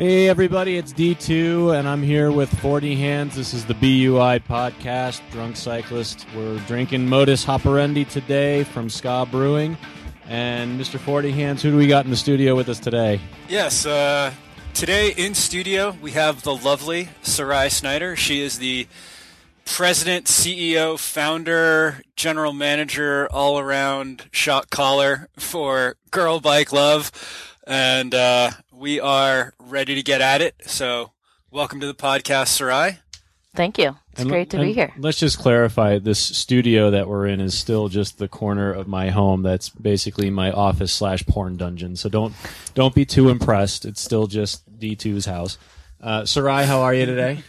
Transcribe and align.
Hey, 0.00 0.30
everybody, 0.30 0.78
it's 0.78 0.94
D2, 0.94 1.78
and 1.78 1.86
I'm 1.86 2.02
here 2.02 2.32
with 2.32 2.48
40 2.60 2.96
Hands. 2.96 3.36
This 3.36 3.52
is 3.52 3.66
the 3.66 3.74
BUI 3.74 4.40
podcast, 4.40 5.20
Drunk 5.30 5.56
Cyclist. 5.56 6.24
We're 6.34 6.56
drinking 6.60 7.06
Modus 7.06 7.44
Hoperandi 7.44 8.06
today 8.06 8.64
from 8.64 8.88
Ska 8.88 9.28
Brewing. 9.30 9.76
And 10.26 10.80
Mr. 10.80 10.98
40 10.98 11.32
Hands, 11.32 11.60
who 11.62 11.72
do 11.72 11.76
we 11.76 11.86
got 11.86 12.06
in 12.06 12.10
the 12.10 12.16
studio 12.16 12.56
with 12.56 12.70
us 12.70 12.80
today? 12.80 13.20
Yes, 13.46 13.84
uh, 13.84 14.32
today 14.72 15.12
in 15.18 15.34
studio 15.34 15.94
we 16.00 16.12
have 16.12 16.44
the 16.44 16.56
lovely 16.56 17.10
Sarai 17.20 17.68
Snyder. 17.68 18.16
She 18.16 18.40
is 18.40 18.58
the 18.58 18.88
president, 19.66 20.24
CEO, 20.24 20.98
founder, 20.98 22.00
general 22.16 22.54
manager, 22.54 23.28
all 23.30 23.58
around 23.58 24.30
shot 24.32 24.70
caller 24.70 25.28
for 25.36 25.96
Girl 26.10 26.40
Bike 26.40 26.72
Love. 26.72 27.12
And 27.66 28.14
uh, 28.14 28.52
we 28.80 28.98
are 28.98 29.52
ready 29.58 29.94
to 29.94 30.02
get 30.02 30.22
at 30.22 30.40
it. 30.40 30.54
So, 30.66 31.12
welcome 31.50 31.80
to 31.80 31.86
the 31.86 31.94
podcast, 31.94 32.48
Sarai. 32.48 32.98
Thank 33.54 33.76
you. 33.76 33.96
It's 34.12 34.22
And- 34.22 34.30
great 34.30 34.48
to 34.50 34.58
be 34.58 34.72
here. 34.72 34.94
Let's 34.96 35.18
just 35.18 35.38
clarify 35.38 35.98
this 35.98 36.18
studio 36.18 36.90
that 36.90 37.06
we're 37.06 37.26
in 37.26 37.40
is 37.40 37.52
still 37.56 37.88
just 37.88 38.16
the 38.18 38.26
corner 38.28 38.72
of 38.72 38.88
my 38.88 39.10
home. 39.10 39.42
That's 39.42 39.68
basically 39.68 40.30
my 40.30 40.50
office 40.50 40.94
slash 40.94 41.26
porn 41.26 41.58
dungeon. 41.58 41.96
So 41.96 42.08
don't 42.08 42.34
don't 42.74 42.94
be 42.94 43.04
too 43.04 43.28
impressed. 43.28 43.84
It's 43.84 44.00
still 44.00 44.26
just 44.26 44.62
D2's 44.78 45.26
house. 45.26 45.58
Uh, 46.00 46.24
Sarai, 46.24 46.64
how 46.64 46.80
are 46.80 46.94
you 46.94 47.04
today? 47.04 47.40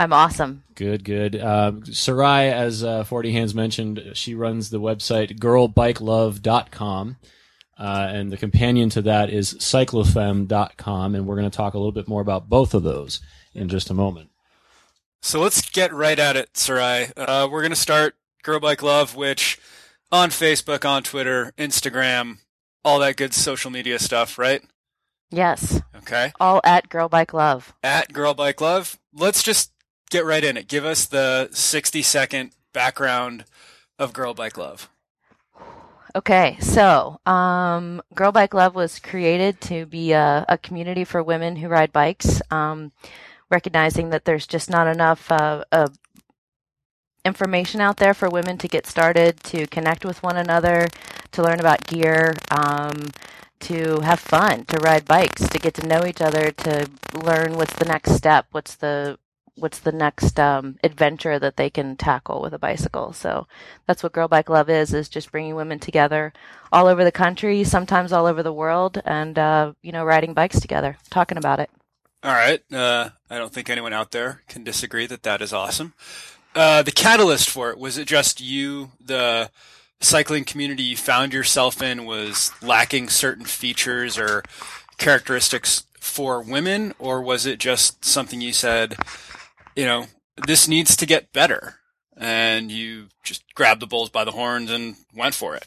I'm 0.00 0.12
awesome. 0.12 0.64
Good, 0.74 1.04
good. 1.04 1.40
Um, 1.40 1.84
Sarai, 1.84 2.48
as 2.50 2.82
uh, 2.82 3.04
40 3.04 3.32
Hands 3.32 3.54
mentioned, 3.54 4.02
she 4.14 4.34
runs 4.34 4.70
the 4.70 4.80
website 4.80 5.38
girlbikelove.com. 5.38 7.16
Uh, 7.80 8.08
and 8.12 8.30
the 8.30 8.36
companion 8.36 8.90
to 8.90 9.00
that 9.00 9.30
is 9.30 9.54
cyclofemme.com. 9.54 11.14
And 11.14 11.26
we're 11.26 11.36
going 11.36 11.50
to 11.50 11.56
talk 11.56 11.72
a 11.72 11.78
little 11.78 11.92
bit 11.92 12.06
more 12.06 12.20
about 12.20 12.50
both 12.50 12.74
of 12.74 12.82
those 12.82 13.20
in 13.54 13.70
just 13.70 13.88
a 13.88 13.94
moment. 13.94 14.28
So 15.22 15.40
let's 15.40 15.68
get 15.70 15.92
right 15.92 16.18
at 16.18 16.36
it, 16.36 16.56
Sarai. 16.56 17.08
Uh, 17.16 17.48
we're 17.50 17.62
going 17.62 17.70
to 17.70 17.76
start 17.76 18.16
Girl 18.42 18.60
Bike 18.60 18.82
Love, 18.82 19.16
which 19.16 19.58
on 20.12 20.28
Facebook, 20.28 20.88
on 20.88 21.02
Twitter, 21.02 21.54
Instagram, 21.56 22.38
all 22.84 22.98
that 22.98 23.16
good 23.16 23.32
social 23.32 23.70
media 23.70 23.98
stuff, 23.98 24.36
right? 24.38 24.62
Yes. 25.30 25.80
Okay. 25.96 26.32
All 26.38 26.60
at 26.64 26.90
Girl 26.90 27.08
Bike 27.08 27.32
Love. 27.32 27.72
At 27.82 28.12
Girl 28.12 28.34
Bike 28.34 28.60
Love, 28.60 28.98
let's 29.14 29.42
just 29.42 29.72
get 30.10 30.26
right 30.26 30.44
in 30.44 30.58
it. 30.58 30.68
Give 30.68 30.84
us 30.84 31.06
the 31.06 31.48
60 31.52 32.02
second 32.02 32.50
background 32.74 33.46
of 33.98 34.12
Girl 34.12 34.34
Bike 34.34 34.58
Love. 34.58 34.89
Okay, 36.14 36.56
so 36.60 37.20
um, 37.24 38.02
Girl 38.14 38.32
Bike 38.32 38.52
Love 38.52 38.74
was 38.74 38.98
created 38.98 39.60
to 39.62 39.86
be 39.86 40.10
a, 40.12 40.44
a 40.48 40.58
community 40.58 41.04
for 41.04 41.22
women 41.22 41.56
who 41.56 41.68
ride 41.68 41.92
bikes, 41.92 42.42
um, 42.50 42.90
recognizing 43.48 44.10
that 44.10 44.24
there's 44.24 44.46
just 44.46 44.70
not 44.70 44.88
enough 44.88 45.30
uh, 45.30 45.64
uh, 45.70 45.86
information 47.24 47.80
out 47.80 47.98
there 47.98 48.12
for 48.12 48.28
women 48.28 48.58
to 48.58 48.66
get 48.66 48.86
started, 48.86 49.38
to 49.44 49.68
connect 49.68 50.04
with 50.04 50.20
one 50.22 50.36
another, 50.36 50.88
to 51.30 51.42
learn 51.44 51.60
about 51.60 51.86
gear, 51.86 52.34
um, 52.50 53.10
to 53.60 54.00
have 54.00 54.18
fun, 54.18 54.64
to 54.64 54.80
ride 54.80 55.04
bikes, 55.04 55.48
to 55.48 55.58
get 55.60 55.74
to 55.74 55.86
know 55.86 56.04
each 56.04 56.20
other, 56.20 56.50
to 56.50 56.90
learn 57.14 57.54
what's 57.54 57.74
the 57.74 57.84
next 57.84 58.12
step, 58.16 58.46
what's 58.50 58.74
the 58.74 59.16
what's 59.60 59.78
the 59.78 59.92
next 59.92 60.40
um, 60.40 60.78
adventure 60.82 61.38
that 61.38 61.56
they 61.56 61.70
can 61.70 61.96
tackle 61.96 62.40
with 62.40 62.54
a 62.54 62.58
bicycle. 62.58 63.12
So 63.12 63.46
that's 63.86 64.02
what 64.02 64.12
Girl 64.12 64.28
Bike 64.28 64.48
Love 64.48 64.70
is, 64.70 64.92
is 64.94 65.08
just 65.08 65.30
bringing 65.30 65.54
women 65.54 65.78
together 65.78 66.32
all 66.72 66.86
over 66.86 67.04
the 67.04 67.12
country, 67.12 67.64
sometimes 67.64 68.12
all 68.12 68.26
over 68.26 68.42
the 68.42 68.52
world, 68.52 69.00
and, 69.04 69.38
uh, 69.38 69.72
you 69.82 69.92
know, 69.92 70.04
riding 70.04 70.34
bikes 70.34 70.60
together, 70.60 70.96
talking 71.10 71.38
about 71.38 71.60
it. 71.60 71.70
All 72.22 72.32
right. 72.32 72.60
Uh, 72.72 73.10
I 73.30 73.38
don't 73.38 73.52
think 73.52 73.70
anyone 73.70 73.92
out 73.92 74.10
there 74.10 74.42
can 74.48 74.64
disagree 74.64 75.06
that 75.06 75.22
that 75.22 75.40
is 75.40 75.52
awesome. 75.52 75.94
Uh, 76.54 76.82
the 76.82 76.92
catalyst 76.92 77.48
for 77.48 77.70
it 77.70 77.78
was 77.78 77.96
it 77.96 78.08
just 78.08 78.40
you, 78.40 78.90
the 79.04 79.50
cycling 80.00 80.44
community 80.44 80.82
you 80.82 80.96
found 80.96 81.32
yourself 81.32 81.82
in 81.82 82.04
was 82.04 82.50
lacking 82.62 83.08
certain 83.08 83.44
features 83.44 84.18
or 84.18 84.42
characteristics 84.98 85.84
for 85.98 86.42
women, 86.42 86.94
or 86.98 87.22
was 87.22 87.46
it 87.46 87.58
just 87.58 88.04
something 88.04 88.40
you 88.40 88.52
said, 88.52 88.96
you 89.76 89.84
know, 89.84 90.06
this 90.46 90.68
needs 90.68 90.96
to 90.96 91.06
get 91.06 91.32
better, 91.32 91.76
and 92.16 92.70
you 92.70 93.08
just 93.24 93.42
grabbed 93.54 93.80
the 93.80 93.86
bulls 93.86 94.10
by 94.10 94.24
the 94.24 94.32
horns 94.32 94.70
and 94.70 94.96
went 95.14 95.34
for 95.34 95.54
it? 95.54 95.66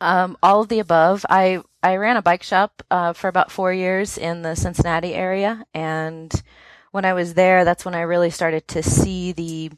Um, 0.00 0.36
all 0.42 0.60
of 0.60 0.68
the 0.68 0.80
above. 0.80 1.24
I, 1.28 1.62
I 1.82 1.96
ran 1.96 2.16
a 2.16 2.22
bike 2.22 2.42
shop 2.42 2.82
uh, 2.90 3.12
for 3.12 3.28
about 3.28 3.50
four 3.50 3.72
years 3.72 4.18
in 4.18 4.42
the 4.42 4.54
Cincinnati 4.54 5.14
area, 5.14 5.64
and 5.72 6.32
when 6.90 7.04
I 7.04 7.12
was 7.12 7.34
there, 7.34 7.64
that's 7.64 7.84
when 7.84 7.94
I 7.94 8.02
really 8.02 8.30
started 8.30 8.68
to 8.68 8.82
see 8.82 9.32
the 9.32 9.72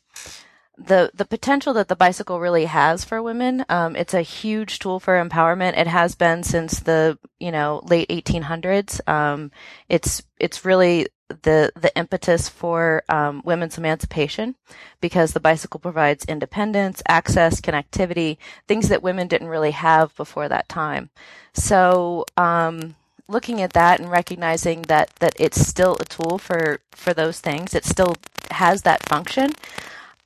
the 0.78 1.10
the 1.14 1.24
potential 1.24 1.72
that 1.74 1.88
the 1.88 1.96
bicycle 1.96 2.40
really 2.40 2.66
has 2.66 3.04
for 3.04 3.22
women. 3.22 3.64
Um, 3.68 3.96
it's 3.96 4.14
a 4.14 4.22
huge 4.22 4.78
tool 4.78 5.00
for 5.00 5.22
empowerment. 5.22 5.78
It 5.78 5.86
has 5.86 6.14
been 6.14 6.42
since 6.42 6.80
the 6.80 7.18
you 7.40 7.50
know 7.50 7.82
late 7.84 8.08
1800s. 8.08 9.06
Um, 9.08 9.50
it's 9.88 10.22
it's 10.38 10.64
really 10.64 11.06
the 11.28 11.72
the 11.74 11.96
impetus 11.96 12.48
for 12.48 13.02
um, 13.08 13.42
women's 13.44 13.78
emancipation 13.78 14.54
because 15.00 15.32
the 15.32 15.40
bicycle 15.40 15.80
provides 15.80 16.24
independence, 16.26 17.02
access, 17.08 17.60
connectivity, 17.60 18.36
things 18.68 18.88
that 18.88 19.02
women 19.02 19.28
didn't 19.28 19.48
really 19.48 19.72
have 19.72 20.14
before 20.16 20.48
that 20.48 20.68
time. 20.68 21.10
So. 21.52 22.24
Um, 22.36 22.96
looking 23.28 23.60
at 23.60 23.72
that 23.72 23.98
and 23.98 24.08
recognizing 24.08 24.82
that 24.82 25.10
that 25.16 25.34
it's 25.36 25.66
still 25.66 25.96
a 25.98 26.04
tool 26.04 26.38
for 26.38 26.78
for 26.92 27.12
those 27.12 27.40
things 27.40 27.74
it 27.74 27.84
still 27.84 28.14
has 28.52 28.82
that 28.82 29.02
function 29.08 29.50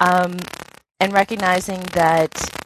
um, 0.00 0.38
and 1.00 1.12
recognizing 1.12 1.80
that 1.94 2.64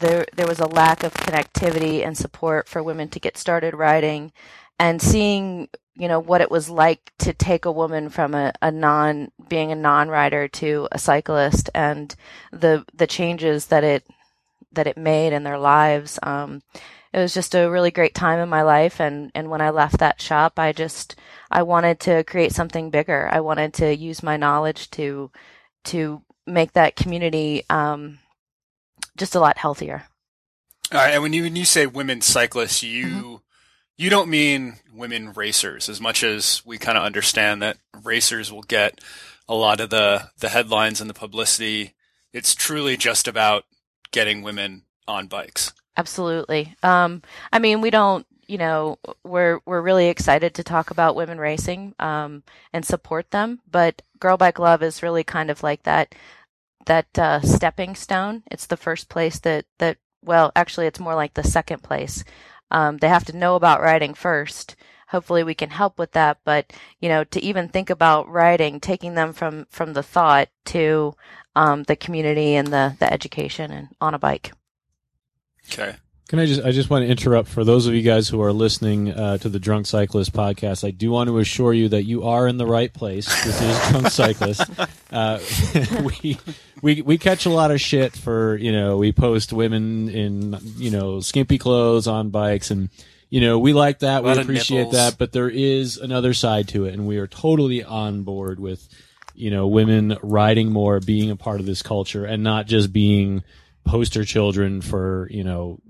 there 0.00 0.26
there 0.36 0.46
was 0.46 0.60
a 0.60 0.68
lack 0.68 1.02
of 1.04 1.14
connectivity 1.14 2.04
and 2.06 2.16
support 2.16 2.68
for 2.68 2.82
women 2.82 3.08
to 3.08 3.20
get 3.20 3.36
started 3.36 3.74
riding 3.74 4.32
and 4.78 5.02
seeing 5.02 5.68
you 5.96 6.08
know 6.08 6.20
what 6.20 6.40
it 6.40 6.50
was 6.50 6.70
like 6.70 7.12
to 7.18 7.32
take 7.34 7.64
a 7.66 7.72
woman 7.72 8.08
from 8.08 8.34
a, 8.34 8.52
a 8.62 8.70
non 8.70 9.30
being 9.48 9.72
a 9.72 9.76
non-rider 9.76 10.48
to 10.48 10.88
a 10.92 10.98
cyclist 10.98 11.70
and 11.74 12.16
the 12.52 12.84
the 12.94 13.06
changes 13.06 13.66
that 13.66 13.84
it 13.84 14.04
that 14.72 14.86
it 14.86 14.96
made 14.96 15.32
in 15.32 15.42
their 15.44 15.58
lives. 15.58 16.18
Um, 16.22 16.62
it 17.12 17.18
was 17.18 17.34
just 17.34 17.54
a 17.56 17.70
really 17.70 17.90
great 17.90 18.14
time 18.14 18.38
in 18.40 18.48
my 18.48 18.62
life 18.62 19.00
and 19.00 19.30
and 19.34 19.50
when 19.50 19.60
I 19.60 19.70
left 19.70 19.98
that 19.98 20.20
shop 20.20 20.58
I 20.58 20.72
just 20.72 21.16
I 21.50 21.62
wanted 21.64 22.00
to 22.00 22.24
create 22.24 22.52
something 22.52 22.90
bigger. 22.90 23.28
I 23.32 23.40
wanted 23.40 23.74
to 23.74 23.94
use 23.96 24.22
my 24.22 24.36
knowledge 24.38 24.90
to 24.92 25.30
to 25.86 26.22
make 26.50 26.72
that 26.72 26.96
community 26.96 27.64
um, 27.70 28.18
just 29.16 29.34
a 29.34 29.40
lot 29.40 29.58
healthier 29.58 30.04
All 30.92 30.98
right, 30.98 31.14
and 31.14 31.22
when 31.22 31.32
you 31.32 31.42
when 31.44 31.56
you 31.56 31.64
say 31.64 31.86
women 31.86 32.20
cyclists, 32.20 32.82
you 32.82 33.06
Mm-hmm. 33.06 33.34
you 33.98 34.10
don't 34.10 34.30
mean 34.30 34.76
women 34.92 35.32
racers 35.32 35.88
as 35.88 36.00
much 36.00 36.22
as 36.24 36.62
we 36.64 36.78
kind 36.78 36.98
of 36.98 37.04
understand 37.04 37.62
that 37.62 37.78
racers 38.02 38.50
will 38.52 38.62
get 38.62 39.00
a 39.48 39.54
lot 39.54 39.80
of 39.80 39.90
the 39.90 40.30
the 40.38 40.48
headlines 40.48 41.00
and 41.00 41.08
the 41.10 41.14
publicity. 41.14 41.94
It's 42.32 42.54
truly 42.54 42.96
just 42.96 43.28
about 43.28 43.64
getting 44.12 44.42
women 44.42 44.84
on 45.06 45.26
bikes. 45.26 45.72
Absolutely. 45.96 46.74
Um, 46.82 47.22
I 47.52 47.58
mean, 47.58 47.80
we 47.80 47.90
don't, 47.90 48.26
you 48.46 48.58
know, 48.58 48.98
we're 49.24 49.60
we're 49.66 49.82
really 49.82 50.06
excited 50.08 50.54
to 50.54 50.64
talk 50.64 50.90
about 50.90 51.16
women 51.16 51.38
racing 51.38 51.94
um, 51.98 52.42
and 52.72 52.84
support 52.84 53.30
them. 53.30 53.60
But 53.70 54.02
Girl 54.18 54.36
Bike 54.36 54.58
Love 54.58 54.82
is 54.82 55.02
really 55.02 55.24
kind 55.24 55.50
of 55.50 55.62
like 55.62 55.82
that 55.84 56.14
that 56.86 57.18
uh, 57.18 57.40
stepping 57.40 57.94
stone. 57.94 58.42
It's 58.50 58.66
the 58.66 58.76
first 58.76 59.08
place 59.08 59.38
that 59.40 59.66
that 59.78 59.98
well, 60.22 60.52
actually, 60.54 60.86
it's 60.86 61.00
more 61.00 61.14
like 61.14 61.34
the 61.34 61.42
second 61.42 61.82
place. 61.82 62.24
Um, 62.70 62.98
they 62.98 63.08
have 63.08 63.24
to 63.26 63.36
know 63.36 63.56
about 63.56 63.80
riding 63.80 64.14
first. 64.14 64.76
Hopefully, 65.08 65.42
we 65.42 65.54
can 65.54 65.70
help 65.70 65.98
with 65.98 66.12
that. 66.12 66.38
But 66.44 66.72
you 67.00 67.08
know, 67.08 67.24
to 67.24 67.42
even 67.42 67.68
think 67.68 67.90
about 67.90 68.28
riding, 68.28 68.80
taking 68.80 69.14
them 69.14 69.32
from 69.32 69.66
from 69.70 69.92
the 69.92 70.02
thought 70.02 70.48
to 70.66 71.14
um, 71.56 71.84
the 71.84 71.96
community 71.96 72.54
and 72.54 72.68
the 72.68 72.96
the 72.98 73.12
education 73.12 73.70
and 73.70 73.88
on 74.00 74.14
a 74.14 74.18
bike. 74.18 74.52
Okay. 75.72 75.96
Can 76.30 76.38
I 76.38 76.46
just 76.46 76.62
I 76.62 76.70
just 76.70 76.88
want 76.90 77.04
to 77.04 77.10
interrupt 77.10 77.48
for 77.48 77.64
those 77.64 77.88
of 77.88 77.94
you 77.94 78.02
guys 78.02 78.28
who 78.28 78.40
are 78.40 78.52
listening 78.52 79.10
uh, 79.10 79.38
to 79.38 79.48
the 79.48 79.58
Drunk 79.58 79.86
Cyclist 79.86 80.32
podcast. 80.32 80.86
I 80.86 80.92
do 80.92 81.10
want 81.10 81.26
to 81.26 81.38
assure 81.38 81.72
you 81.72 81.88
that 81.88 82.04
you 82.04 82.22
are 82.22 82.46
in 82.46 82.56
the 82.56 82.66
right 82.66 82.94
place. 82.94 83.26
This 83.42 83.60
is 83.60 83.88
Drunk 83.90 84.10
Cyclist. 84.12 84.62
Uh, 85.10 85.40
we 86.22 86.38
we 86.82 87.02
we 87.02 87.18
catch 87.18 87.46
a 87.46 87.50
lot 87.50 87.72
of 87.72 87.80
shit 87.80 88.16
for 88.16 88.56
you 88.58 88.70
know 88.70 88.96
we 88.96 89.10
post 89.10 89.52
women 89.52 90.08
in 90.08 90.56
you 90.76 90.92
know 90.92 91.18
skimpy 91.18 91.58
clothes 91.58 92.06
on 92.06 92.30
bikes 92.30 92.70
and 92.70 92.90
you 93.28 93.40
know 93.40 93.58
we 93.58 93.72
like 93.72 93.98
that 93.98 94.22
we 94.22 94.30
appreciate 94.30 94.92
that 94.92 95.18
but 95.18 95.32
there 95.32 95.50
is 95.50 95.96
another 95.96 96.32
side 96.32 96.68
to 96.68 96.84
it 96.84 96.94
and 96.94 97.08
we 97.08 97.18
are 97.18 97.26
totally 97.26 97.82
on 97.82 98.22
board 98.22 98.60
with 98.60 98.88
you 99.34 99.50
know 99.50 99.66
women 99.66 100.16
riding 100.22 100.70
more 100.70 101.00
being 101.00 101.32
a 101.32 101.36
part 101.36 101.58
of 101.58 101.66
this 101.66 101.82
culture 101.82 102.24
and 102.24 102.44
not 102.44 102.68
just 102.68 102.92
being 102.92 103.42
poster 103.84 104.24
children 104.24 104.80
for 104.80 105.26
you 105.28 105.42
know 105.42 105.80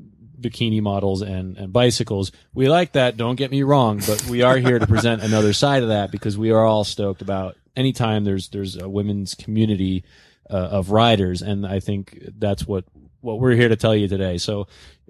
bikini 0.41 0.81
models 0.81 1.23
and, 1.23 1.57
and 1.57 1.73
bicycles. 1.73 2.33
We 2.55 2.69
like 2.69 2.93
that. 2.93 3.17
Don't 3.17 3.37
get 3.37 3.51
me 3.51 3.63
wrong, 3.63 4.01
but 4.07 4.25
we 4.27 4.43
are 4.43 4.57
here 4.57 4.79
to 4.79 4.87
present 4.87 5.23
another 5.25 5.53
side 5.53 5.83
of 5.83 5.91
that 5.91 6.11
because 6.11 6.39
we 6.39 6.51
are 6.51 6.65
all 6.65 6.85
stoked 6.85 7.23
about 7.23 7.57
anytime 7.77 8.25
there's 8.25 8.49
there's 8.49 8.77
a 8.77 8.89
women's 8.89 9.35
community 9.35 10.05
uh, 10.49 10.57
of 10.57 10.91
riders, 10.91 11.43
and 11.43 11.67
I 11.67 11.81
think 11.81 12.19
that's 12.39 12.67
what 12.67 12.85
what 13.21 13.39
we're 13.39 13.55
here 13.55 13.69
to 13.69 13.77
tell 13.77 13.95
you 13.95 14.09
today. 14.09 14.39
So, 14.39 14.67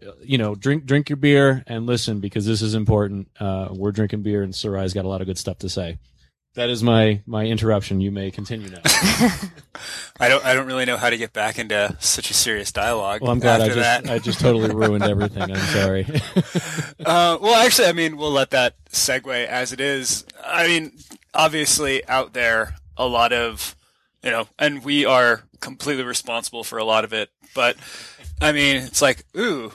uh, 0.06 0.12
you 0.23 0.38
know, 0.38 0.55
drink 0.55 0.85
drink 0.85 1.09
your 1.09 1.17
beer 1.17 1.65
and 1.67 1.87
listen 1.87 2.21
because 2.21 2.47
this 2.47 2.62
is 2.62 2.75
important. 2.75 3.29
Uh, 3.38 3.69
we're 3.73 3.93
drinking 3.93 4.23
beer, 4.23 4.43
and 4.43 4.53
Sarai's 4.53 4.94
got 4.94 5.05
a 5.05 5.09
lot 5.09 5.21
of 5.21 5.26
good 5.26 5.38
stuff 5.38 5.59
to 5.59 5.69
say. 5.69 5.99
That 6.55 6.69
is 6.69 6.82
my 6.82 7.23
my 7.26 7.44
interruption. 7.44 8.00
You 8.00 8.11
may 8.11 8.31
continue 8.31 8.70
now. 8.70 8.81
I 10.20 10.29
don't 10.29 10.44
I 10.44 10.52
don't 10.52 10.67
really 10.67 10.85
know 10.85 10.97
how 10.97 11.08
to 11.08 11.17
get 11.17 11.32
back 11.32 11.58
into 11.58 11.97
such 12.00 12.31
a 12.31 12.35
serious 12.35 12.73
dialogue. 12.73 13.23
Well, 13.23 13.31
I'm 13.31 13.38
glad 13.38 13.61
I 13.61 13.67
just 13.67 13.79
that. 13.79 14.11
I 14.11 14.19
just 14.19 14.41
totally 14.41 14.75
ruined 14.75 15.05
everything. 15.05 15.43
I'm 15.43 15.56
sorry. 15.56 16.06
Uh, 17.00 17.38
well, 17.41 17.55
actually, 17.55 17.88
I 17.88 17.93
mean, 17.93 18.19
we'll 18.19 18.31
let 18.31 18.50
that 18.50 18.75
segue 18.91 19.47
as 19.47 19.73
it 19.73 19.81
is. 19.81 20.26
I 20.44 20.67
mean, 20.67 20.93
obviously, 21.32 22.06
out 22.06 22.35
there, 22.35 22.76
a 22.97 23.06
lot 23.06 23.32
of, 23.32 23.75
you 24.23 24.31
know, 24.31 24.49
and 24.58 24.85
we 24.85 25.06
are 25.06 25.44
completely 25.61 26.05
responsible 26.05 26.62
for 26.62 26.79
a 26.79 26.85
lot 26.85 27.05
of 27.05 27.14
it. 27.14 27.31
But 27.55 27.76
I 28.41 28.52
mean, 28.52 28.76
it's 28.76 29.00
like, 29.00 29.25
ooh, 29.37 29.73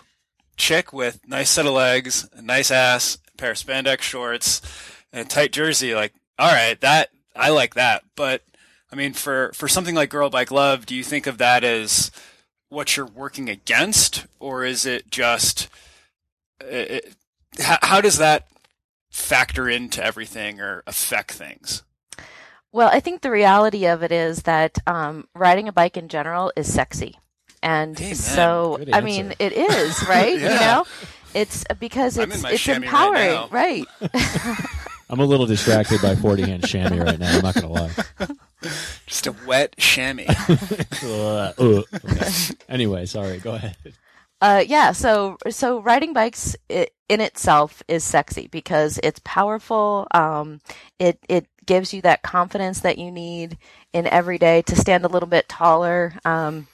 chick 0.55 0.93
with 0.93 1.19
nice 1.27 1.49
set 1.49 1.65
of 1.65 1.73
legs, 1.73 2.29
a 2.33 2.43
nice 2.43 2.69
ass, 2.69 3.17
a 3.33 3.37
pair 3.37 3.51
of 3.51 3.57
spandex 3.57 4.01
shorts, 4.01 4.61
and 5.11 5.25
a 5.25 5.29
tight 5.29 5.51
jersey. 5.51 5.95
Like, 5.95 6.13
all 6.37 6.51
right, 6.51 6.79
that 6.81 7.09
I 7.35 7.49
like 7.49 7.75
that. 7.75 8.03
But 8.15 8.43
I 8.91 8.95
mean, 8.95 9.13
for 9.13 9.51
for 9.53 9.67
something 9.67 9.95
like 9.95 10.09
Girl 10.09 10.29
Bike 10.29 10.51
Love, 10.51 10.85
do 10.85 10.95
you 10.95 11.03
think 11.03 11.27
of 11.27 11.37
that 11.37 11.63
as 11.63 12.11
what 12.69 12.97
you're 12.97 13.05
working 13.05 13.49
against, 13.49 14.25
or 14.39 14.63
is 14.63 14.85
it 14.85 15.09
just 15.09 15.69
it, 16.61 17.15
how, 17.59 17.77
how 17.81 18.01
does 18.01 18.17
that 18.17 18.47
factor 19.09 19.69
into 19.69 20.03
everything 20.03 20.59
or 20.59 20.83
affect 20.87 21.31
things? 21.31 21.83
Well, 22.71 22.89
I 22.91 22.99
think 22.99 23.21
the 23.21 23.31
reality 23.31 23.85
of 23.85 24.03
it 24.03 24.11
is 24.11 24.43
that 24.43 24.77
um, 24.85 25.27
riding 25.33 25.69
a 25.69 25.71
bike 25.71 25.95
in 25.95 26.09
general 26.09 26.51
is 26.57 26.71
sexy, 26.71 27.17
and 27.63 27.99
Amen. 27.99 28.15
so 28.15 28.79
I 28.91 29.01
mean 29.01 29.33
it 29.39 29.53
is 29.53 30.05
right. 30.07 30.37
You 30.39 30.49
know, 30.49 30.85
it's 31.33 31.63
because 31.79 32.17
it's 32.17 32.43
it's 32.43 32.67
empowering, 32.67 33.49
right? 33.51 33.85
I'm 35.09 35.19
a 35.19 35.25
little 35.25 35.45
distracted 35.45 36.01
by 36.01 36.15
40 36.15 36.43
hand 36.43 36.67
chamois 36.67 37.03
right 37.03 37.19
now. 37.19 37.37
I'm 37.37 37.43
not 37.43 37.55
gonna 37.55 37.69
lie. 37.69 37.91
Just 39.05 39.27
a 39.27 39.35
wet 39.45 39.75
chamois. 39.77 40.25
Uh, 41.03 41.53
uh, 41.59 41.81
okay. 41.93 42.31
Anyway, 42.67 43.05
sorry. 43.05 43.37
Go 43.37 43.53
ahead. 43.55 43.75
Uh, 44.41 44.63
yeah, 44.65 44.91
so 44.91 45.37
so 45.49 45.79
riding 45.81 46.13
bikes 46.13 46.55
i 46.69 46.87
in 47.07 47.21
itself 47.21 47.83
is 47.87 48.03
sexy 48.03 48.47
because 48.47 48.99
it's 49.03 49.19
powerful. 49.23 50.07
Um, 50.11 50.61
it 50.99 51.19
it 51.29 51.47
gives 51.65 51.93
you 51.93 52.01
that 52.01 52.23
confidence 52.23 52.79
that 52.81 52.97
you 52.97 53.11
need 53.11 53.57
in 53.93 54.07
every 54.07 54.37
day 54.37 54.61
to 54.63 54.75
stand 54.75 55.05
a 55.05 55.07
little 55.09 55.29
bit 55.29 55.47
taller. 55.47 56.13
Um, 56.25 56.67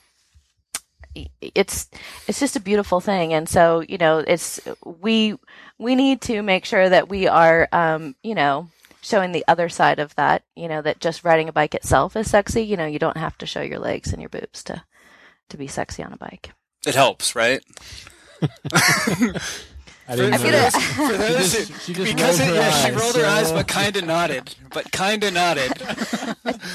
it's 1.42 1.90
it's 2.28 2.40
just 2.40 2.56
a 2.56 2.62
beautiful 2.62 3.02
thing, 3.02 3.34
and 3.34 3.48
so 3.48 3.82
you 3.82 3.98
know 3.98 4.20
it's 4.20 4.60
we 4.86 5.38
we 5.82 5.96
need 5.96 6.22
to 6.22 6.42
make 6.42 6.66
sure 6.66 6.88
that 6.88 7.10
we 7.10 7.28
are 7.28 7.68
um, 7.72 8.16
you 8.24 8.36
know 8.36 8.70
showing 9.02 9.32
the 9.32 9.44
other 9.48 9.68
side 9.68 10.00
of 10.00 10.16
that. 10.16 10.44
You 10.56 10.68
know 10.68 10.82
that 10.82 11.00
just 11.00 11.24
riding 11.24 11.50
a 11.50 11.54
bike 11.54 11.74
itself 11.76 12.16
is 12.16 12.30
sexy. 12.30 12.62
You 12.64 12.78
know 12.78 12.86
you 12.86 13.00
don't 13.00 13.18
have 13.18 13.38
to 13.40 13.46
show 13.46 13.62
your 13.62 13.80
legs 13.80 14.14
and 14.14 14.22
your 14.22 14.30
boobs 14.30 14.64
to 14.66 14.84
to 15.50 15.58
be 15.58 15.68
sexy 15.68 16.04
on 16.04 16.14
a 16.14 16.18
bike. 16.18 16.52
It 16.86 16.96
helps, 16.96 17.36
right? 17.36 17.62
I 20.08 20.16
didn't 20.16 20.34
I'm 20.34 20.42
gonna- 20.42 20.72
For 20.72 21.18
those 21.18 21.54
just- 21.54 21.86
she 21.86 21.94
just 21.94 22.14
because 22.16 22.40
rolled 22.40 22.50
it, 22.52 22.56
her 22.56 22.62
yeah, 22.62 22.72
she 22.72 22.88
eyes, 22.92 22.96
rolled 23.02 23.16
her 23.16 23.26
eyes, 23.26 23.52
but 23.52 23.68
kind 23.68 23.96
of 23.96 24.06
nodded, 24.06 24.56
but 24.74 24.92
kind 24.92 25.24
of 25.24 25.34
nodded. 25.34 25.72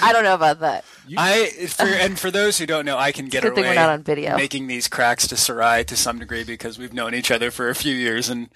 I 0.00 0.12
don't 0.12 0.22
know 0.24 0.34
about 0.34 0.60
that. 0.60 0.84
I 1.18 1.46
for, 1.68 1.84
and 1.84 2.18
for 2.18 2.30
those 2.30 2.56
who 2.56 2.66
don't 2.66 2.84
know, 2.86 2.96
I 2.96 3.12
can 3.12 3.26
get 3.26 3.42
Good 3.42 3.54
thing 3.54 3.64
away 3.64 3.70
we're 3.74 3.80
not 3.80 3.90
on 3.90 4.02
video. 4.04 4.36
making 4.36 4.68
these 4.68 4.88
cracks 4.88 5.26
to 5.28 5.36
Sarai 5.36 5.84
to 5.84 5.96
some 5.96 6.18
degree 6.18 6.44
because 6.44 6.78
we've 6.78 6.94
known 6.94 7.14
each 7.14 7.30
other 7.30 7.50
for 7.50 7.68
a 7.68 7.74
few 7.74 7.94
years, 7.94 8.30
and 8.30 8.48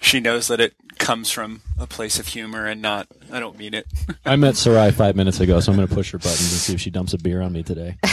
she 0.00 0.20
knows 0.20 0.48
that 0.48 0.60
it 0.60 0.74
comes 0.98 1.30
from 1.30 1.62
a 1.78 1.86
place 1.86 2.18
of 2.18 2.28
humor 2.28 2.66
and 2.66 2.80
not. 2.80 3.06
I 3.30 3.40
don't 3.40 3.58
mean 3.58 3.74
it. 3.74 3.86
I 4.24 4.36
met 4.36 4.56
Sarai 4.56 4.92
five 4.92 5.16
minutes 5.16 5.40
ago, 5.40 5.60
so 5.60 5.72
I'm 5.72 5.76
going 5.76 5.88
to 5.88 5.94
push 5.94 6.10
her 6.12 6.18
buttons 6.18 6.40
and 6.40 6.60
see 6.60 6.74
if 6.74 6.80
she 6.80 6.90
dumps 6.90 7.12
a 7.12 7.18
beer 7.18 7.42
on 7.42 7.52
me 7.52 7.62
today. 7.62 7.96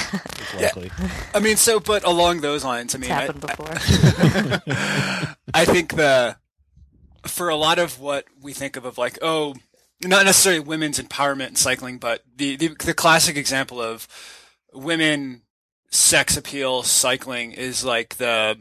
It's 0.56 0.75
likely. 0.75 0.91
I 1.33 1.39
mean, 1.39 1.57
so 1.57 1.80
but 1.80 2.03
along 2.03 2.41
those 2.41 2.63
lines, 2.63 2.94
I 2.94 3.00
mean, 3.00 3.09
It's 3.09 3.19
I, 3.19 3.21
happened 3.21 3.41
before. 3.41 5.35
I 5.53 5.65
think 5.65 5.95
the 5.95 6.38
for 7.25 7.50
a 7.50 7.56
lot 7.56 7.80
of 7.80 8.00
what 8.00 8.25
we 8.41 8.53
think 8.53 8.75
of 8.75 8.86
of 8.86 8.97
like 8.97 9.18
oh 9.21 9.56
not 10.03 10.25
necessarily 10.25 10.59
women's 10.59 11.00
empowerment 11.00 11.47
in 11.47 11.56
cycling 11.56 11.97
but 11.97 12.21
the 12.36 12.56
the, 12.57 12.68
the 12.86 12.94
classic 12.94 13.38
example 13.38 13.81
of 13.81 14.07
women 14.74 15.41
sex 15.89 16.36
appeal 16.36 16.83
cycling 16.83 17.51
is 17.51 17.83
like 17.86 18.15
the 18.18 18.57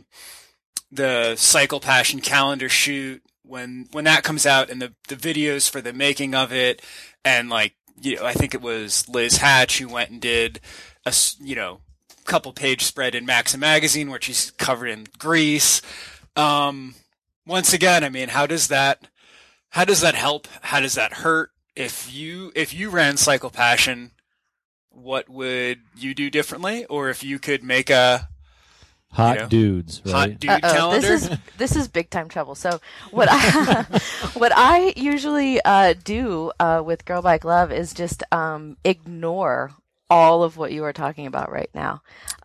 the 0.90 1.36
cycle 1.36 1.80
passion 1.80 2.20
calendar 2.20 2.68
shoot 2.68 3.22
when 3.42 3.88
when 3.92 4.04
that 4.04 4.22
comes 4.22 4.46
out 4.46 4.70
and 4.70 4.80
the 4.80 4.92
the 5.08 5.16
videos 5.16 5.68
for 5.68 5.80
the 5.80 5.92
making 5.92 6.34
of 6.34 6.52
it 6.52 6.82
and 7.24 7.48
like 7.48 7.74
you 8.00 8.16
know, 8.16 8.24
I 8.24 8.32
think 8.32 8.54
it 8.54 8.62
was 8.62 9.08
Liz 9.08 9.36
Hatch 9.36 9.78
who 9.78 9.88
went 9.88 10.10
and 10.10 10.20
did 10.20 10.60
a 11.06 11.14
you 11.40 11.54
know 11.54 11.80
couple 12.24 12.52
page 12.52 12.84
spread 12.84 13.14
in 13.14 13.26
Maxim 13.26 13.60
magazine 13.60 14.10
where 14.10 14.20
she's 14.20 14.50
covered 14.52 14.86
in 14.86 15.06
grease 15.18 15.82
um 16.36 16.94
once 17.46 17.72
again, 17.72 18.04
I 18.04 18.08
mean, 18.08 18.28
how 18.28 18.46
does 18.46 18.68
that 18.68 19.08
how 19.70 19.84
does 19.84 20.00
that 20.00 20.14
help? 20.14 20.48
How 20.62 20.80
does 20.80 20.94
that 20.94 21.14
hurt? 21.14 21.50
If 21.74 22.12
you 22.12 22.52
if 22.54 22.74
you 22.74 22.90
ran 22.90 23.16
Cycle 23.16 23.50
Passion, 23.50 24.12
what 24.90 25.28
would 25.28 25.80
you 25.96 26.14
do 26.14 26.30
differently? 26.30 26.84
Or 26.86 27.08
if 27.08 27.24
you 27.24 27.38
could 27.38 27.64
make 27.64 27.90
a 27.90 28.28
Hot 29.12 29.34
You 29.36 29.42
know, 29.42 29.48
dudes, 29.48 30.02
right? 30.06 30.12
hot 30.12 30.40
dude 30.40 30.50
Uh-oh, 30.50 30.60
calendar? 30.72 31.06
This 31.06 31.22
is 31.30 31.38
this 31.58 31.76
is 31.76 31.88
big 31.88 32.08
time 32.08 32.28
trouble. 32.28 32.54
So 32.54 32.80
what 33.10 33.28
I 33.30 33.82
what 34.34 34.52
I 34.54 34.94
usually 34.96 35.60
uh, 35.62 35.94
do 36.02 36.50
uh, 36.58 36.82
with 36.84 37.04
Girl 37.04 37.20
Bike 37.20 37.44
Love 37.44 37.72
is 37.72 37.92
just 37.92 38.22
um, 38.32 38.78
ignore 38.84 39.72
all 40.08 40.42
of 40.42 40.56
what 40.56 40.72
you 40.72 40.84
are 40.84 40.92
talking 40.94 41.26
about 41.26 41.52
right 41.52 41.70
now. 41.74 42.02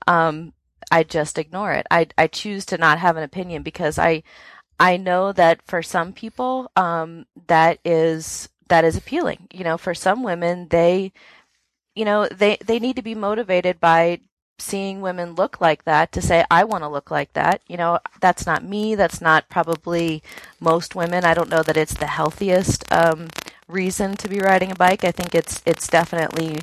Um, 0.07 0.53
I 0.91 1.03
just 1.03 1.37
ignore 1.37 1.71
it. 1.71 1.87
I 1.89 2.07
I 2.17 2.27
choose 2.27 2.65
to 2.67 2.77
not 2.77 2.99
have 2.99 3.15
an 3.15 3.23
opinion 3.23 3.63
because 3.63 3.97
I 3.97 4.23
I 4.79 4.97
know 4.97 5.31
that 5.31 5.61
for 5.65 5.81
some 5.81 6.11
people 6.11 6.69
um, 6.75 7.25
that 7.47 7.79
is 7.85 8.49
that 8.67 8.83
is 8.83 8.97
appealing. 8.97 9.47
You 9.53 9.63
know, 9.63 9.77
for 9.77 9.93
some 9.93 10.21
women 10.21 10.67
they 10.69 11.13
you 11.95 12.03
know 12.03 12.27
they 12.27 12.57
they 12.65 12.79
need 12.79 12.97
to 12.97 13.01
be 13.01 13.15
motivated 13.15 13.79
by 13.79 14.19
seeing 14.59 15.01
women 15.01 15.35
look 15.35 15.61
like 15.61 15.83
that 15.83 16.11
to 16.11 16.21
say 16.21 16.43
I 16.49 16.63
want 16.63 16.83
to 16.83 16.87
look 16.89 17.11
like 17.11 17.33
that. 17.33 17.61
You 17.67 17.77
know, 17.77 17.99
that's 18.19 18.45
not 18.45 18.63
me. 18.63 18.95
That's 18.95 19.21
not 19.21 19.49
probably 19.49 20.23
most 20.59 20.95
women. 20.95 21.23
I 21.23 21.33
don't 21.33 21.49
know 21.49 21.63
that 21.63 21.77
it's 21.77 21.93
the 21.93 22.07
healthiest 22.07 22.91
um, 22.91 23.27
reason 23.67 24.15
to 24.17 24.29
be 24.29 24.39
riding 24.39 24.71
a 24.71 24.75
bike. 24.75 25.03
I 25.03 25.11
think 25.11 25.35
it's 25.35 25.61
it's 25.65 25.87
definitely 25.87 26.61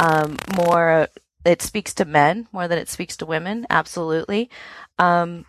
um, 0.00 0.36
more. 0.56 1.08
It 1.44 1.62
speaks 1.62 1.94
to 1.94 2.04
men 2.04 2.48
more 2.52 2.66
than 2.66 2.78
it 2.78 2.88
speaks 2.88 3.16
to 3.18 3.26
women. 3.26 3.66
Absolutely. 3.70 4.50
Um, 4.98 5.46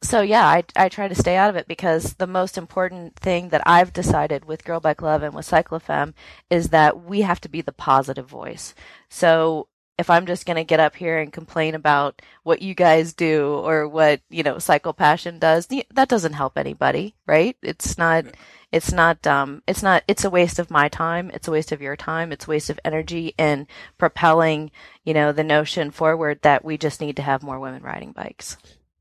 so 0.00 0.20
yeah, 0.22 0.46
I 0.46 0.64
I 0.76 0.88
try 0.88 1.08
to 1.08 1.14
stay 1.14 1.36
out 1.36 1.50
of 1.50 1.56
it 1.56 1.66
because 1.66 2.14
the 2.14 2.26
most 2.26 2.56
important 2.56 3.16
thing 3.16 3.48
that 3.50 3.62
I've 3.66 3.92
decided 3.92 4.44
with 4.44 4.64
Girl 4.64 4.80
Bike 4.80 5.02
Love 5.02 5.22
and 5.22 5.34
with 5.34 5.48
CycloFemme 5.48 6.14
is 6.50 6.68
that 6.68 7.02
we 7.04 7.22
have 7.22 7.40
to 7.42 7.48
be 7.48 7.60
the 7.60 7.72
positive 7.72 8.26
voice. 8.26 8.74
So 9.08 9.68
if 9.98 10.08
I'm 10.10 10.26
just 10.26 10.46
going 10.46 10.56
to 10.56 10.64
get 10.64 10.80
up 10.80 10.96
here 10.96 11.18
and 11.18 11.32
complain 11.32 11.74
about 11.74 12.22
what 12.42 12.62
you 12.62 12.74
guys 12.74 13.12
do 13.12 13.54
or 13.54 13.86
what, 13.86 14.20
you 14.30 14.42
know, 14.42 14.58
Cycle 14.58 14.92
Passion 14.92 15.38
does, 15.38 15.68
that 15.90 16.08
doesn't 16.08 16.32
help 16.32 16.56
anybody, 16.56 17.14
right? 17.26 17.56
It's 17.62 17.98
not, 17.98 18.24
it's 18.72 18.90
not, 18.90 19.26
um, 19.26 19.62
it's 19.66 19.82
not, 19.82 20.02
it's 20.08 20.24
a 20.24 20.30
waste 20.30 20.58
of 20.58 20.70
my 20.70 20.88
time. 20.88 21.30
It's 21.34 21.46
a 21.46 21.50
waste 21.50 21.72
of 21.72 21.82
your 21.82 21.96
time. 21.96 22.32
It's 22.32 22.46
a 22.46 22.50
waste 22.50 22.70
of 22.70 22.80
energy 22.84 23.34
in 23.36 23.66
propelling, 23.98 24.70
you 25.04 25.12
know, 25.12 25.30
the 25.30 25.44
notion 25.44 25.90
forward 25.90 26.40
that 26.42 26.64
we 26.64 26.78
just 26.78 27.00
need 27.00 27.16
to 27.16 27.22
have 27.22 27.42
more 27.42 27.60
women 27.60 27.82
riding 27.82 28.12
bikes. 28.12 28.56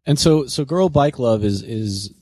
And 0.05 0.19
so, 0.19 0.45
so 0.47 0.65
Girl 0.65 0.89
Bike 0.89 1.19
Love 1.19 1.43
is 1.43 1.61
is 1.61 2.13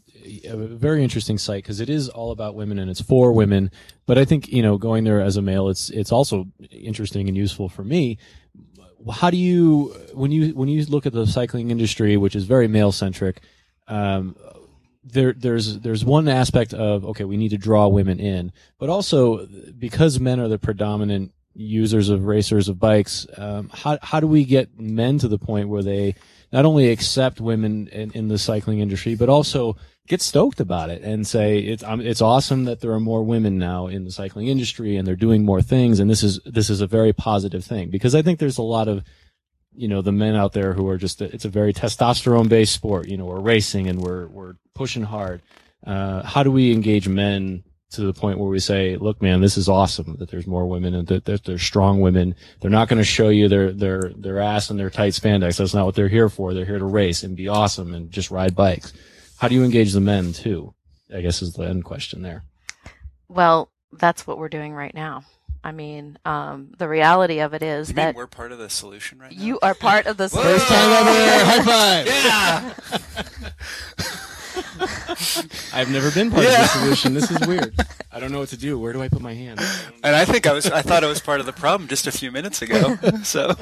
a 0.45 0.55
very 0.55 1.03
interesting 1.03 1.37
site 1.37 1.63
because 1.63 1.79
it 1.79 1.89
is 1.89 2.09
all 2.09 2.31
about 2.31 2.55
women 2.55 2.79
and 2.79 2.89
it's 2.89 3.01
for 3.01 3.31
women. 3.31 3.71
But 4.05 4.17
I 4.17 4.25
think 4.25 4.47
you 4.49 4.61
know, 4.61 4.77
going 4.77 5.03
there 5.03 5.21
as 5.21 5.37
a 5.37 5.41
male, 5.41 5.69
it's 5.69 5.89
it's 5.89 6.11
also 6.11 6.47
interesting 6.71 7.27
and 7.27 7.37
useful 7.37 7.69
for 7.69 7.83
me. 7.83 8.17
How 9.11 9.29
do 9.29 9.37
you 9.37 9.95
when 10.13 10.31
you 10.31 10.53
when 10.55 10.69
you 10.69 10.85
look 10.85 11.05
at 11.05 11.13
the 11.13 11.25
cycling 11.25 11.71
industry, 11.71 12.17
which 12.17 12.35
is 12.35 12.45
very 12.45 12.67
male 12.67 12.91
centric? 12.91 13.41
Um, 13.87 14.35
there 15.03 15.33
there's 15.33 15.79
there's 15.79 16.05
one 16.05 16.27
aspect 16.27 16.73
of 16.73 17.05
okay, 17.05 17.23
we 17.23 17.37
need 17.37 17.49
to 17.49 17.57
draw 17.57 17.87
women 17.87 18.19
in, 18.19 18.51
but 18.77 18.89
also 18.89 19.47
because 19.77 20.19
men 20.19 20.39
are 20.39 20.47
the 20.47 20.59
predominant 20.59 21.31
users 21.55 22.09
of 22.09 22.25
racers 22.25 22.69
of 22.69 22.79
bikes, 22.79 23.27
um, 23.37 23.69
how 23.73 23.97
how 24.01 24.19
do 24.19 24.27
we 24.27 24.45
get 24.45 24.79
men 24.79 25.17
to 25.19 25.27
the 25.27 25.37
point 25.37 25.69
where 25.69 25.83
they 25.83 26.15
not 26.51 26.65
only 26.65 26.89
accept 26.89 27.39
women 27.39 27.87
in, 27.87 28.11
in 28.11 28.27
the 28.27 28.37
cycling 28.37 28.79
industry, 28.79 29.15
but 29.15 29.29
also 29.29 29.75
get 30.07 30.21
stoked 30.21 30.59
about 30.59 30.89
it 30.89 31.03
and 31.03 31.25
say 31.27 31.59
it's 31.59 31.83
um, 31.83 32.01
it's 32.01 32.21
awesome 32.21 32.65
that 32.65 32.81
there 32.81 32.91
are 32.91 32.99
more 32.99 33.23
women 33.23 33.57
now 33.57 33.87
in 33.87 34.03
the 34.03 34.11
cycling 34.11 34.47
industry 34.47 34.97
and 34.97 35.07
they're 35.07 35.15
doing 35.15 35.45
more 35.45 35.61
things. 35.61 35.99
And 35.99 36.09
this 36.09 36.23
is 36.23 36.39
this 36.45 36.69
is 36.69 36.81
a 36.81 36.87
very 36.87 37.13
positive 37.13 37.63
thing 37.63 37.89
because 37.89 38.15
I 38.15 38.21
think 38.21 38.39
there's 38.39 38.57
a 38.57 38.63
lot 38.63 38.87
of 38.87 39.03
you 39.75 39.87
know 39.87 40.01
the 40.01 40.11
men 40.11 40.35
out 40.35 40.53
there 40.53 40.73
who 40.73 40.87
are 40.87 40.97
just 40.97 41.21
it's 41.21 41.45
a 41.45 41.49
very 41.49 41.73
testosterone 41.73 42.49
based 42.49 42.73
sport 42.73 43.07
you 43.07 43.17
know 43.17 43.25
we're 43.25 43.39
racing 43.39 43.87
and 43.87 44.01
we're 44.01 44.27
we're 44.27 44.55
pushing 44.73 45.03
hard. 45.03 45.41
Uh, 45.85 46.23
how 46.23 46.43
do 46.43 46.51
we 46.51 46.73
engage 46.73 47.07
men 47.07 47.63
to 47.91 48.01
the 48.01 48.13
point 48.13 48.37
where 48.37 48.49
we 48.49 48.59
say, 48.59 48.95
look, 48.97 49.21
man, 49.21 49.41
this 49.41 49.57
is 49.57 49.67
awesome 49.67 50.15
that 50.19 50.29
there's 50.29 50.45
more 50.45 50.67
women 50.67 50.93
and 50.93 51.07
that, 51.07 51.25
that 51.25 51.43
there's 51.43 51.63
strong 51.63 52.01
women. 52.01 52.35
They're 52.61 52.69
not 52.69 52.87
going 52.87 52.99
to 52.99 53.03
show 53.03 53.29
you 53.29 53.47
their, 53.47 53.71
their, 53.71 54.11
their 54.15 54.39
ass 54.39 54.69
and 54.69 54.79
their 54.79 54.91
tight 54.91 55.13
spandex. 55.13 55.57
That's 55.57 55.73
not 55.73 55.85
what 55.87 55.95
they're 55.95 56.07
here 56.07 56.29
for. 56.29 56.53
They're 56.53 56.65
here 56.65 56.77
to 56.79 56.85
race 56.85 57.23
and 57.23 57.35
be 57.35 57.47
awesome 57.47 57.93
and 57.95 58.11
just 58.11 58.29
ride 58.29 58.55
bikes. 58.55 58.93
How 59.37 59.47
do 59.47 59.55
you 59.55 59.63
engage 59.63 59.93
the 59.93 60.01
men 60.01 60.33
too? 60.33 60.73
I 61.13 61.21
guess 61.21 61.41
is 61.41 61.53
the 61.53 61.63
end 61.63 61.83
question 61.85 62.21
there. 62.21 62.43
Well, 63.27 63.71
that's 63.91 64.27
what 64.27 64.37
we're 64.37 64.49
doing 64.49 64.73
right 64.73 64.93
now. 64.93 65.23
I 65.63 65.71
mean, 65.71 66.17
um, 66.23 66.71
the 66.77 66.87
reality 66.87 67.39
of 67.39 67.53
it 67.53 67.63
is 67.63 67.89
You 67.89 67.95
that 67.95 68.07
mean 68.09 68.15
we're 68.15 68.27
part 68.27 68.51
of 68.51 68.59
the 68.59 68.69
solution 68.69 69.17
right 69.19 69.35
now? 69.35 69.43
you 69.43 69.59
are 69.61 69.73
part 69.73 70.05
of 70.05 70.15
the 70.17 70.29
Whoa! 70.29 70.41
solution. 70.41 70.75
High 70.77 71.63
five! 72.75 74.25
I've 75.73 75.91
never 75.91 76.11
been 76.11 76.31
part 76.31 76.45
of 76.45 76.51
Yeah. 76.51 76.61
the 76.61 76.67
solution. 76.67 77.13
This 77.13 77.29
is 77.31 77.47
weird. 77.47 77.75
I 78.11 78.19
don't 78.19 78.31
know 78.31 78.39
what 78.39 78.49
to 78.49 78.57
do. 78.57 78.79
Where 78.79 78.93
do 78.93 79.01
I 79.01 79.09
put 79.09 79.21
my 79.21 79.33
hand? 79.33 79.59
And 80.03 80.15
I 80.15 80.25
think 80.25 80.47
I 80.47 80.53
was 80.53 80.69
I 80.69 80.81
thought 80.81 81.03
I 81.03 81.07
was 81.07 81.19
part 81.19 81.39
of 81.39 81.45
the 81.45 81.53
problem 81.53 81.87
just 81.87 82.07
a 82.07 82.11
few 82.11 82.31
minutes 82.31 82.61
ago. 82.61 82.97
So 83.23 83.53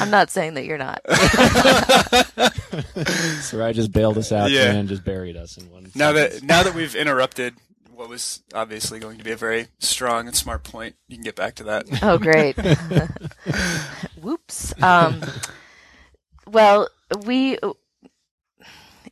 I'm 0.00 0.10
not 0.10 0.30
saying 0.30 0.54
that 0.54 0.64
you're 0.64 0.78
not. 0.78 1.00
So 3.42 3.64
I 3.64 3.72
just 3.72 3.92
bailed 3.92 4.18
us 4.18 4.32
out 4.32 4.50
Yeah. 4.50 4.72
and 4.72 4.88
just 4.88 5.04
buried 5.04 5.36
us 5.36 5.56
in 5.56 5.70
one. 5.70 5.90
now 5.94 6.12
sentence. 6.12 6.40
that 6.40 6.46
now 6.46 6.62
that 6.62 6.74
we've 6.74 6.94
interrupted 6.94 7.54
what 7.94 8.08
was 8.08 8.42
obviously 8.54 8.98
going 8.98 9.18
to 9.18 9.24
be 9.24 9.30
a 9.32 9.36
very 9.36 9.68
strong 9.78 10.26
and 10.26 10.36
smart 10.36 10.64
point, 10.64 10.96
you 11.08 11.16
can 11.16 11.24
get 11.24 11.36
back 11.36 11.54
to 11.56 11.64
that. 11.64 11.86
Oh, 12.02 12.18
great. 12.18 12.56
Whoops. 14.20 14.72
Um, 14.82 15.22
well, 16.46 16.88
we, 17.26 17.58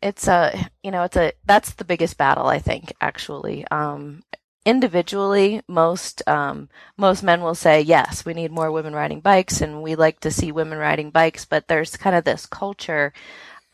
it's 0.03 0.29
a, 0.29 0.71
you 0.83 0.91
know, 0.91 1.03
it's 1.05 1.17
a, 1.17 1.33
that's 1.45 1.73
the 1.75 1.85
biggest 1.85 2.17
battle, 2.19 2.47
I 2.47 2.59
think, 2.59 2.93
actually. 3.01 3.67
Um, 3.71 4.23
individually, 4.65 5.63
most, 5.69 6.27
um, 6.29 6.69
most 6.97 7.23
men 7.23 7.41
will 7.41 7.55
say, 7.55 7.81
yes, 7.81 8.25
we 8.25 8.35
need 8.35 8.53
more 8.53 8.71
women 8.71 8.95
riding 8.95 9.21
bikes 9.21 9.61
and 9.61 9.83
we 9.83 9.95
like 9.95 10.21
to 10.21 10.31
see 10.31 10.53
women 10.53 10.79
riding 10.79 11.11
bikes, 11.11 11.45
but 11.45 11.69
there's 11.69 11.97
kind 11.97 12.15
of 12.17 12.25
this 12.25 12.47
culture, 12.47 13.13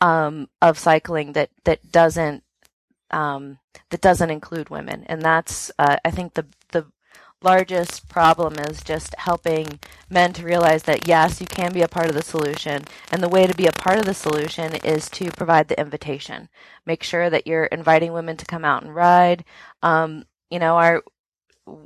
um, 0.01 0.47
of 0.61 0.79
cycling 0.79 1.33
that, 1.33 1.49
that 1.65 1.91
doesn't, 1.91 2.43
um, 3.11 3.59
that 3.89 4.01
doesn't 4.01 4.29
include 4.29 4.69
women. 4.69 5.03
And 5.07 5.21
that's, 5.21 5.71
uh, 5.77 5.97
I 6.05 6.11
think 6.11 6.33
the, 6.33 6.45
the 6.71 6.85
largest 7.41 8.09
problem 8.09 8.55
is 8.55 8.83
just 8.83 9.15
helping 9.17 9.79
men 10.09 10.33
to 10.33 10.43
realize 10.43 10.83
that 10.83 11.07
yes, 11.07 11.39
you 11.39 11.47
can 11.47 11.71
be 11.71 11.81
a 11.81 11.87
part 11.87 12.07
of 12.07 12.15
the 12.15 12.23
solution. 12.23 12.83
And 13.11 13.21
the 13.21 13.29
way 13.29 13.45
to 13.47 13.55
be 13.55 13.67
a 13.67 13.71
part 13.71 13.99
of 13.99 14.05
the 14.05 14.13
solution 14.13 14.75
is 14.75 15.09
to 15.11 15.31
provide 15.31 15.67
the 15.67 15.79
invitation. 15.79 16.49
Make 16.85 17.03
sure 17.03 17.29
that 17.29 17.47
you're 17.47 17.65
inviting 17.65 18.13
women 18.13 18.37
to 18.37 18.45
come 18.45 18.65
out 18.65 18.83
and 18.83 18.95
ride. 18.95 19.45
Um, 19.83 20.25
you 20.49 20.59
know, 20.59 20.77
our, 20.77 21.03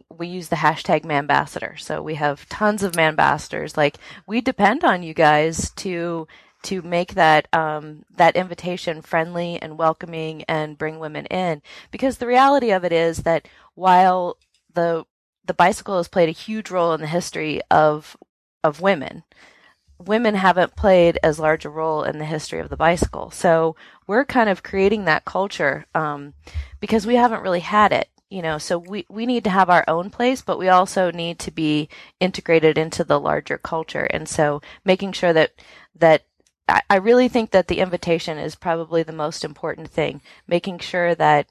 we 0.09 0.27
use 0.27 0.49
the 0.49 0.57
hashtag 0.57 1.03
Manbassador. 1.03 1.79
So 1.79 2.01
we 2.01 2.15
have 2.15 2.47
tons 2.49 2.83
of 2.83 2.93
Manbassadors. 2.93 3.77
Like 3.77 3.97
we 4.27 4.41
depend 4.41 4.83
on 4.83 5.03
you 5.03 5.13
guys 5.13 5.71
to 5.77 6.27
to 6.61 6.81
make 6.81 7.13
that 7.13 7.47
um, 7.53 8.03
that 8.17 8.35
invitation 8.35 9.01
friendly 9.01 9.61
and 9.61 9.77
welcoming 9.77 10.43
and 10.43 10.77
bring 10.77 10.99
women 10.99 11.25
in. 11.27 11.61
Because 11.91 12.17
the 12.17 12.27
reality 12.27 12.71
of 12.71 12.83
it 12.83 12.91
is 12.91 13.19
that 13.19 13.47
while 13.75 14.37
the 14.73 15.05
the 15.49 15.53
bicycle 15.55 15.97
has 15.97 16.07
played 16.07 16.29
a 16.29 16.43
huge 16.47 16.69
role 16.69 16.93
in 16.93 17.01
the 17.01 17.07
history 17.07 17.59
of 17.71 18.15
of 18.63 18.81
women, 18.81 19.23
women 19.97 20.35
haven't 20.35 20.75
played 20.75 21.17
as 21.23 21.39
large 21.39 21.65
a 21.65 21.69
role 21.71 22.03
in 22.03 22.19
the 22.19 22.25
history 22.25 22.59
of 22.59 22.69
the 22.69 22.77
bicycle. 22.77 23.31
So 23.31 23.75
we're 24.05 24.25
kind 24.25 24.47
of 24.47 24.61
creating 24.61 25.05
that 25.05 25.25
culture 25.25 25.87
um, 25.95 26.35
because 26.79 27.07
we 27.07 27.15
haven't 27.15 27.41
really 27.41 27.61
had 27.61 27.91
it 27.91 28.09
you 28.29 28.43
know? 28.43 28.59
So 28.59 28.77
we 28.77 29.07
we 29.09 29.25
need 29.25 29.43
to 29.45 29.49
have 29.49 29.71
our 29.71 29.83
own 29.87 30.11
place 30.11 30.43
but 30.43 30.59
we 30.59 30.69
also 30.69 31.09
need 31.09 31.39
to 31.39 31.49
be 31.49 31.89
integrated 32.19 32.77
into 32.77 33.03
the 33.03 33.19
larger 33.19 33.57
culture. 33.57 34.03
And 34.03 34.29
so 34.29 34.61
making 34.85 35.13
sure 35.13 35.33
that 35.33 35.53
that 35.95 36.25
I, 36.67 36.81
I 36.91 36.95
really 36.97 37.27
think 37.27 37.49
that 37.49 37.69
the 37.69 37.79
invitation 37.79 38.37
is 38.37 38.53
probably 38.53 39.01
the 39.01 39.11
most 39.25 39.43
important 39.43 39.89
thing. 39.89 40.21
Making 40.47 40.77
sure 40.77 41.15
that 41.15 41.47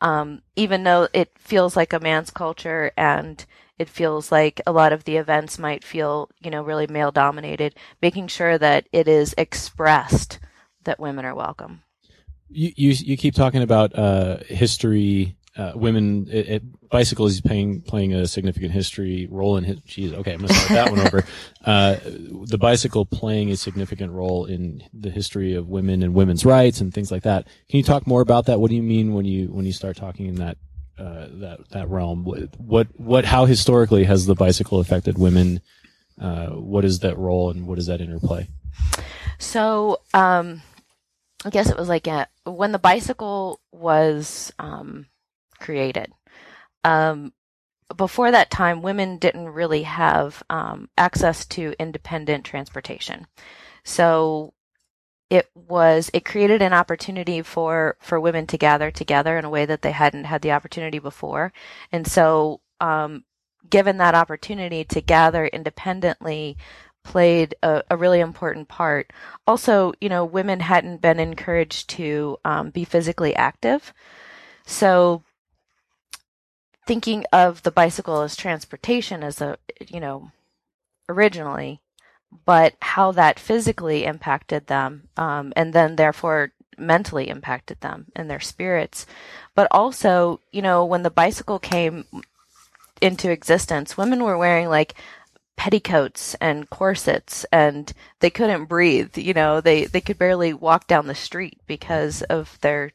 um, 0.00 0.42
even 0.56 0.84
though 0.84 1.08
it 1.12 1.30
feels 1.38 1.76
like 1.76 1.92
a 1.92 2.00
man's 2.00 2.30
culture 2.30 2.92
and 2.96 3.44
it 3.78 3.88
feels 3.88 4.30
like 4.30 4.60
a 4.66 4.72
lot 4.72 4.92
of 4.92 5.04
the 5.04 5.16
events 5.16 5.58
might 5.58 5.84
feel 5.84 6.30
you 6.40 6.50
know 6.50 6.62
really 6.62 6.86
male 6.86 7.10
dominated 7.10 7.74
making 8.02 8.26
sure 8.26 8.58
that 8.58 8.86
it 8.92 9.08
is 9.08 9.34
expressed 9.38 10.38
that 10.84 11.00
women 11.00 11.24
are 11.24 11.34
welcome 11.34 11.82
you 12.50 12.72
you 12.76 12.90
you 12.90 13.16
keep 13.16 13.34
talking 13.34 13.62
about 13.62 13.96
uh, 13.96 14.38
history. 14.46 15.36
Uh, 15.56 15.72
women, 15.74 16.28
it, 16.30 16.48
it, 16.48 16.88
bicycles 16.90 17.32
is 17.32 17.40
playing 17.40 17.82
playing 17.82 18.14
a 18.14 18.26
significant 18.26 18.70
history 18.70 19.26
role 19.30 19.56
in 19.56 19.64
his. 19.64 19.80
Geez, 19.80 20.12
okay, 20.12 20.32
I'm 20.32 20.40
gonna 20.40 20.54
start 20.54 20.68
that 20.68 20.90
one 20.90 21.00
over. 21.06 21.24
Uh, 21.62 21.96
the 22.46 22.56
bicycle 22.58 23.04
playing 23.04 23.50
a 23.50 23.56
significant 23.56 24.10
role 24.12 24.46
in 24.46 24.82
the 24.94 25.10
history 25.10 25.52
of 25.54 25.68
women 25.68 26.02
and 26.02 26.14
women's 26.14 26.46
rights 26.46 26.80
and 26.80 26.94
things 26.94 27.12
like 27.12 27.22
that. 27.22 27.46
Can 27.68 27.76
you 27.76 27.82
talk 27.82 28.06
more 28.06 28.22
about 28.22 28.46
that? 28.46 28.58
What 28.58 28.70
do 28.70 28.76
you 28.76 28.82
mean 28.82 29.12
when 29.12 29.26
you 29.26 29.48
when 29.48 29.66
you 29.66 29.72
start 29.74 29.98
talking 29.98 30.24
in 30.24 30.36
that 30.36 30.56
uh, 30.98 31.26
that 31.32 31.68
that 31.72 31.88
realm? 31.90 32.24
What, 32.24 32.58
what 32.58 32.88
what 32.98 33.24
how 33.26 33.44
historically 33.44 34.04
has 34.04 34.24
the 34.24 34.34
bicycle 34.34 34.80
affected 34.80 35.18
women? 35.18 35.60
Uh, 36.18 36.48
what 36.48 36.84
is 36.84 37.00
that 37.00 37.18
role 37.18 37.50
and 37.50 37.66
what 37.66 37.78
is 37.78 37.86
that 37.86 38.00
interplay? 38.00 38.48
So, 39.38 40.00
um, 40.12 40.62
I 41.44 41.50
guess 41.50 41.70
it 41.70 41.76
was 41.76 41.88
like 41.88 42.06
a, 42.06 42.28
when 42.44 42.72
the 42.72 42.78
bicycle 42.78 43.60
was 43.72 44.52
um, 44.58 45.06
created. 45.60 46.12
Um, 46.84 47.32
before 47.96 48.30
that 48.30 48.50
time, 48.50 48.82
women 48.82 49.18
didn't 49.18 49.48
really 49.48 49.82
have 49.82 50.42
um, 50.48 50.88
access 50.96 51.44
to 51.46 51.74
independent 51.78 52.44
transportation. 52.44 53.26
So 53.84 54.54
it 55.28 55.48
was 55.54 56.10
it 56.12 56.24
created 56.24 56.60
an 56.62 56.72
opportunity 56.72 57.42
for 57.42 57.96
for 58.00 58.18
women 58.18 58.46
to 58.48 58.58
gather 58.58 58.90
together 58.90 59.38
in 59.38 59.44
a 59.44 59.50
way 59.50 59.64
that 59.64 59.82
they 59.82 59.92
hadn't 59.92 60.24
had 60.24 60.42
the 60.42 60.52
opportunity 60.52 60.98
before, 60.98 61.52
and 61.92 62.06
so 62.06 62.60
um, 62.80 63.24
given 63.68 63.98
that 63.98 64.14
opportunity 64.14 64.84
to 64.84 65.00
gather 65.00 65.46
independently 65.46 66.56
played 67.02 67.54
a, 67.62 67.82
a, 67.90 67.96
really 67.96 68.20
important 68.20 68.68
part. 68.68 69.10
Also, 69.46 69.92
you 70.00 70.08
know, 70.08 70.24
women 70.24 70.60
hadn't 70.60 71.00
been 71.00 71.18
encouraged 71.18 71.88
to 71.88 72.36
um, 72.44 72.70
be 72.70 72.84
physically 72.84 73.34
active. 73.34 73.94
So, 74.66 75.22
thinking 76.90 77.24
of 77.32 77.62
the 77.62 77.70
bicycle 77.70 78.20
as 78.20 78.34
transportation 78.34 79.22
as 79.22 79.40
a, 79.40 79.56
you 79.86 80.00
know, 80.00 80.32
originally, 81.08 81.80
but 82.44 82.74
how 82.82 83.12
that 83.12 83.38
physically 83.38 84.04
impacted 84.04 84.66
them, 84.66 85.08
um, 85.16 85.52
and 85.54 85.72
then 85.72 85.94
therefore 85.94 86.50
mentally 86.76 87.28
impacted 87.28 87.80
them 87.80 88.06
and 88.16 88.28
their 88.28 88.40
spirits. 88.40 89.06
But 89.54 89.68
also, 89.70 90.40
you 90.50 90.62
know, 90.62 90.84
when 90.84 91.04
the 91.04 91.10
bicycle 91.10 91.60
came 91.60 92.06
into 93.00 93.30
existence, 93.30 93.96
women 93.96 94.24
were 94.24 94.36
wearing 94.36 94.68
like 94.68 94.94
petticoats 95.56 96.34
and 96.40 96.70
corsets 96.70 97.46
and 97.52 97.92
they 98.20 98.30
couldn't 98.30 98.64
breathe 98.64 99.18
you 99.18 99.34
know 99.34 99.60
they 99.60 99.84
they 99.84 100.00
could 100.00 100.16
barely 100.16 100.54
walk 100.54 100.86
down 100.86 101.06
the 101.06 101.14
street 101.14 101.60
because 101.66 102.22
of 102.22 102.58
their 102.62 102.92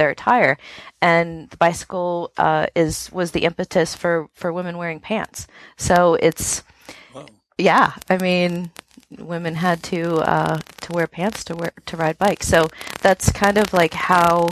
their 0.00 0.10
attire 0.10 0.56
and 1.02 1.50
the 1.50 1.56
bicycle 1.58 2.32
uh, 2.38 2.66
is 2.74 3.10
was 3.12 3.30
the 3.32 3.44
impetus 3.44 3.94
for 3.94 4.28
for 4.34 4.52
women 4.52 4.78
wearing 4.78 5.00
pants 5.00 5.46
so 5.76 6.14
it's 6.28 6.62
Whoa. 7.12 7.26
yeah 7.58 7.92
i 8.08 8.16
mean 8.16 8.70
women 9.18 9.54
had 9.56 9.82
to 9.92 10.16
uh, 10.34 10.58
to 10.80 10.92
wear 10.92 11.06
pants 11.06 11.44
to 11.44 11.54
wear 11.54 11.72
to 11.86 11.96
ride 11.96 12.16
bikes 12.18 12.48
so 12.48 12.68
that's 13.02 13.30
kind 13.30 13.58
of 13.58 13.72
like 13.72 13.94
how 13.94 14.48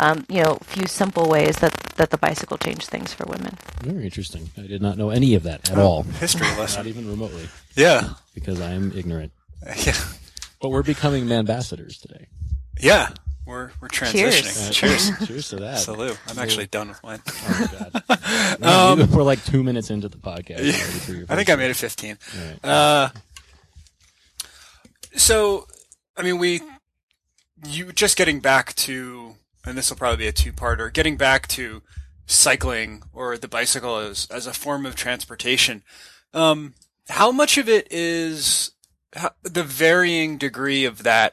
um, 0.00 0.24
you 0.28 0.42
know, 0.42 0.58
a 0.60 0.64
few 0.64 0.86
simple 0.86 1.28
ways 1.28 1.56
that 1.56 1.72
that 1.96 2.10
the 2.10 2.18
bicycle 2.18 2.56
changed 2.56 2.86
things 2.88 3.12
for 3.12 3.24
women. 3.26 3.58
Very 3.82 4.04
interesting. 4.04 4.48
I 4.56 4.66
did 4.68 4.80
not 4.80 4.96
know 4.96 5.10
any 5.10 5.34
of 5.34 5.42
that 5.42 5.68
at 5.72 5.76
all. 5.78 6.04
History 6.04 6.46
lesson. 6.56 6.84
Not 6.84 6.86
even 6.86 7.10
remotely, 7.10 7.48
Yeah. 7.74 8.10
because 8.32 8.60
I 8.60 8.70
am 8.78 8.92
ignorant. 8.94 9.32
Yeah. 9.86 9.98
But 10.62 10.68
we're 10.70 10.84
becoming 10.84 11.30
ambassadors 11.32 11.98
today. 11.98 12.26
Yeah. 12.80 13.08
We're 13.48 13.70
we're 13.80 13.88
transitioning. 13.88 14.72
Cheers. 14.72 15.08
Cheers. 15.10 15.26
Cheers 15.26 15.48
to 15.48 15.56
that. 15.56 15.78
Salute. 15.78 16.20
I'm 16.28 16.38
actually 16.38 16.66
done 16.66 16.88
with 16.88 17.02
mine. 17.02 17.20
Oh 17.26 17.68
my 18.06 18.18
god. 18.18 18.58
No, 18.60 19.06
we're 19.10 19.22
like 19.22 19.42
two 19.42 19.62
minutes 19.62 19.88
into 19.88 20.10
the 20.10 20.18
podcast. 20.18 20.58
already 20.58 20.72
for 20.72 21.12
your 21.12 21.20
Um, 21.22 21.26
I 21.30 21.36
think 21.36 21.48
I 21.48 21.56
made 21.56 21.70
it 21.70 21.76
15. 21.76 22.18
All 22.34 22.44
right. 22.44 22.64
Uh, 22.64 23.08
so, 25.16 25.66
I 26.14 26.22
mean, 26.22 26.36
we, 26.36 26.60
you 27.66 27.90
just 27.92 28.18
getting 28.18 28.40
back 28.40 28.74
to, 28.76 29.36
and 29.64 29.78
this 29.78 29.88
will 29.88 29.96
probably 29.96 30.18
be 30.18 30.26
a 30.26 30.32
two-parter, 30.32 30.92
getting 30.92 31.16
back 31.16 31.48
to 31.48 31.82
cycling 32.26 33.02
or 33.14 33.38
the 33.38 33.48
bicycle 33.48 33.96
as, 33.96 34.28
as 34.30 34.46
a 34.46 34.52
form 34.52 34.84
of 34.84 34.94
transportation. 34.94 35.82
Um, 36.34 36.74
how 37.08 37.32
much 37.32 37.56
of 37.56 37.66
it 37.66 37.88
is 37.90 38.72
how, 39.14 39.30
the 39.42 39.64
varying 39.64 40.36
degree 40.36 40.84
of 40.84 41.04
that, 41.04 41.32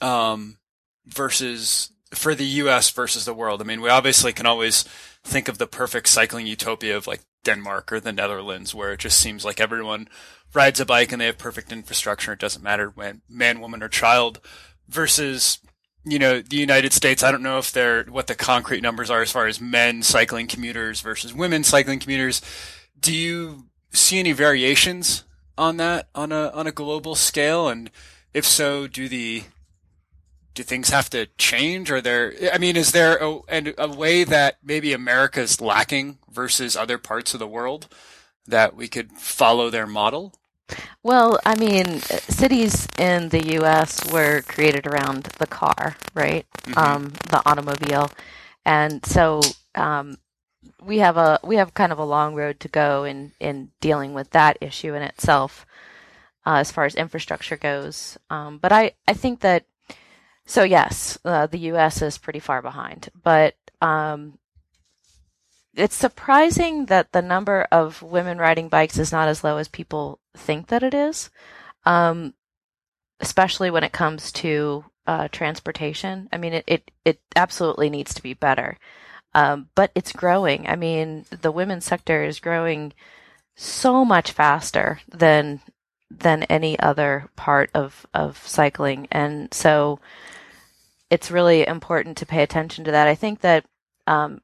um, 0.00 0.58
versus 1.06 1.90
for 2.10 2.34
the 2.34 2.44
U.S. 2.44 2.90
versus 2.90 3.24
the 3.24 3.34
world? 3.34 3.60
I 3.60 3.64
mean, 3.64 3.80
we 3.80 3.88
obviously 3.88 4.32
can 4.32 4.46
always 4.46 4.84
think 5.22 5.48
of 5.48 5.58
the 5.58 5.66
perfect 5.66 6.08
cycling 6.08 6.46
utopia 6.46 6.96
of 6.96 7.06
like 7.06 7.22
Denmark 7.44 7.92
or 7.92 8.00
the 8.00 8.12
Netherlands, 8.12 8.74
where 8.74 8.92
it 8.92 9.00
just 9.00 9.18
seems 9.18 9.44
like 9.44 9.60
everyone 9.60 10.08
rides 10.52 10.80
a 10.80 10.86
bike 10.86 11.12
and 11.12 11.20
they 11.20 11.26
have 11.26 11.38
perfect 11.38 11.72
infrastructure. 11.72 12.32
It 12.32 12.38
doesn't 12.38 12.62
matter 12.62 12.88
when 12.88 13.22
man, 13.28 13.60
woman, 13.60 13.82
or 13.82 13.88
child. 13.88 14.40
Versus, 14.86 15.60
you 16.04 16.18
know, 16.18 16.42
the 16.42 16.58
United 16.58 16.92
States. 16.92 17.22
I 17.22 17.32
don't 17.32 17.42
know 17.42 17.56
if 17.56 17.72
they're 17.72 18.04
what 18.04 18.26
the 18.26 18.34
concrete 18.34 18.82
numbers 18.82 19.10
are 19.10 19.22
as 19.22 19.32
far 19.32 19.46
as 19.46 19.62
men 19.62 20.02
cycling 20.02 20.46
commuters 20.46 21.00
versus 21.00 21.32
women 21.32 21.64
cycling 21.64 22.00
commuters. 22.00 22.42
Do 23.00 23.14
you 23.14 23.64
see 23.92 24.18
any 24.18 24.32
variations 24.32 25.24
on 25.56 25.78
that 25.78 26.08
on 26.14 26.32
a 26.32 26.48
on 26.48 26.66
a 26.66 26.72
global 26.72 27.14
scale? 27.14 27.68
And 27.68 27.90
if 28.34 28.44
so, 28.44 28.86
do 28.86 29.08
the 29.08 29.44
do 30.54 30.62
things 30.62 30.90
have 30.90 31.10
to 31.10 31.26
change? 31.36 31.90
Are 31.90 32.00
there? 32.00 32.32
I 32.52 32.58
mean, 32.58 32.76
is 32.76 32.92
there 32.92 33.16
a, 33.16 33.74
a 33.76 33.88
way 33.88 34.24
that 34.24 34.58
maybe 34.62 34.92
America's 34.92 35.60
lacking 35.60 36.18
versus 36.30 36.76
other 36.76 36.98
parts 36.98 37.34
of 37.34 37.40
the 37.40 37.46
world 37.46 37.88
that 38.46 38.76
we 38.76 38.88
could 38.88 39.12
follow 39.12 39.70
their 39.70 39.86
model? 39.86 40.34
Well, 41.02 41.38
I 41.44 41.56
mean, 41.56 42.00
cities 42.00 42.88
in 42.98 43.28
the 43.28 43.52
U.S. 43.56 44.10
were 44.10 44.42
created 44.42 44.86
around 44.86 45.24
the 45.38 45.46
car, 45.46 45.96
right? 46.14 46.46
Mm-hmm. 46.62 46.78
Um, 46.78 47.12
the 47.30 47.42
automobile, 47.44 48.10
and 48.64 49.04
so 49.04 49.42
um, 49.74 50.16
we 50.82 50.98
have 50.98 51.16
a 51.16 51.38
we 51.42 51.56
have 51.56 51.74
kind 51.74 51.92
of 51.92 51.98
a 51.98 52.04
long 52.04 52.34
road 52.34 52.60
to 52.60 52.68
go 52.68 53.04
in 53.04 53.32
in 53.40 53.70
dealing 53.80 54.14
with 54.14 54.30
that 54.30 54.56
issue 54.60 54.94
in 54.94 55.02
itself, 55.02 55.66
uh, 56.46 56.56
as 56.56 56.72
far 56.72 56.84
as 56.84 56.94
infrastructure 56.94 57.56
goes. 57.56 58.16
Um, 58.30 58.58
but 58.58 58.72
I 58.72 58.92
I 59.06 59.12
think 59.12 59.40
that 59.40 59.66
so 60.46 60.62
yes, 60.62 61.18
uh, 61.24 61.46
the 61.46 61.58
U.S. 61.58 62.02
is 62.02 62.18
pretty 62.18 62.40
far 62.40 62.60
behind, 62.60 63.08
but 63.22 63.54
um, 63.80 64.38
it's 65.74 65.96
surprising 65.96 66.86
that 66.86 67.12
the 67.12 67.22
number 67.22 67.66
of 67.72 68.02
women 68.02 68.38
riding 68.38 68.68
bikes 68.68 68.98
is 68.98 69.12
not 69.12 69.28
as 69.28 69.42
low 69.42 69.56
as 69.56 69.68
people 69.68 70.20
think 70.36 70.68
that 70.68 70.82
it 70.82 70.94
is, 70.94 71.30
um, 71.84 72.34
especially 73.20 73.70
when 73.70 73.84
it 73.84 73.92
comes 73.92 74.30
to 74.32 74.84
uh, 75.06 75.28
transportation. 75.28 76.28
I 76.32 76.38
mean, 76.38 76.54
it, 76.54 76.64
it, 76.66 76.90
it 77.04 77.20
absolutely 77.34 77.90
needs 77.90 78.14
to 78.14 78.22
be 78.22 78.34
better, 78.34 78.78
um, 79.34 79.68
but 79.74 79.90
it's 79.94 80.12
growing. 80.12 80.66
I 80.68 80.76
mean, 80.76 81.24
the 81.30 81.52
women's 81.52 81.84
sector 81.84 82.22
is 82.22 82.38
growing 82.38 82.92
so 83.56 84.04
much 84.04 84.32
faster 84.32 85.00
than 85.08 85.60
than 86.10 86.44
any 86.44 86.78
other 86.78 87.28
part 87.34 87.70
of 87.74 88.06
of 88.14 88.38
cycling, 88.46 89.08
and 89.10 89.52
so 89.52 89.98
it's 91.10 91.30
really 91.30 91.66
important 91.66 92.16
to 92.18 92.26
pay 92.26 92.42
attention 92.42 92.84
to 92.84 92.90
that. 92.90 93.06
I 93.06 93.14
think 93.14 93.40
that 93.40 93.64
um, 94.06 94.40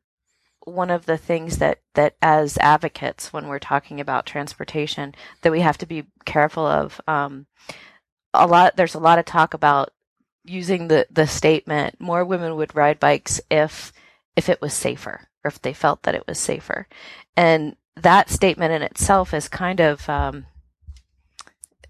one 0.64 0.90
of 0.90 1.06
the 1.06 1.16
things 1.16 1.58
that 1.58 1.80
that 1.94 2.14
as 2.20 2.58
advocates 2.58 3.32
when 3.32 3.48
we're 3.48 3.58
talking 3.58 4.00
about 4.00 4.26
transportation 4.26 5.14
that 5.42 5.52
we 5.52 5.60
have 5.60 5.78
to 5.78 5.86
be 5.86 6.04
careful 6.24 6.66
of 6.66 7.00
um, 7.08 7.46
a 8.34 8.46
lot 8.46 8.76
there's 8.76 8.94
a 8.94 9.00
lot 9.00 9.18
of 9.18 9.24
talk 9.24 9.54
about 9.54 9.90
using 10.44 10.88
the 10.88 11.06
the 11.10 11.26
statement 11.26 12.00
more 12.00 12.24
women 12.24 12.56
would 12.56 12.74
ride 12.74 13.00
bikes 13.00 13.40
if 13.50 13.92
if 14.36 14.48
it 14.48 14.60
was 14.60 14.72
safer 14.72 15.28
or 15.44 15.48
if 15.48 15.60
they 15.62 15.72
felt 15.72 16.02
that 16.02 16.14
it 16.14 16.26
was 16.26 16.38
safer 16.38 16.86
and 17.36 17.76
that 17.96 18.30
statement 18.30 18.72
in 18.72 18.82
itself 18.82 19.34
is 19.34 19.48
kind 19.48 19.80
of 19.80 20.08
um, 20.08 20.46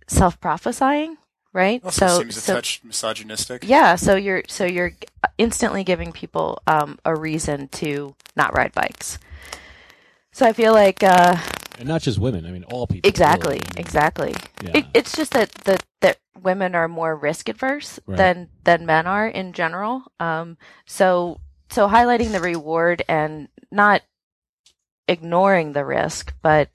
self 0.06 0.40
prophesying 0.40 1.16
right? 1.52 1.82
Also 1.84 2.06
so 2.06 2.18
seems 2.18 2.36
a 2.36 2.40
so, 2.40 2.54
touch 2.54 2.80
misogynistic. 2.84 3.64
Yeah, 3.66 3.96
so 3.96 4.16
you're 4.16 4.42
so 4.48 4.64
you're 4.64 4.92
instantly 5.38 5.84
giving 5.84 6.12
people 6.12 6.62
um, 6.66 6.98
a 7.04 7.14
reason 7.14 7.68
to 7.68 8.14
not 8.36 8.56
ride 8.56 8.72
bikes. 8.72 9.18
So 10.32 10.46
I 10.46 10.52
feel 10.52 10.72
like, 10.72 11.02
uh, 11.02 11.36
and 11.78 11.88
not 11.88 12.02
just 12.02 12.18
women. 12.18 12.46
I 12.46 12.50
mean, 12.50 12.64
all 12.64 12.86
people. 12.86 13.08
Exactly, 13.08 13.54
really. 13.54 13.80
exactly. 13.80 14.34
Yeah. 14.62 14.70
It, 14.74 14.84
it's 14.94 15.16
just 15.16 15.32
that 15.32 15.50
that 15.64 15.84
that 16.00 16.18
women 16.40 16.74
are 16.74 16.88
more 16.88 17.16
risk 17.16 17.48
adverse 17.48 17.98
right. 18.06 18.16
than 18.16 18.48
than 18.64 18.86
men 18.86 19.06
are 19.06 19.26
in 19.26 19.52
general. 19.52 20.02
Um, 20.20 20.56
so 20.86 21.40
so 21.70 21.88
highlighting 21.88 22.32
the 22.32 22.40
reward 22.40 23.02
and 23.08 23.48
not 23.70 24.02
ignoring 25.08 25.72
the 25.72 25.84
risk, 25.84 26.34
but 26.42 26.68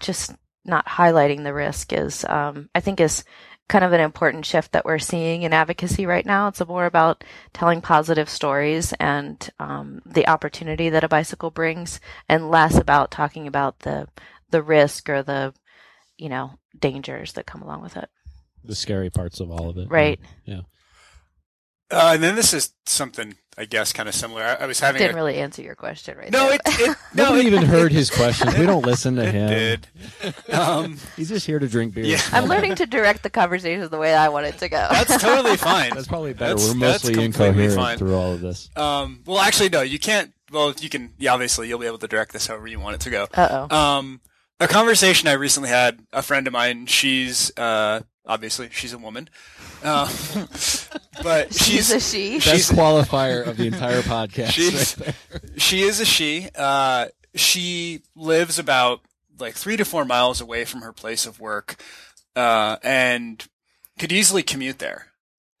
just 0.00 0.32
not 0.64 0.86
highlighting 0.86 1.44
the 1.44 1.54
risk 1.54 1.92
is, 1.92 2.24
um, 2.24 2.68
I 2.74 2.80
think, 2.80 3.00
is 3.00 3.24
kind 3.68 3.84
of 3.84 3.92
an 3.92 4.00
important 4.00 4.46
shift 4.46 4.72
that 4.72 4.84
we're 4.84 4.98
seeing 4.98 5.42
in 5.42 5.52
advocacy 5.52 6.06
right 6.06 6.24
now. 6.24 6.48
It's 6.48 6.66
more 6.66 6.86
about 6.86 7.22
telling 7.52 7.80
positive 7.80 8.28
stories 8.28 8.94
and 8.98 9.48
um, 9.60 10.00
the 10.06 10.26
opportunity 10.26 10.88
that 10.90 11.04
a 11.04 11.08
bicycle 11.08 11.50
brings, 11.50 12.00
and 12.28 12.50
less 12.50 12.76
about 12.76 13.10
talking 13.10 13.46
about 13.46 13.80
the 13.80 14.08
the 14.50 14.62
risk 14.62 15.08
or 15.08 15.22
the 15.22 15.54
you 16.16 16.28
know 16.28 16.58
dangers 16.78 17.34
that 17.34 17.46
come 17.46 17.62
along 17.62 17.82
with 17.82 17.96
it. 17.96 18.08
The 18.64 18.74
scary 18.74 19.10
parts 19.10 19.40
of 19.40 19.50
all 19.50 19.70
of 19.70 19.78
it, 19.78 19.90
right? 19.90 20.18
Yeah. 20.44 20.62
Uh, 21.90 22.12
and 22.14 22.22
then 22.22 22.36
this 22.36 22.52
is 22.52 22.72
something 22.86 23.34
I 23.58 23.64
guess 23.64 23.92
kind 23.92 24.08
of 24.08 24.14
similar. 24.14 24.42
I, 24.42 24.54
I 24.54 24.66
was 24.66 24.78
having 24.78 25.00
didn't 25.00 25.14
a, 25.14 25.16
really 25.16 25.38
answer 25.38 25.62
your 25.62 25.74
question 25.74 26.16
right 26.16 26.30
no, 26.30 26.46
there. 26.46 26.54
It, 26.54 26.60
it, 26.64 26.96
no, 27.14 27.24
nobody 27.24 27.48
even 27.48 27.64
heard 27.64 27.90
his 27.90 28.08
question. 28.16 28.56
We 28.56 28.66
don't 28.66 28.86
listen 28.86 29.16
to 29.16 29.24
it 29.24 29.34
him. 29.34 29.48
Did. 29.48 29.86
Um, 30.52 30.96
He's 31.16 31.28
just 31.28 31.44
here 31.44 31.58
to 31.58 31.66
drink 31.66 31.92
beer. 31.92 32.04
Yeah. 32.04 32.20
I'm 32.32 32.44
learning 32.44 32.76
to 32.76 32.86
direct 32.86 33.24
the 33.24 33.30
conversation 33.30 33.88
the 33.88 33.98
way 33.98 34.14
I 34.14 34.28
want 34.28 34.46
it 34.46 34.58
to 34.58 34.68
go. 34.68 34.86
That's 34.92 35.20
totally 35.20 35.56
fine. 35.56 35.90
That's 35.92 36.06
probably 36.06 36.34
better. 36.34 36.54
That's, 36.54 36.68
We're 36.68 36.74
mostly 36.76 37.24
incoherent 37.24 37.74
fine. 37.74 37.98
through 37.98 38.14
all 38.14 38.32
of 38.32 38.40
this. 38.40 38.70
Um, 38.76 39.22
well, 39.26 39.40
actually, 39.40 39.70
no, 39.70 39.82
you 39.82 39.98
can't. 39.98 40.32
Well, 40.52 40.72
you 40.78 40.88
can. 40.88 41.14
Yeah, 41.18 41.34
obviously, 41.34 41.66
you'll 41.66 41.80
be 41.80 41.86
able 41.88 41.98
to 41.98 42.08
direct 42.08 42.32
this 42.32 42.46
however 42.46 42.68
you 42.68 42.78
want 42.78 42.94
it 42.94 43.00
to 43.02 43.10
go. 43.10 43.26
Uh 43.34 43.66
oh. 43.68 43.76
Um, 43.76 44.20
a 44.60 44.68
conversation 44.68 45.28
I 45.28 45.32
recently 45.32 45.68
had. 45.68 46.00
A 46.12 46.22
friend 46.22 46.46
of 46.46 46.52
mine. 46.52 46.86
She's 46.86 47.56
uh, 47.56 48.02
obviously 48.26 48.68
she's 48.70 48.92
a 48.92 48.98
woman. 48.98 49.28
Um, 49.82 50.08
but 51.22 51.52
she's, 51.54 51.88
she's, 51.88 51.90
a 51.90 52.00
she. 52.00 52.34
Best 52.36 52.46
she's, 52.46 52.70
qualifier 52.70 53.46
of 53.46 53.56
the 53.56 53.66
entire 53.66 54.02
podcast. 54.02 54.50
She's, 54.50 54.96
right 54.98 55.14
she 55.56 55.82
is 55.82 56.00
a 56.00 56.04
she. 56.04 56.48
Uh, 56.54 57.06
she 57.34 58.02
lives 58.14 58.58
about 58.58 59.00
like 59.38 59.54
three 59.54 59.76
to 59.76 59.84
four 59.84 60.04
miles 60.04 60.40
away 60.40 60.64
from 60.64 60.82
her 60.82 60.92
place 60.92 61.26
of 61.26 61.40
work, 61.40 61.76
uh, 62.36 62.76
and 62.82 63.46
could 63.98 64.12
easily 64.12 64.42
commute 64.42 64.78
there. 64.78 65.06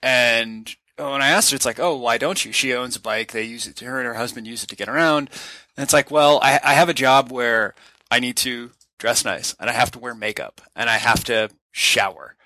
And 0.02 0.74
when 0.96 1.22
I 1.22 1.28
asked 1.28 1.50
her, 1.50 1.56
it's 1.56 1.66
like, 1.66 1.78
oh, 1.78 1.96
why 1.96 2.18
don't 2.18 2.44
you? 2.44 2.52
She 2.52 2.74
owns 2.74 2.96
a 2.96 3.00
bike. 3.00 3.32
They 3.32 3.44
use 3.44 3.66
it. 3.66 3.76
To, 3.76 3.84
her 3.84 3.98
and 3.98 4.06
her 4.06 4.14
husband 4.14 4.46
use 4.46 4.62
it 4.62 4.68
to 4.68 4.76
get 4.76 4.88
around. 4.88 5.30
And 5.76 5.84
it's 5.84 5.92
like, 5.92 6.10
well, 6.10 6.40
I, 6.42 6.58
I 6.62 6.74
have 6.74 6.88
a 6.88 6.94
job 6.94 7.30
where 7.30 7.74
I 8.10 8.20
need 8.20 8.36
to 8.38 8.70
dress 8.98 9.24
nice 9.24 9.54
and 9.58 9.70
I 9.70 9.72
have 9.72 9.90
to 9.92 9.98
wear 9.98 10.14
makeup 10.14 10.60
and 10.76 10.90
I 10.90 10.96
have 10.98 11.24
to 11.24 11.50
shower 11.72 12.36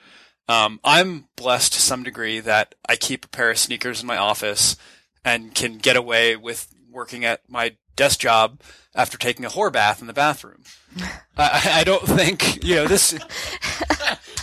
um, 0.49 0.81
I'm 0.85 1.29
blessed 1.37 1.73
to 1.75 1.81
some 1.81 2.03
degree 2.03 2.41
that 2.41 2.75
I 2.88 2.97
keep 2.97 3.25
a 3.25 3.29
pair 3.29 3.51
of 3.51 3.59
sneakers 3.59 4.01
in 4.01 4.07
my 4.07 4.17
office 4.17 4.77
and 5.25 5.55
can 5.55 5.79
get 5.79 5.97
away 5.97 6.37
with 6.37 6.75
working 6.91 7.25
at 7.25 7.49
my 7.49 7.77
desk 7.97 8.21
job 8.21 8.61
after 8.95 9.17
taking 9.17 9.45
a 9.45 9.49
whore 9.49 9.73
bath 9.73 10.01
in 10.01 10.07
the 10.07 10.12
bathroom. 10.12 10.62
I, 11.37 11.81
I, 11.81 11.85
don't 11.85 12.07
think 12.07 12.62
you 12.62 12.75
know 12.75 12.87
this 12.87 13.12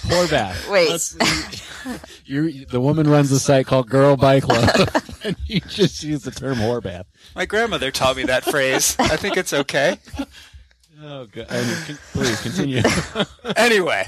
whore 0.08 0.30
bath. 0.30 0.67
Wait, 0.69 1.15
you 2.26 2.65
the 2.65 2.82
woman 2.82 3.08
runs 3.08 3.32
a 3.32 3.39
site 3.39 3.67
called 3.67 3.89
Girl 3.89 4.17
Bike 4.17 4.43
Club, 4.43 4.89
and 5.24 5.36
you 5.45 5.60
just 5.60 6.04
use 6.04 6.24
the 6.24 6.32
term 6.32 6.58
whore 6.58 6.82
bath. 6.82 7.06
My 7.36 7.45
grandmother 7.45 7.91
taught 7.91 8.17
me 8.17 8.24
that 8.24 8.43
phrase. 8.43 8.95
I 8.98 9.15
think 9.17 9.38
it's 9.38 9.54
okay. 9.54 10.00
Oh, 11.01 11.25
God. 11.25 11.47
please 12.13 12.41
continue. 12.41 12.81
anyway, 13.55 14.07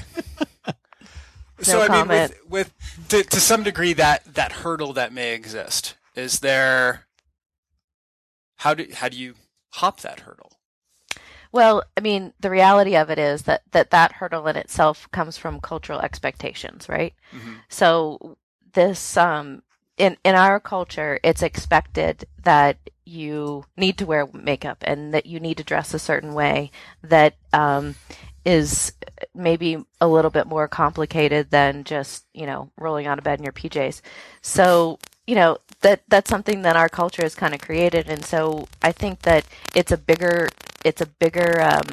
so 1.60 1.80
I 1.80 1.86
comment. 1.86 2.08
mean, 2.08 2.40
with, 2.48 2.50
with 2.50 3.08
to, 3.08 3.22
to 3.22 3.40
some 3.40 3.62
degree, 3.62 3.92
that 3.94 4.34
that 4.34 4.52
hurdle 4.52 4.92
that 4.94 5.12
may 5.12 5.34
exist 5.34 5.94
is 6.14 6.40
there. 6.40 7.06
How 8.56 8.74
do 8.74 8.86
how 8.94 9.08
do 9.08 9.16
you 9.16 9.34
hop 9.74 10.00
that 10.00 10.20
hurdle? 10.20 10.52
Well, 11.50 11.84
I 11.96 12.00
mean, 12.00 12.32
the 12.40 12.50
reality 12.50 12.96
of 12.96 13.10
it 13.10 13.18
is 13.18 13.42
that 13.42 13.62
that, 13.72 13.90
that 13.90 14.12
hurdle 14.12 14.46
in 14.48 14.56
itself 14.56 15.10
comes 15.12 15.36
from 15.36 15.60
cultural 15.60 16.00
expectations, 16.00 16.88
right? 16.88 17.14
Mm-hmm. 17.34 17.54
So 17.68 18.36
this 18.72 19.16
um 19.16 19.62
in 20.02 20.16
in 20.24 20.34
our 20.34 20.58
culture, 20.58 21.20
it's 21.22 21.42
expected 21.44 22.26
that 22.42 22.76
you 23.04 23.64
need 23.76 23.96
to 23.98 24.06
wear 24.06 24.28
makeup 24.32 24.78
and 24.82 25.14
that 25.14 25.26
you 25.26 25.38
need 25.38 25.56
to 25.58 25.64
dress 25.64 25.94
a 25.94 25.98
certain 25.98 26.34
way 26.34 26.72
that 27.02 27.34
um, 27.52 27.94
is 28.44 28.92
maybe 29.32 29.84
a 30.00 30.08
little 30.08 30.30
bit 30.30 30.48
more 30.48 30.66
complicated 30.66 31.50
than 31.50 31.84
just 31.84 32.24
you 32.34 32.46
know 32.46 32.68
rolling 32.76 33.06
out 33.06 33.18
of 33.18 33.24
bed 33.24 33.38
in 33.38 33.44
your 33.44 33.52
PJs. 33.52 34.00
So 34.40 34.98
you 35.24 35.36
know 35.36 35.58
that 35.82 36.02
that's 36.08 36.28
something 36.28 36.62
that 36.62 36.74
our 36.76 36.88
culture 36.88 37.22
has 37.22 37.36
kind 37.36 37.54
of 37.54 37.60
created, 37.60 38.08
and 38.08 38.24
so 38.24 38.66
I 38.82 38.90
think 38.90 39.22
that 39.22 39.46
it's 39.72 39.92
a 39.92 39.96
bigger 39.96 40.48
it's 40.84 41.00
a 41.00 41.06
bigger 41.06 41.62
um, 41.62 41.86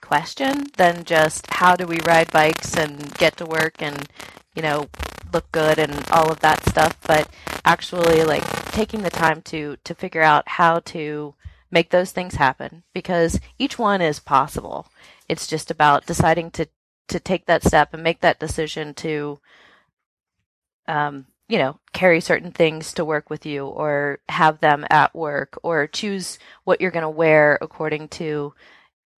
question 0.00 0.66
than 0.76 1.02
just 1.02 1.48
how 1.50 1.74
do 1.74 1.84
we 1.84 1.98
ride 2.06 2.30
bikes 2.30 2.76
and 2.76 3.12
get 3.14 3.36
to 3.38 3.44
work 3.44 3.82
and 3.82 4.08
you 4.54 4.62
know 4.62 4.86
look 5.32 5.50
good 5.52 5.78
and 5.78 5.92
all 6.10 6.30
of 6.30 6.40
that 6.40 6.64
stuff, 6.68 6.98
but 7.06 7.28
actually 7.64 8.24
like 8.24 8.44
taking 8.72 9.02
the 9.02 9.10
time 9.10 9.42
to 9.42 9.76
to 9.84 9.94
figure 9.94 10.22
out 10.22 10.48
how 10.48 10.80
to 10.80 11.34
make 11.70 11.90
those 11.90 12.12
things 12.12 12.36
happen 12.36 12.82
because 12.94 13.40
each 13.58 13.78
one 13.78 14.00
is 14.00 14.20
possible. 14.20 14.86
It's 15.28 15.46
just 15.46 15.70
about 15.70 16.06
deciding 16.06 16.50
to 16.52 16.66
to 17.08 17.20
take 17.20 17.46
that 17.46 17.64
step 17.64 17.94
and 17.94 18.02
make 18.02 18.20
that 18.20 18.38
decision 18.38 18.94
to 18.94 19.40
um, 20.86 21.26
you 21.48 21.58
know, 21.58 21.78
carry 21.92 22.20
certain 22.20 22.52
things 22.52 22.92
to 22.94 23.04
work 23.04 23.30
with 23.30 23.46
you 23.46 23.66
or 23.66 24.20
have 24.28 24.60
them 24.60 24.86
at 24.90 25.14
work 25.14 25.58
or 25.62 25.86
choose 25.86 26.38
what 26.64 26.80
you're 26.80 26.90
going 26.90 27.02
to 27.02 27.08
wear 27.08 27.58
according 27.60 28.08
to 28.08 28.52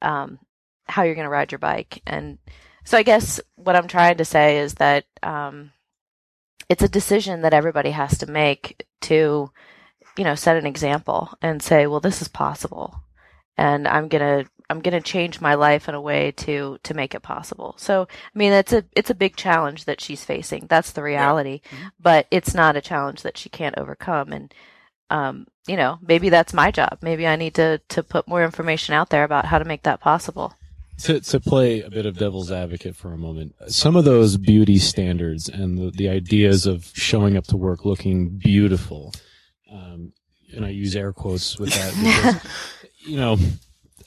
um, 0.03 0.39
how 0.87 1.03
you're 1.03 1.17
going 1.17 1.25
to 1.25 1.31
ride 1.31 1.51
your 1.51 1.59
bike. 1.59 2.03
And 2.07 2.39
so 2.85 2.97
I 2.97 3.03
guess 3.03 3.41
what 3.57 3.77
I'm 3.77 3.89
trying 3.89 4.19
to 4.19 4.25
say 4.25 4.59
is 4.59 4.75
that 4.75 5.05
um, 5.23 5.73
it's 6.71 6.85
a 6.85 6.89
decision 6.89 7.43
that 7.43 7.53
everybody 7.53 7.91
has 7.91 8.17
to 8.19 8.31
make 8.31 8.87
to, 9.03 9.51
you 10.17 10.25
know, 10.25 10.37
set 10.37 10.57
an 10.57 10.67
example 10.67 11.31
and 11.43 11.61
say, 11.61 11.89
well, 11.89 11.99
this 11.99 12.23
is 12.23 12.29
possible. 12.29 13.03
And 13.57 13.89
I'm 13.89 14.09
going 14.09 14.45
to 14.45 14.51
I'm 14.71 14.81
going 14.81 14.95
to 14.95 15.01
change 15.01 15.41
my 15.41 15.55
life 15.55 15.89
in 15.89 15.97
a 15.97 16.01
way 16.01 16.31
to 16.31 16.79
to 16.85 16.95
make 16.95 17.13
it 17.13 17.23
possible. 17.23 17.75
So, 17.77 18.07
I 18.09 18.39
mean, 18.39 18.53
it's 18.53 18.73
a 18.73 18.85
it's 18.93 19.11
a 19.11 19.17
big 19.17 19.35
challenge 19.35 19.85
that 19.87 20.01
she's 20.01 20.25
facing. 20.25 20.69
That's 20.69 20.93
the 20.93 21.03
reality. 21.03 21.61
Yeah. 21.65 21.79
Mm-hmm. 21.79 21.89
But 21.99 22.27
it's 22.31 22.55
not 22.55 22.77
a 22.77 22.81
challenge 22.81 23.23
that 23.23 23.37
she 23.37 23.49
can't 23.49 23.77
overcome 23.77 24.33
and 24.33 24.55
um, 25.11 25.49
you 25.67 25.77
know, 25.77 25.99
maybe 26.01 26.29
that's 26.29 26.55
my 26.55 26.71
job. 26.71 26.99
Maybe 27.03 27.27
I 27.27 27.35
need 27.35 27.55
to 27.55 27.81
to 27.89 28.05
put 28.05 28.29
more 28.29 28.45
information 28.45 28.95
out 28.95 29.11
there 29.11 29.25
about 29.25 29.47
how 29.47 29.59
to 29.59 29.65
make 29.65 29.83
that 29.83 30.01
possible. 30.01 30.55
To, 31.05 31.21
to 31.21 31.41
play 31.41 31.81
a 31.81 31.91
bit 31.91 32.05
of 32.05 32.19
devil's 32.19 32.51
advocate 32.51 32.95
for 32.95 33.13
a 33.13 33.17
moment, 33.17 33.55
some 33.69 33.97
of 33.97 34.05
those 34.05 34.37
beauty 34.37 34.79
standards 34.79 35.49
and 35.49 35.79
the, 35.79 35.91
the 35.91 36.09
ideas 36.09 36.67
of 36.67 36.91
showing 36.95 37.37
up 37.37 37.45
to 37.49 37.57
work 37.57 37.85
looking 37.85 38.29
beautiful, 38.31 39.15
um, 39.73 40.13
and 40.55 40.65
I 40.65 40.71
use 40.71 40.95
air 40.97 41.13
quotes 41.13 41.59
with 41.59 41.73
that 41.73 41.95
because, 41.95 42.91
you 43.07 43.17
know, 43.17 43.39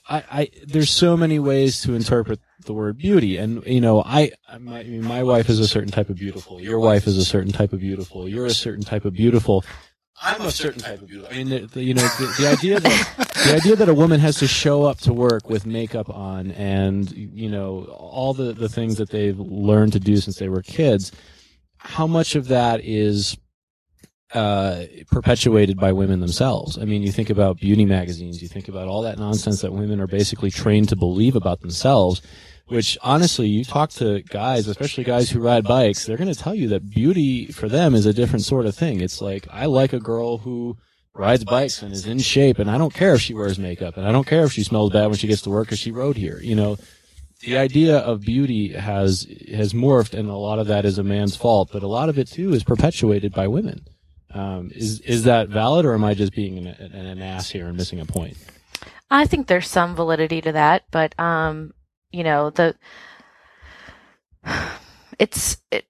I, 0.08 0.24
I, 0.30 0.50
there's 0.66 0.90
so 0.90 1.16
many 1.16 1.38
ways 1.38 1.80
to 1.82 1.94
interpret 1.94 2.38
the 2.64 2.74
word 2.74 2.98
beauty, 2.98 3.38
and 3.38 3.64
you 3.66 3.80
know, 3.80 4.02
I, 4.02 4.32
my, 4.60 4.80
I 4.80 4.84
mean, 4.84 5.04
my 5.04 5.22
wife 5.22 5.48
is 5.48 5.58
a 5.60 5.68
certain 5.68 5.90
type 5.90 6.10
of 6.10 6.16
beautiful. 6.16 6.60
Your 6.60 6.78
wife 6.78 7.06
is 7.06 7.16
a 7.16 7.24
certain 7.24 7.52
type 7.52 7.72
of 7.72 7.80
beautiful. 7.80 8.28
You're 8.28 8.46
a 8.46 8.50
certain 8.50 8.84
type 8.84 9.04
of 9.04 9.14
beautiful. 9.14 9.64
I'm 10.24 10.42
a 10.42 10.50
certain 10.50 10.80
type 10.80 11.02
of 11.02 11.08
beautiful. 11.08 11.32
I 11.32 11.36
mean, 11.36 11.48
the, 11.50 11.66
the, 11.66 11.82
you 11.82 11.94
know, 11.94 12.02
the, 12.02 12.34
the 12.38 12.48
idea 12.48 12.80
that 12.80 13.34
the 13.44 13.54
idea 13.54 13.76
that 13.76 13.88
a 13.88 13.94
woman 13.94 14.20
has 14.20 14.36
to 14.38 14.48
show 14.48 14.84
up 14.84 14.98
to 15.00 15.12
work 15.12 15.50
with 15.50 15.66
makeup 15.66 16.08
on 16.08 16.50
and 16.52 17.10
you 17.12 17.50
know 17.50 17.84
all 17.84 18.32
the 18.32 18.52
the 18.52 18.68
things 18.68 18.96
that 18.96 19.10
they've 19.10 19.38
learned 19.38 19.92
to 19.92 20.00
do 20.00 20.16
since 20.16 20.38
they 20.38 20.48
were 20.48 20.62
kids. 20.62 21.12
How 21.76 22.06
much 22.06 22.34
of 22.34 22.48
that 22.48 22.80
is 22.82 23.36
uh, 24.34 24.86
perpetuated 25.10 25.78
by 25.78 25.92
women 25.92 26.18
themselves. 26.20 26.76
I 26.76 26.84
mean, 26.84 27.02
you 27.02 27.12
think 27.12 27.30
about 27.30 27.58
beauty 27.58 27.84
magazines, 27.84 28.42
you 28.42 28.48
think 28.48 28.68
about 28.68 28.88
all 28.88 29.02
that 29.02 29.18
nonsense 29.18 29.60
that 29.60 29.72
women 29.72 30.00
are 30.00 30.08
basically 30.08 30.50
trained 30.50 30.88
to 30.88 30.96
believe 30.96 31.36
about 31.36 31.60
themselves, 31.60 32.20
which 32.66 32.96
honestly, 33.02 33.48
you 33.48 33.64
talk 33.64 33.90
to 33.90 34.22
guys, 34.22 34.66
especially 34.68 35.04
guys 35.04 35.30
who 35.30 35.40
ride 35.40 35.64
bikes, 35.64 36.06
they're 36.06 36.16
going 36.16 36.32
to 36.32 36.38
tell 36.38 36.54
you 36.54 36.68
that 36.68 36.90
beauty 36.90 37.46
for 37.46 37.68
them 37.68 37.94
is 37.94 38.06
a 38.06 38.12
different 38.12 38.44
sort 38.44 38.66
of 38.66 38.74
thing. 38.74 39.00
It's 39.00 39.20
like, 39.20 39.46
I 39.50 39.66
like 39.66 39.92
a 39.92 40.00
girl 40.00 40.38
who 40.38 40.76
rides 41.14 41.44
bikes 41.44 41.82
and 41.82 41.92
is 41.92 42.06
in 42.06 42.18
shape 42.18 42.58
and 42.58 42.70
I 42.70 42.78
don't 42.78 42.92
care 42.92 43.14
if 43.14 43.20
she 43.20 43.34
wears 43.34 43.58
makeup 43.58 43.96
and 43.96 44.06
I 44.06 44.12
don't 44.12 44.26
care 44.26 44.44
if 44.44 44.52
she 44.52 44.64
smells 44.64 44.92
bad 44.92 45.06
when 45.06 45.16
she 45.16 45.28
gets 45.28 45.42
to 45.42 45.50
work 45.50 45.66
because 45.66 45.78
she 45.78 45.92
rode 45.92 46.16
here. 46.16 46.40
You 46.40 46.56
know, 46.56 46.76
the 47.40 47.58
idea 47.58 47.98
of 47.98 48.22
beauty 48.22 48.72
has, 48.72 49.26
has 49.52 49.72
morphed 49.72 50.18
and 50.18 50.28
a 50.28 50.34
lot 50.34 50.58
of 50.58 50.66
that 50.68 50.84
is 50.84 50.98
a 50.98 51.04
man's 51.04 51.36
fault, 51.36 51.68
but 51.72 51.82
a 51.82 51.88
lot 51.88 52.08
of 52.08 52.18
it 52.18 52.28
too 52.28 52.54
is 52.54 52.64
perpetuated 52.64 53.32
by 53.32 53.46
women. 53.46 53.86
Um, 54.34 54.72
is 54.74 54.98
is 55.00 55.24
that 55.24 55.48
valid, 55.48 55.86
or 55.86 55.94
am 55.94 56.02
I 56.02 56.14
just 56.14 56.34
being 56.34 56.58
an, 56.58 56.66
an, 56.66 57.22
ass 57.22 57.50
here 57.50 57.68
and 57.68 57.76
missing 57.76 58.00
a 58.00 58.04
point? 58.04 58.36
I 59.08 59.26
think 59.26 59.46
there's 59.46 59.68
some 59.68 59.94
validity 59.94 60.40
to 60.40 60.50
that, 60.50 60.82
but 60.90 61.16
um, 61.20 61.72
you 62.14 62.22
know 62.22 62.50
the 62.50 62.76
it's 65.18 65.58
it. 65.70 65.86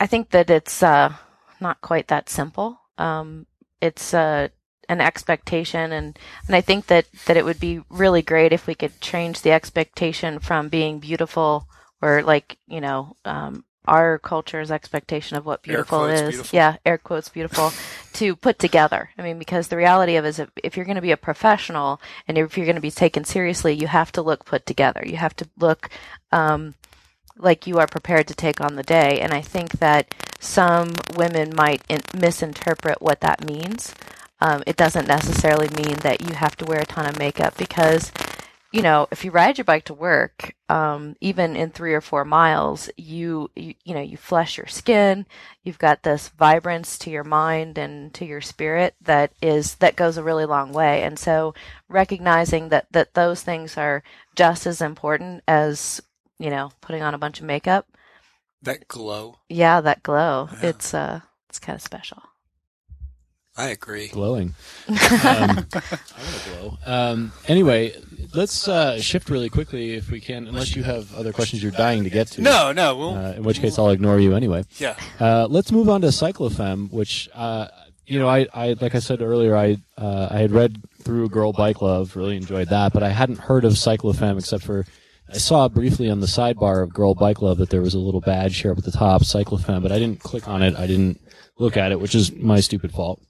I 0.00 0.06
think 0.06 0.30
that 0.30 0.50
it's 0.50 0.82
uh, 0.82 1.14
not 1.60 1.80
quite 1.80 2.08
that 2.08 2.28
simple. 2.28 2.80
Um, 2.98 3.46
it's 3.80 4.12
uh, 4.12 4.48
an 4.88 5.00
expectation, 5.00 5.92
and 5.92 6.18
and 6.46 6.56
I 6.56 6.60
think 6.60 6.86
that 6.86 7.06
that 7.26 7.36
it 7.36 7.44
would 7.44 7.60
be 7.60 7.82
really 7.88 8.22
great 8.22 8.52
if 8.52 8.66
we 8.66 8.74
could 8.74 9.00
change 9.00 9.42
the 9.42 9.52
expectation 9.52 10.40
from 10.40 10.68
being 10.68 10.98
beautiful 10.98 11.68
or 12.02 12.22
like 12.22 12.58
you 12.66 12.80
know 12.80 13.16
um, 13.24 13.64
our 13.86 14.18
culture's 14.18 14.70
expectation 14.70 15.36
of 15.36 15.44
what 15.44 15.62
beautiful 15.62 16.06
is. 16.06 16.20
Beautiful. 16.22 16.56
Yeah, 16.56 16.76
air 16.84 16.98
quotes 16.98 17.28
beautiful 17.28 17.72
to 18.14 18.36
put 18.36 18.58
together. 18.58 19.10
I 19.18 19.22
mean, 19.22 19.38
because 19.38 19.68
the 19.68 19.76
reality 19.76 20.16
of 20.16 20.24
it 20.24 20.28
is 20.28 20.38
if, 20.38 20.50
if 20.62 20.76
you're 20.76 20.86
going 20.86 20.96
to 20.96 21.02
be 21.02 21.10
a 21.10 21.16
professional 21.16 22.00
and 22.26 22.38
if 22.38 22.56
you're 22.56 22.66
going 22.66 22.76
to 22.76 22.82
be 22.82 22.90
taken 22.90 23.24
seriously, 23.24 23.74
you 23.74 23.86
have 23.86 24.12
to 24.12 24.22
look 24.22 24.44
put 24.44 24.66
together. 24.66 25.02
You 25.04 25.16
have 25.16 25.36
to 25.36 25.48
look 25.58 25.90
um, 26.32 26.74
like 27.36 27.66
you 27.66 27.78
are 27.78 27.86
prepared 27.86 28.26
to 28.28 28.34
take 28.34 28.60
on 28.60 28.76
the 28.76 28.82
day. 28.82 29.20
And 29.20 29.32
I 29.32 29.40
think 29.40 29.72
that 29.72 30.14
some 30.38 30.94
women 31.16 31.52
might 31.54 31.82
in- 31.88 32.02
misinterpret 32.18 33.02
what 33.02 33.20
that 33.20 33.46
means. 33.46 33.94
Um, 34.40 34.62
it 34.66 34.76
doesn't 34.76 35.08
necessarily 35.08 35.68
mean 35.68 35.96
that 35.98 36.20
you 36.20 36.34
have 36.34 36.56
to 36.56 36.64
wear 36.64 36.80
a 36.80 36.86
ton 36.86 37.06
of 37.06 37.18
makeup 37.18 37.56
because 37.56 38.12
you 38.74 38.82
know, 38.82 39.06
if 39.12 39.24
you 39.24 39.30
ride 39.30 39.56
your 39.56 39.64
bike 39.64 39.84
to 39.84 39.94
work, 39.94 40.56
um, 40.68 41.14
even 41.20 41.54
in 41.54 41.70
three 41.70 41.94
or 41.94 42.00
four 42.00 42.24
miles, 42.24 42.90
you, 42.96 43.48
you, 43.54 43.74
you 43.84 43.94
know, 43.94 44.00
you 44.00 44.16
flush 44.16 44.58
your 44.58 44.66
skin. 44.66 45.26
You've 45.62 45.78
got 45.78 46.02
this 46.02 46.30
vibrance 46.30 46.98
to 46.98 47.10
your 47.10 47.22
mind 47.22 47.78
and 47.78 48.12
to 48.14 48.24
your 48.24 48.40
spirit 48.40 48.96
that 49.00 49.32
is, 49.40 49.76
that 49.76 49.94
goes 49.94 50.16
a 50.16 50.24
really 50.24 50.44
long 50.44 50.72
way. 50.72 51.04
And 51.04 51.20
so 51.20 51.54
recognizing 51.88 52.70
that, 52.70 52.88
that 52.90 53.14
those 53.14 53.44
things 53.44 53.78
are 53.78 54.02
just 54.34 54.66
as 54.66 54.82
important 54.82 55.44
as, 55.46 56.02
you 56.40 56.50
know, 56.50 56.72
putting 56.80 57.02
on 57.04 57.14
a 57.14 57.18
bunch 57.18 57.38
of 57.38 57.46
makeup. 57.46 57.86
That 58.60 58.88
glow. 58.88 59.36
Yeah, 59.48 59.82
that 59.82 60.02
glow. 60.02 60.48
Yeah. 60.50 60.70
It's, 60.70 60.92
uh, 60.92 61.20
it's 61.48 61.60
kind 61.60 61.76
of 61.76 61.82
special. 61.82 62.24
I 63.56 63.68
agree. 63.68 64.08
Glowing. 64.08 64.54
um, 64.88 64.96
I 64.96 65.54
want 65.54 65.70
to 65.70 66.50
glow. 66.50 66.78
Um, 66.84 67.32
anyway, 67.46 67.94
let's 68.34 68.66
uh, 68.66 69.00
shift 69.00 69.30
really 69.30 69.48
quickly 69.48 69.94
if 69.94 70.10
we 70.10 70.20
can, 70.20 70.48
unless 70.48 70.74
you 70.74 70.82
have 70.82 71.14
other 71.14 71.32
questions 71.32 71.62
you're 71.62 71.72
dying 71.72 72.02
to 72.02 72.10
get 72.10 72.28
to. 72.28 72.42
No, 72.42 72.72
no. 72.72 72.96
We'll, 72.96 73.14
uh, 73.14 73.32
in 73.32 73.44
which 73.44 73.60
case, 73.60 73.78
I'll 73.78 73.90
ignore 73.90 74.18
you 74.18 74.34
anyway. 74.34 74.64
Yeah. 74.78 74.96
Uh, 75.20 75.46
let's 75.48 75.70
move 75.70 75.88
on 75.88 76.00
to 76.00 76.08
Cyclofem, 76.08 76.90
which 76.92 77.28
uh, 77.32 77.68
you 78.06 78.18
know, 78.18 78.28
I, 78.28 78.46
I 78.52 78.76
like 78.80 78.94
I 78.94 78.98
said 78.98 79.22
earlier, 79.22 79.56
I 79.56 79.78
uh, 79.96 80.28
I 80.30 80.38
had 80.38 80.50
read 80.50 80.82
through 81.02 81.28
Girl 81.28 81.52
Bike 81.52 81.80
Love, 81.80 82.16
really 82.16 82.36
enjoyed 82.36 82.68
that, 82.68 82.92
but 82.92 83.02
I 83.02 83.10
hadn't 83.10 83.38
heard 83.38 83.64
of 83.64 83.74
Cyclofem 83.74 84.38
except 84.38 84.64
for 84.64 84.84
I 85.28 85.38
saw 85.38 85.68
briefly 85.68 86.10
on 86.10 86.20
the 86.20 86.26
sidebar 86.26 86.82
of 86.82 86.92
Girl 86.92 87.14
Bike 87.14 87.40
Love 87.40 87.58
that 87.58 87.70
there 87.70 87.80
was 87.80 87.94
a 87.94 87.98
little 87.98 88.20
badge 88.20 88.60
here 88.60 88.72
up 88.72 88.78
at 88.78 88.84
the 88.84 88.90
top, 88.90 89.22
Cyclofem, 89.22 89.82
but 89.82 89.92
I 89.92 89.98
didn't 89.98 90.20
click 90.20 90.48
on 90.48 90.62
it. 90.62 90.76
I 90.76 90.86
didn't 90.86 91.20
look 91.58 91.76
at 91.76 91.92
it, 91.92 92.00
which 92.00 92.14
is 92.14 92.32
my 92.32 92.60
stupid 92.60 92.92
fault. 92.92 93.22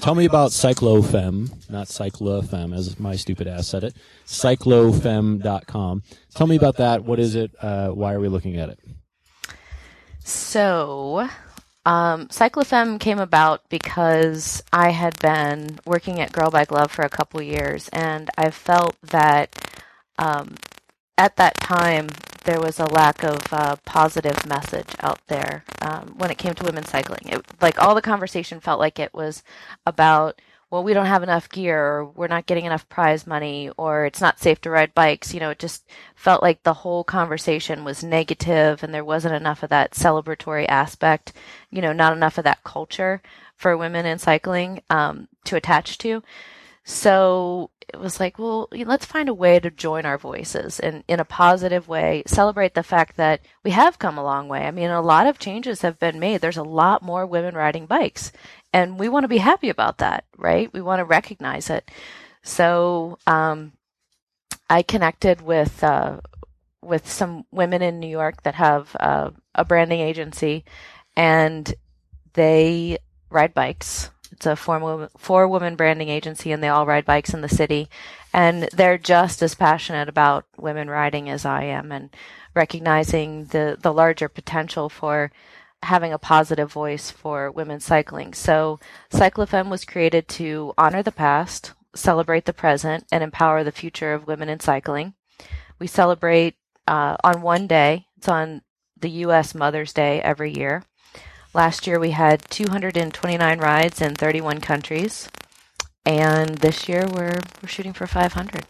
Tell 0.00 0.14
me 0.14 0.24
about 0.24 0.50
Cyclofem, 0.50 1.70
not 1.70 1.86
Cyclofem, 1.86 2.74
as 2.74 2.98
my 2.98 3.14
stupid 3.14 3.46
ass 3.46 3.68
said 3.68 3.84
it. 3.84 3.94
CycloFemme.com. 4.26 6.02
Tell 6.34 6.46
me 6.46 6.56
about 6.56 6.78
that. 6.78 7.04
What 7.04 7.20
is 7.20 7.34
it? 7.34 7.52
Uh, 7.60 7.90
why 7.90 8.12
are 8.14 8.20
we 8.20 8.28
looking 8.28 8.56
at 8.56 8.68
it? 8.70 8.80
So, 10.24 11.28
um, 11.84 12.28
CycloFemme 12.28 12.98
came 13.00 13.18
about 13.18 13.68
because 13.68 14.62
I 14.72 14.90
had 14.90 15.18
been 15.20 15.78
working 15.84 16.20
at 16.20 16.32
Girl 16.32 16.50
Bike 16.50 16.70
Love 16.70 16.90
for 16.90 17.02
a 17.02 17.08
couple 17.08 17.42
years, 17.42 17.88
and 17.90 18.30
I 18.38 18.50
felt 18.50 18.96
that 19.02 19.56
um, 20.18 20.54
at 21.18 21.36
that 21.36 21.56
time 21.56 22.08
there 22.44 22.60
was 22.60 22.78
a 22.78 22.86
lack 22.86 23.22
of 23.22 23.40
uh, 23.52 23.76
positive 23.84 24.46
message 24.46 24.94
out 25.00 25.20
there 25.28 25.64
um, 25.80 26.14
when 26.16 26.30
it 26.30 26.38
came 26.38 26.54
to 26.54 26.64
women 26.64 26.84
cycling. 26.84 27.22
It, 27.26 27.44
like 27.60 27.80
all 27.80 27.94
the 27.94 28.02
conversation 28.02 28.60
felt 28.60 28.80
like 28.80 28.98
it 28.98 29.14
was 29.14 29.42
about 29.86 30.40
well, 30.72 30.82
we 30.82 30.94
don't 30.94 31.04
have 31.04 31.22
enough 31.22 31.50
gear, 31.50 31.78
or 31.78 32.04
we're 32.06 32.28
not 32.28 32.46
getting 32.46 32.64
enough 32.64 32.88
prize 32.88 33.26
money, 33.26 33.70
or 33.76 34.06
it's 34.06 34.22
not 34.22 34.40
safe 34.40 34.58
to 34.62 34.70
ride 34.70 34.94
bikes. 34.94 35.34
You 35.34 35.40
know, 35.40 35.50
it 35.50 35.58
just 35.58 35.84
felt 36.14 36.42
like 36.42 36.62
the 36.62 36.72
whole 36.72 37.04
conversation 37.04 37.84
was 37.84 38.02
negative 38.02 38.82
and 38.82 38.94
there 38.94 39.04
wasn't 39.04 39.34
enough 39.34 39.62
of 39.62 39.68
that 39.68 39.90
celebratory 39.92 40.64
aspect, 40.66 41.34
you 41.70 41.82
know, 41.82 41.92
not 41.92 42.16
enough 42.16 42.38
of 42.38 42.44
that 42.44 42.64
culture 42.64 43.20
for 43.54 43.76
women 43.76 44.06
in 44.06 44.18
cycling 44.18 44.80
um, 44.88 45.28
to 45.44 45.56
attach 45.56 45.98
to. 45.98 46.22
So 46.84 47.70
it 47.92 47.98
was 47.98 48.18
like, 48.18 48.38
well, 48.38 48.68
let's 48.72 49.04
find 49.04 49.28
a 49.28 49.34
way 49.34 49.60
to 49.60 49.70
join 49.70 50.04
our 50.04 50.18
voices 50.18 50.80
and 50.80 51.04
in 51.06 51.20
a 51.20 51.24
positive 51.24 51.86
way, 51.86 52.22
celebrate 52.26 52.74
the 52.74 52.82
fact 52.82 53.16
that 53.16 53.40
we 53.62 53.70
have 53.70 53.98
come 53.98 54.18
a 54.18 54.24
long 54.24 54.48
way. 54.48 54.62
I 54.62 54.70
mean, 54.70 54.90
a 54.90 55.00
lot 55.00 55.26
of 55.26 55.38
changes 55.38 55.82
have 55.82 55.98
been 55.98 56.18
made. 56.18 56.40
There's 56.40 56.56
a 56.56 56.62
lot 56.62 57.02
more 57.02 57.26
women 57.26 57.54
riding 57.54 57.86
bikes, 57.86 58.32
and 58.72 58.98
we 58.98 59.08
want 59.08 59.24
to 59.24 59.28
be 59.28 59.38
happy 59.38 59.68
about 59.68 59.98
that, 59.98 60.24
right? 60.36 60.72
We 60.72 60.80
want 60.80 61.00
to 61.00 61.04
recognize 61.04 61.70
it. 61.70 61.88
So, 62.42 63.18
um, 63.26 63.72
I 64.68 64.82
connected 64.82 65.42
with 65.42 65.84
uh, 65.84 66.20
with 66.80 67.08
some 67.08 67.44
women 67.52 67.82
in 67.82 68.00
New 68.00 68.08
York 68.08 68.42
that 68.42 68.54
have 68.54 68.96
uh, 68.98 69.30
a 69.54 69.64
branding 69.64 70.00
agency, 70.00 70.64
and 71.14 71.72
they 72.32 72.98
ride 73.30 73.54
bikes 73.54 74.10
it's 74.42 74.46
a 74.46 74.56
four, 74.56 75.08
four 75.16 75.46
woman 75.46 75.76
branding 75.76 76.08
agency, 76.08 76.50
and 76.50 76.62
they 76.62 76.68
all 76.68 76.84
ride 76.84 77.04
bikes 77.04 77.32
in 77.32 77.42
the 77.42 77.48
city. 77.48 77.88
And 78.32 78.68
they're 78.72 78.98
just 78.98 79.40
as 79.40 79.54
passionate 79.54 80.08
about 80.08 80.46
women 80.56 80.90
riding 80.90 81.30
as 81.30 81.44
I 81.44 81.62
am, 81.64 81.92
and 81.92 82.10
recognizing 82.52 83.46
the 83.46 83.78
the 83.80 83.92
larger 83.92 84.28
potential 84.28 84.88
for 84.88 85.30
having 85.84 86.12
a 86.12 86.18
positive 86.18 86.72
voice 86.72 87.10
for 87.10 87.52
women 87.52 87.78
cycling. 87.78 88.34
So, 88.34 88.80
CycloFemme 89.12 89.68
was 89.70 89.84
created 89.84 90.26
to 90.28 90.74
honor 90.76 91.04
the 91.04 91.12
past, 91.12 91.72
celebrate 91.94 92.44
the 92.44 92.52
present, 92.52 93.06
and 93.12 93.22
empower 93.22 93.62
the 93.62 93.70
future 93.70 94.12
of 94.12 94.26
women 94.26 94.48
in 94.48 94.58
cycling. 94.58 95.14
We 95.78 95.86
celebrate 95.86 96.56
uh, 96.88 97.16
on 97.22 97.42
one 97.42 97.68
day. 97.68 98.06
It's 98.16 98.28
on 98.28 98.62
the 98.98 99.10
U.S. 99.26 99.54
Mother's 99.54 99.92
Day 99.92 100.20
every 100.20 100.52
year. 100.52 100.82
Last 101.54 101.86
year 101.86 102.00
we 102.00 102.12
had 102.12 102.42
229 102.48 103.58
rides 103.58 104.00
in 104.00 104.14
31 104.14 104.60
countries, 104.60 105.28
and 106.06 106.56
this 106.58 106.88
year 106.88 107.06
we're 107.06 107.40
we're 107.62 107.68
shooting 107.68 107.92
for 107.92 108.06
500. 108.06 108.66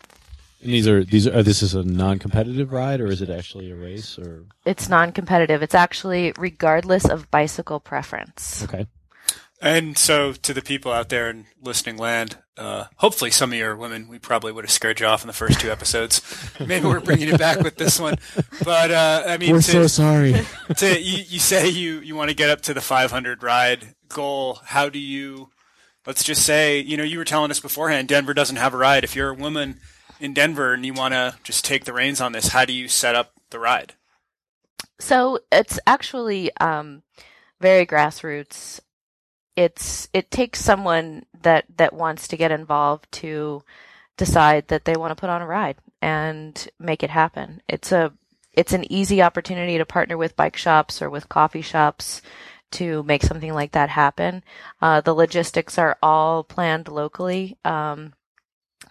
And 0.63 0.73
these 0.73 0.89
are 0.89 1.05
these 1.05 1.29
are 1.29 1.45
this 1.45 1.63
is 1.63 1.75
a 1.75 1.85
non-competitive 1.85 2.73
ride, 2.73 3.01
or 3.01 3.07
is 3.07 3.23
it 3.23 3.31
actually 3.31 3.71
a 3.71 3.77
race? 3.77 4.19
Or 4.19 4.47
it's 4.65 4.89
non-competitive. 4.89 5.63
It's 5.63 5.77
actually 5.77 6.33
regardless 6.37 7.09
of 7.09 7.31
bicycle 7.31 7.79
preference. 7.79 8.65
Okay. 8.65 8.87
And 9.63 9.97
so, 9.97 10.33
to 10.33 10.53
the 10.53 10.61
people 10.61 10.91
out 10.91 11.09
there 11.09 11.31
in 11.31 11.47
listening 11.63 11.97
land, 11.97 12.37
uh, 12.59 12.87
hopefully 12.97 13.31
some 13.31 13.53
of 13.53 13.59
your 13.59 13.77
women, 13.77 14.09
we 14.09 14.19
probably 14.19 14.51
would 14.51 14.65
have 14.65 14.73
scared 14.73 14.99
you 14.99 15.07
off 15.07 15.23
in 15.23 15.29
the 15.29 15.33
first 15.33 15.61
two 15.61 15.71
episodes. 15.71 16.21
Maybe 16.61 16.85
we're 16.85 16.99
bringing 16.99 17.29
it 17.29 17.39
back 17.39 17.61
with 17.61 17.77
this 17.77 18.01
one. 18.01 18.17
But, 18.65 18.91
uh, 18.91 19.23
I 19.25 19.37
mean, 19.37 19.53
we're 19.53 19.63
to, 19.63 19.63
so 19.63 19.87
sorry. 19.87 20.35
to, 20.79 21.01
you, 21.01 21.23
you 21.29 21.39
say 21.39 21.69
you, 21.69 22.01
you 22.01 22.17
want 22.17 22.31
to 22.31 22.35
get 22.35 22.51
up 22.51 22.63
to 22.63 22.75
the 22.75 22.81
500 22.81 23.45
ride 23.45 23.95
goal. 24.09 24.59
How 24.65 24.89
do 24.89 24.99
you, 24.99 25.51
let's 26.09 26.25
just 26.25 26.45
say, 26.45 26.81
you 26.81 26.97
know, 26.97 27.05
you 27.05 27.19
were 27.19 27.25
telling 27.25 27.53
us 27.53 27.61
beforehand, 27.61 28.09
Denver 28.09 28.35
doesn't 28.35 28.57
have 28.57 28.75
a 28.75 28.79
ride. 28.79 29.05
If 29.05 29.15
you're 29.15 29.31
a 29.31 29.35
woman 29.35 29.79
in 30.19 30.35
Denver 30.35 30.75
and 30.75 30.85
you 30.85 30.93
want 30.93 31.15
to 31.15 31.37
just 31.45 31.65
take 31.65 31.85
the 31.85 31.93
reins 31.93 32.21
on 32.21 32.33
this, 32.33 32.49
how 32.49 32.65
do 32.65 32.73
you 32.73 32.89
set 32.89 33.15
up 33.15 33.31
the 33.51 33.61
ride? 33.61 33.95
So 34.99 35.39
it's 35.53 35.79
actually 35.87 36.51
um, 36.57 37.05
very 37.61 37.87
grassroots 37.87 38.81
it's 39.57 40.09
it 40.13 40.31
takes 40.31 40.61
someone 40.61 41.25
that 41.43 41.65
that 41.77 41.93
wants 41.93 42.29
to 42.29 42.37
get 42.37 42.51
involved 42.51 43.11
to 43.13 43.63
decide 44.17 44.69
that 44.69 44.85
they 44.85 44.97
want 44.97 45.11
to 45.11 45.21
put 45.21 45.31
on 45.31 45.43
a 45.43 45.47
ride 45.47 45.77
and 46.01 46.69
make 46.79 47.03
it 47.03 47.11
happen. 47.11 47.63
It's 47.69 47.93
a 47.93 48.13
it's 48.55 48.73
an 48.73 48.91
easy 48.93 49.23
opportunity 49.23 49.79
to 49.79 49.87
partner 49.87 50.17
with 50.17 50.37
bike 50.37 50.57
shops 50.57 51.01
or 51.01 51.09
with 51.11 51.29
coffee 51.29 51.63
shops 51.63 52.23
to 52.73 53.03
make 53.03 53.23
something 53.23 53.53
like 53.53 53.73
that 53.73 53.91
happen. 53.91 54.43
Uh, 54.81 55.01
the 55.01 55.15
logistics 55.15 55.79
are 55.79 55.97
all 56.03 56.43
planned 56.45 56.89
locally. 56.89 57.57
Um, 57.65 58.15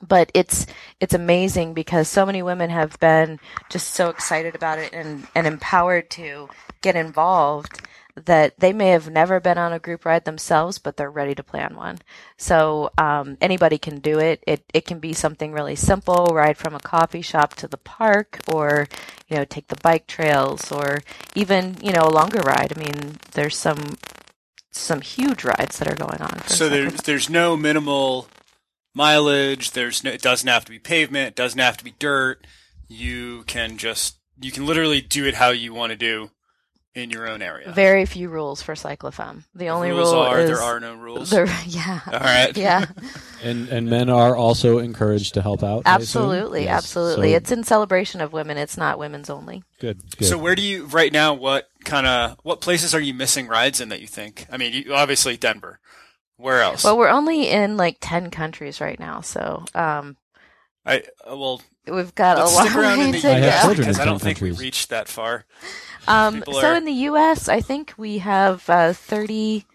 but 0.01 0.31
it's 0.33 0.65
it's 0.99 1.13
amazing 1.13 1.73
because 1.73 2.07
so 2.07 2.25
many 2.25 2.41
women 2.41 2.69
have 2.69 2.99
been 2.99 3.39
just 3.69 3.93
so 3.93 4.09
excited 4.09 4.55
about 4.55 4.79
it 4.79 4.93
and, 4.93 5.27
and 5.35 5.45
empowered 5.45 6.09
to 6.11 6.49
get 6.81 6.95
involved 6.95 7.81
that 8.15 8.59
they 8.59 8.73
may 8.73 8.89
have 8.89 9.09
never 9.09 9.39
been 9.39 9.57
on 9.57 9.73
a 9.73 9.79
group 9.79 10.05
ride 10.05 10.25
themselves, 10.25 10.77
but 10.77 10.97
they're 10.97 11.11
ready 11.11 11.35
to 11.35 11.43
plan 11.43 11.75
one. 11.75 11.99
So 12.37 12.91
um, 12.97 13.37
anybody 13.41 13.77
can 13.77 13.99
do 13.99 14.19
it. 14.19 14.43
It 14.45 14.63
it 14.73 14.85
can 14.85 14.99
be 14.99 15.13
something 15.13 15.51
really 15.51 15.75
simple, 15.75 16.27
ride 16.33 16.57
from 16.57 16.75
a 16.75 16.79
coffee 16.79 17.21
shop 17.21 17.55
to 17.55 17.67
the 17.67 17.77
park, 17.77 18.39
or 18.47 18.87
you 19.27 19.37
know 19.37 19.45
take 19.45 19.67
the 19.67 19.79
bike 19.81 20.07
trails, 20.07 20.71
or 20.71 20.99
even 21.35 21.77
you 21.81 21.91
know 21.91 22.03
a 22.03 22.09
longer 22.09 22.41
ride. 22.41 22.73
I 22.75 22.79
mean, 22.79 23.17
there's 23.31 23.57
some 23.57 23.95
some 24.71 25.01
huge 25.01 25.43
rides 25.43 25.79
that 25.79 25.91
are 25.91 25.95
going 25.95 26.21
on. 26.21 26.47
So 26.47 26.69
there's 26.69 27.01
there's 27.01 27.29
no 27.29 27.55
minimal 27.55 28.27
mileage. 28.93 29.71
There's 29.71 30.03
no, 30.03 30.11
it 30.11 30.21
doesn't 30.21 30.47
have 30.47 30.65
to 30.65 30.71
be 30.71 30.79
pavement. 30.79 31.29
It 31.29 31.35
doesn't 31.35 31.59
have 31.59 31.77
to 31.77 31.83
be 31.83 31.93
dirt. 31.99 32.45
You 32.87 33.43
can 33.47 33.77
just 33.77 34.17
you 34.39 34.51
can 34.51 34.65
literally 34.65 35.01
do 35.01 35.25
it 35.25 35.35
how 35.35 35.49
you 35.49 35.73
want 35.73 35.91
to 35.91 35.97
do 35.97 36.31
in 36.93 37.09
your 37.09 37.27
own 37.27 37.41
area. 37.41 37.71
Very 37.71 38.05
few 38.05 38.27
rules 38.29 38.61
for 38.61 38.73
CycloFemme. 38.73 39.43
The, 39.53 39.59
the 39.59 39.69
only 39.69 39.91
rules 39.91 40.13
rule 40.13 40.21
are 40.23 40.39
is 40.39 40.49
there 40.49 40.59
are 40.61 40.79
no 40.79 40.95
rules. 40.95 41.29
There, 41.29 41.45
yeah. 41.65 42.01
All 42.07 42.19
right. 42.19 42.57
Yeah. 42.61 42.85
and 43.43 43.69
and 43.69 43.89
men 43.89 44.09
are 44.09 44.35
also 44.35 44.79
encouraged 44.79 45.33
to 45.35 45.41
help 45.41 45.63
out. 45.63 45.83
Absolutely, 45.85 46.65
yes. 46.65 46.77
absolutely. 46.83 47.31
So, 47.31 47.37
it's 47.37 47.51
in 47.51 47.63
celebration 47.63 48.21
of 48.21 48.33
women. 48.33 48.57
It's 48.57 48.77
not 48.77 48.99
women's 48.99 49.29
only. 49.29 49.63
Good, 49.79 50.01
good. 50.17 50.25
So 50.27 50.37
where 50.37 50.53
do 50.53 50.61
you 50.61 50.85
right 50.85 51.11
now? 51.11 51.33
What 51.33 51.69
kind 51.85 52.05
of 52.05 52.37
what 52.43 52.61
places 52.61 52.93
are 52.93 52.99
you 52.99 53.13
missing 53.13 53.47
rides 53.47 53.79
in 53.79 53.89
that 53.89 54.01
you 54.01 54.07
think? 54.07 54.45
I 54.51 54.57
mean, 54.57 54.73
you, 54.73 54.93
obviously 54.93 55.37
Denver. 55.37 55.79
Where 56.37 56.61
else? 56.61 56.83
Well, 56.83 56.97
we're 56.97 57.09
only 57.09 57.49
in 57.49 57.77
like 57.77 57.97
ten 58.01 58.29
countries 58.31 58.81
right 58.81 58.99
now, 58.99 59.21
so 59.21 59.63
um, 59.73 60.17
I 60.85 61.03
uh, 61.25 61.37
well. 61.37 61.61
We've 61.87 62.13
got 62.13 62.37
a 62.37 62.41
lot 62.43 62.67
stick 62.67 62.75
around 62.75 62.99
in 62.99 63.11
the 63.11 63.19
to 63.21 63.47
US 63.47 63.63
go. 63.63 63.75
because 63.75 63.99
I 63.99 64.05
don't 64.05 64.19
countries. 64.19 64.39
think 64.39 64.41
we 64.41 64.63
reached 64.63 64.89
that 64.89 65.07
far. 65.07 65.45
Um, 66.07 66.43
so 66.51 66.71
are- 66.71 66.75
in 66.75 66.85
the 66.85 66.91
U.S., 67.09 67.47
I 67.49 67.61
think 67.61 67.93
we 67.97 68.19
have 68.19 68.69
uh, 68.69 68.93
30, 68.93 69.65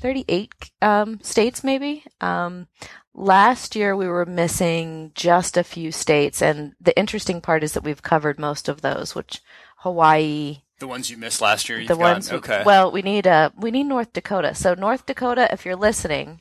38 0.00 0.52
um, 0.82 1.20
states, 1.22 1.62
maybe. 1.64 2.04
Um, 2.20 2.66
last 3.14 3.76
year, 3.76 3.94
we 3.96 4.08
were 4.08 4.26
missing 4.26 5.12
just 5.14 5.56
a 5.56 5.64
few 5.64 5.92
states, 5.92 6.42
and 6.42 6.74
the 6.80 6.96
interesting 6.98 7.40
part 7.40 7.62
is 7.62 7.72
that 7.72 7.84
we've 7.84 8.02
covered 8.02 8.38
most 8.38 8.68
of 8.68 8.80
those, 8.80 9.14
which 9.14 9.40
Hawaii, 9.78 10.62
The 10.78 10.88
ones 10.88 11.10
you 11.10 11.16
missed 11.16 11.40
last 11.40 11.68
year, 11.68 11.78
you've 11.78 11.88
the 11.88 11.94
got. 11.94 12.00
ones. 12.14 12.32
okay. 12.32 12.62
Well, 12.64 12.90
we 12.90 13.02
need 13.02 13.26
uh, 13.26 13.50
we 13.56 13.70
need 13.70 13.84
North 13.84 14.12
Dakota. 14.12 14.54
So 14.54 14.74
North 14.74 15.04
Dakota, 15.06 15.48
if 15.52 15.64
you're 15.66 15.76
listening, 15.76 16.40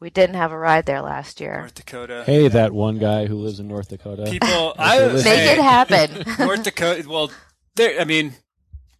we 0.00 0.10
didn't 0.10 0.36
have 0.36 0.52
a 0.52 0.58
ride 0.58 0.84
there 0.86 1.00
last 1.00 1.40
year. 1.40 1.60
North 1.60 1.74
Dakota. 1.74 2.22
hey, 2.26 2.48
that 2.48 2.72
one 2.72 2.98
guy 2.98 3.26
who 3.26 3.36
lives 3.36 3.58
in 3.60 3.68
North 3.68 3.88
Dakota. 3.88 4.24
People, 4.30 4.74
I 4.78 4.98
you're. 4.98 5.24
Make 5.24 5.38
hey, 5.38 5.52
it 5.52 5.58
happen. 5.62 6.24
North 6.38 6.62
Dakota. 6.64 7.08
Well, 7.08 7.30
there. 7.76 8.00
I 8.00 8.04
mean, 8.04 8.34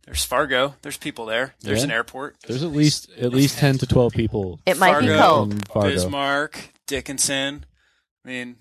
there's 0.07 0.25
Fargo. 0.25 0.75
There's 0.83 0.97
people 0.97 1.27
there. 1.27 1.55
There's 1.61 1.79
Yeah. 1.81 1.85
an 1.85 1.91
airport. 1.93 2.37
There's 2.47 2.63
at 2.63 2.73
least 2.73 3.09
at 3.19 3.33
least 3.33 3.59
ten 3.59 3.79
to 3.79 3.87
twelve 3.87 4.13
people 4.13 4.61
It 4.67 4.79
might 4.79 5.01
be 5.01 5.09
Fargo. 5.09 5.23
cold. 5.23 5.69
Fargo. 5.69 5.89
Bismarck, 5.91 6.59
Dickinson. 6.87 7.65
I 8.25 8.29
mean, 8.29 8.57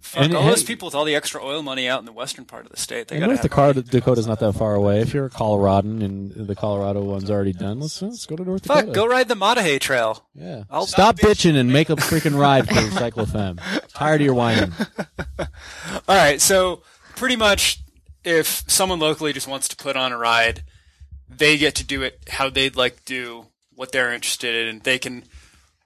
fuck, 0.00 0.24
And 0.24 0.34
all 0.36 0.42
hey- 0.42 0.50
those 0.50 0.62
people 0.64 0.86
with 0.86 0.94
all 0.94 1.04
the 1.04 1.14
extra 1.14 1.44
oil 1.44 1.62
money 1.62 1.88
out 1.88 2.00
in 2.00 2.06
the 2.06 2.12
western 2.12 2.44
part 2.44 2.64
of 2.66 2.70
the 2.72 2.76
state. 2.78 3.08
They 3.08 3.16
And 3.16 3.20
gotta 3.22 3.32
North 3.34 3.42
have 3.42 3.50
Dakota, 3.50 3.82
Dakota's 3.82 4.26
not 4.26 4.38
that 4.40 4.52
far 4.54 4.74
away. 4.74 5.00
If 5.00 5.14
you're 5.14 5.26
a 5.26 5.30
Coloradan 5.30 6.02
and 6.02 6.32
the 6.48 6.54
Colorado 6.56 7.02
one's 7.02 7.30
already 7.30 7.52
done, 7.52 7.80
let's, 7.80 8.00
let's 8.02 8.26
go 8.26 8.36
to 8.36 8.44
North 8.44 8.62
Dakota. 8.62 8.86
Fuck, 8.86 8.94
go 8.94 9.06
ride 9.06 9.28
the 9.28 9.34
Maah 9.36 9.54
Daah 9.56 9.62
Hey 9.62 9.78
Trail. 9.78 10.24
Yeah. 10.34 10.64
I'll- 10.70 10.86
Stop 10.86 11.18
I'll 11.22 11.30
bitching 11.30 11.56
and 11.56 11.72
make 11.72 11.88
a 11.90 11.96
freaking 11.96 12.36
ride 12.38 12.66
for 12.68 12.74
the 12.74 12.80
CycloFemme. 12.90 13.58
Tired 13.92 14.20
of 14.20 14.24
your 14.24 14.34
whining. 14.34 14.72
All 15.38 15.46
right, 16.16 16.40
so 16.40 16.82
pretty 17.16 17.36
much, 17.36 17.80
if 18.26 18.64
someone 18.66 18.98
locally 18.98 19.32
just 19.32 19.46
wants 19.46 19.68
to 19.68 19.76
put 19.76 19.96
on 19.96 20.12
a 20.12 20.18
ride, 20.18 20.64
they 21.28 21.56
get 21.56 21.76
to 21.76 21.84
do 21.84 22.02
it 22.02 22.18
how 22.28 22.50
they'd 22.50 22.76
like 22.76 22.96
to 22.96 23.04
do 23.04 23.46
what 23.74 23.92
they're 23.92 24.12
interested 24.12 24.54
in. 24.54 24.68
And 24.68 24.82
they 24.82 24.98
can. 24.98 25.24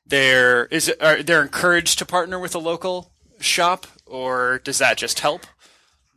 They're 0.07 0.64
is 0.66 0.88
it, 0.88 1.00
are 1.00 1.22
they're 1.22 1.42
encouraged 1.42 1.98
to 2.00 2.07
partner 2.07 2.40
with 2.40 2.55
a 2.55 2.59
local 2.59 3.12
shop, 3.38 3.87
or 4.07 4.61
does 4.64 4.79
that 4.79 4.96
just 4.96 5.20
help? 5.20 5.46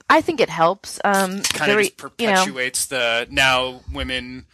I 0.09 0.21
think 0.21 0.39
it 0.39 0.49
helps. 0.49 0.99
Um, 1.03 1.41
Kind 1.41 1.71
of 1.71 1.79
just 1.79 1.91
you 2.17 2.27
know, 2.27 2.33
perpetuates 2.43 2.85
the 2.87 3.27
now 3.29 3.81
women. 3.91 4.45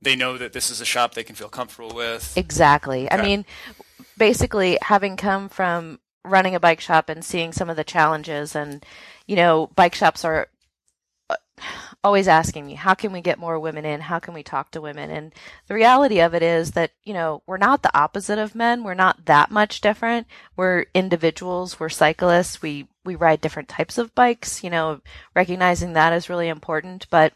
They 0.00 0.14
know 0.14 0.38
that 0.38 0.52
this 0.52 0.70
is 0.70 0.80
a 0.80 0.84
shop 0.84 1.14
they 1.14 1.24
can 1.24 1.34
feel 1.34 1.48
comfortable 1.48 1.94
with. 1.94 2.36
Exactly. 2.36 3.10
I 3.10 3.20
mean, 3.22 3.44
basically, 4.16 4.78
having 4.82 5.16
come 5.16 5.48
from 5.48 5.98
running 6.24 6.54
a 6.54 6.60
bike 6.60 6.80
shop 6.80 7.08
and 7.08 7.24
seeing 7.24 7.52
some 7.52 7.68
of 7.68 7.76
the 7.76 7.84
challenges, 7.84 8.54
and 8.54 8.84
you 9.26 9.36
know, 9.36 9.70
bike 9.74 9.94
shops 9.94 10.24
are 10.24 10.48
always 12.04 12.28
asking 12.28 12.66
me, 12.66 12.74
how 12.74 12.94
can 12.94 13.12
we 13.12 13.20
get 13.20 13.38
more 13.38 13.58
women 13.58 13.84
in? 13.84 14.00
How 14.00 14.18
can 14.18 14.34
we 14.34 14.42
talk 14.42 14.70
to 14.70 14.80
women? 14.80 15.10
And 15.10 15.32
the 15.66 15.74
reality 15.74 16.20
of 16.20 16.34
it 16.34 16.42
is 16.42 16.72
that, 16.72 16.92
you 17.02 17.12
know, 17.12 17.42
we're 17.46 17.56
not 17.56 17.82
the 17.82 17.96
opposite 17.98 18.38
of 18.38 18.54
men. 18.54 18.84
We're 18.84 18.94
not 18.94 19.24
that 19.26 19.50
much 19.50 19.80
different. 19.80 20.26
We're 20.56 20.86
individuals. 20.94 21.80
We're 21.80 21.88
cyclists. 21.88 22.62
We, 22.62 22.88
we 23.04 23.16
ride 23.16 23.40
different 23.40 23.68
types 23.68 23.98
of 23.98 24.14
bikes, 24.14 24.62
you 24.62 24.70
know, 24.70 25.00
recognizing 25.34 25.94
that 25.94 26.12
is 26.12 26.28
really 26.30 26.48
important. 26.48 27.06
But 27.10 27.32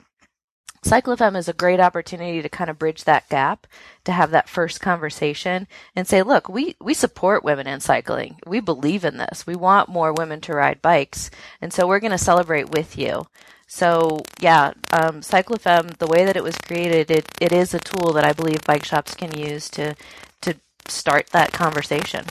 CycloFemme 0.85 1.37
is 1.37 1.49
a 1.49 1.53
great 1.53 1.79
opportunity 1.79 2.41
to 2.41 2.49
kind 2.49 2.71
of 2.71 2.79
bridge 2.79 3.05
that 3.05 3.29
gap, 3.29 3.67
to 4.05 4.13
have 4.13 4.31
that 4.31 4.49
first 4.49 4.81
conversation 4.81 5.69
and 5.95 6.07
say, 6.07 6.23
look, 6.23 6.49
we, 6.49 6.75
we 6.81 6.95
support 6.95 7.45
women 7.45 7.67
in 7.67 7.81
cycling. 7.81 8.39
We 8.47 8.61
believe 8.61 9.05
in 9.05 9.19
this. 9.19 9.47
We 9.47 9.57
want 9.57 9.91
more 9.91 10.13
women 10.13 10.41
to 10.43 10.55
ride 10.55 10.81
bikes. 10.81 11.31
And 11.61 11.73
so 11.73 11.87
we're 11.87 12.01
going 12.01 12.13
to 12.13 12.19
celebrate 12.19 12.71
with 12.71 12.97
you. 12.97 13.27
So 13.67 14.21
yeah, 14.41 14.73
um, 14.91 15.21
CycloFemme, 15.21 15.99
the 15.99 16.07
way 16.07 16.25
that 16.25 16.37
it 16.37 16.43
was 16.43 16.57
created, 16.57 17.11
it, 17.11 17.29
it 17.41 17.53
is 17.53 17.75
a 17.75 17.79
tool 17.79 18.13
that 18.15 18.25
I 18.25 18.33
believe 18.33 18.65
bike 18.65 18.85
shops 18.85 19.15
can 19.15 19.37
use 19.39 19.69
to, 19.71 19.95
to 20.41 20.55
start 20.89 21.29
that 21.29 21.53
conversation. 21.53 22.25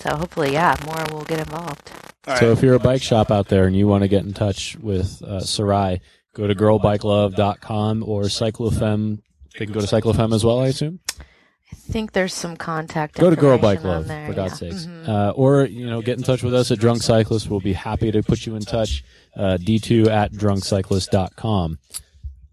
So 0.00 0.16
hopefully, 0.16 0.52
yeah, 0.52 0.74
more 0.84 1.04
will 1.10 1.24
get 1.24 1.38
involved. 1.38 1.92
so 2.38 2.50
if 2.50 2.62
you're 2.62 2.74
a 2.74 2.80
bike 2.80 3.02
shop 3.02 3.30
out 3.30 3.48
there 3.48 3.66
and 3.66 3.76
you 3.76 3.86
want 3.86 4.02
to 4.02 4.08
get 4.08 4.24
in 4.24 4.34
touch 4.34 4.76
with 4.76 5.22
uh, 5.22 5.40
Sarai, 5.40 6.00
go 6.34 6.46
to 6.46 6.54
girlbikelove.com 6.54 8.02
or 8.02 8.22
CycloFemme. 8.24 9.20
They 9.58 9.66
can 9.66 9.72
go 9.74 9.80
to 9.80 9.86
CycloFemme 9.86 10.34
as 10.34 10.44
well, 10.44 10.60
I 10.60 10.66
assume. 10.68 11.00
I 11.20 11.76
think 11.76 12.12
there's 12.12 12.34
some 12.34 12.56
contact. 12.56 13.16
Go 13.16 13.30
to 13.30 13.36
Girl 13.36 13.58
Bike 13.58 13.78
information 13.78 13.90
on 13.90 13.96
Love 13.96 14.08
there, 14.08 14.26
for 14.28 14.34
God's 14.34 14.62
yeah. 14.62 14.70
sakes, 14.70 14.86
Mhm. 14.86 15.08
uh, 15.08 15.30
or 15.34 15.64
you 15.64 15.86
know, 15.86 16.02
get 16.02 16.18
in 16.18 16.24
touch 16.24 16.42
with 16.42 16.54
us 16.54 16.70
at 16.70 16.78
Drunk 16.78 17.02
Cyclist. 17.02 17.48
We'll 17.50 17.60
be 17.60 17.72
happy 17.72 18.12
to 18.12 18.22
put 18.22 18.46
you 18.46 18.54
in 18.56 18.62
touch. 18.62 19.02
Uh, 19.36 19.56
D2 19.60 20.08
at 20.08 20.32
drunkcyclist.com. 20.32 21.78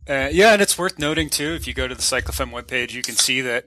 Uh, 0.09 0.29
yeah, 0.31 0.53
and 0.53 0.61
it's 0.61 0.77
worth 0.77 0.97
noting 0.97 1.29
too. 1.29 1.53
If 1.53 1.67
you 1.67 1.73
go 1.73 1.87
to 1.87 1.93
the 1.95 2.01
CycloFemme 2.01 2.51
webpage, 2.51 2.93
you 2.93 3.01
can 3.03 3.15
see 3.15 3.41
that 3.41 3.65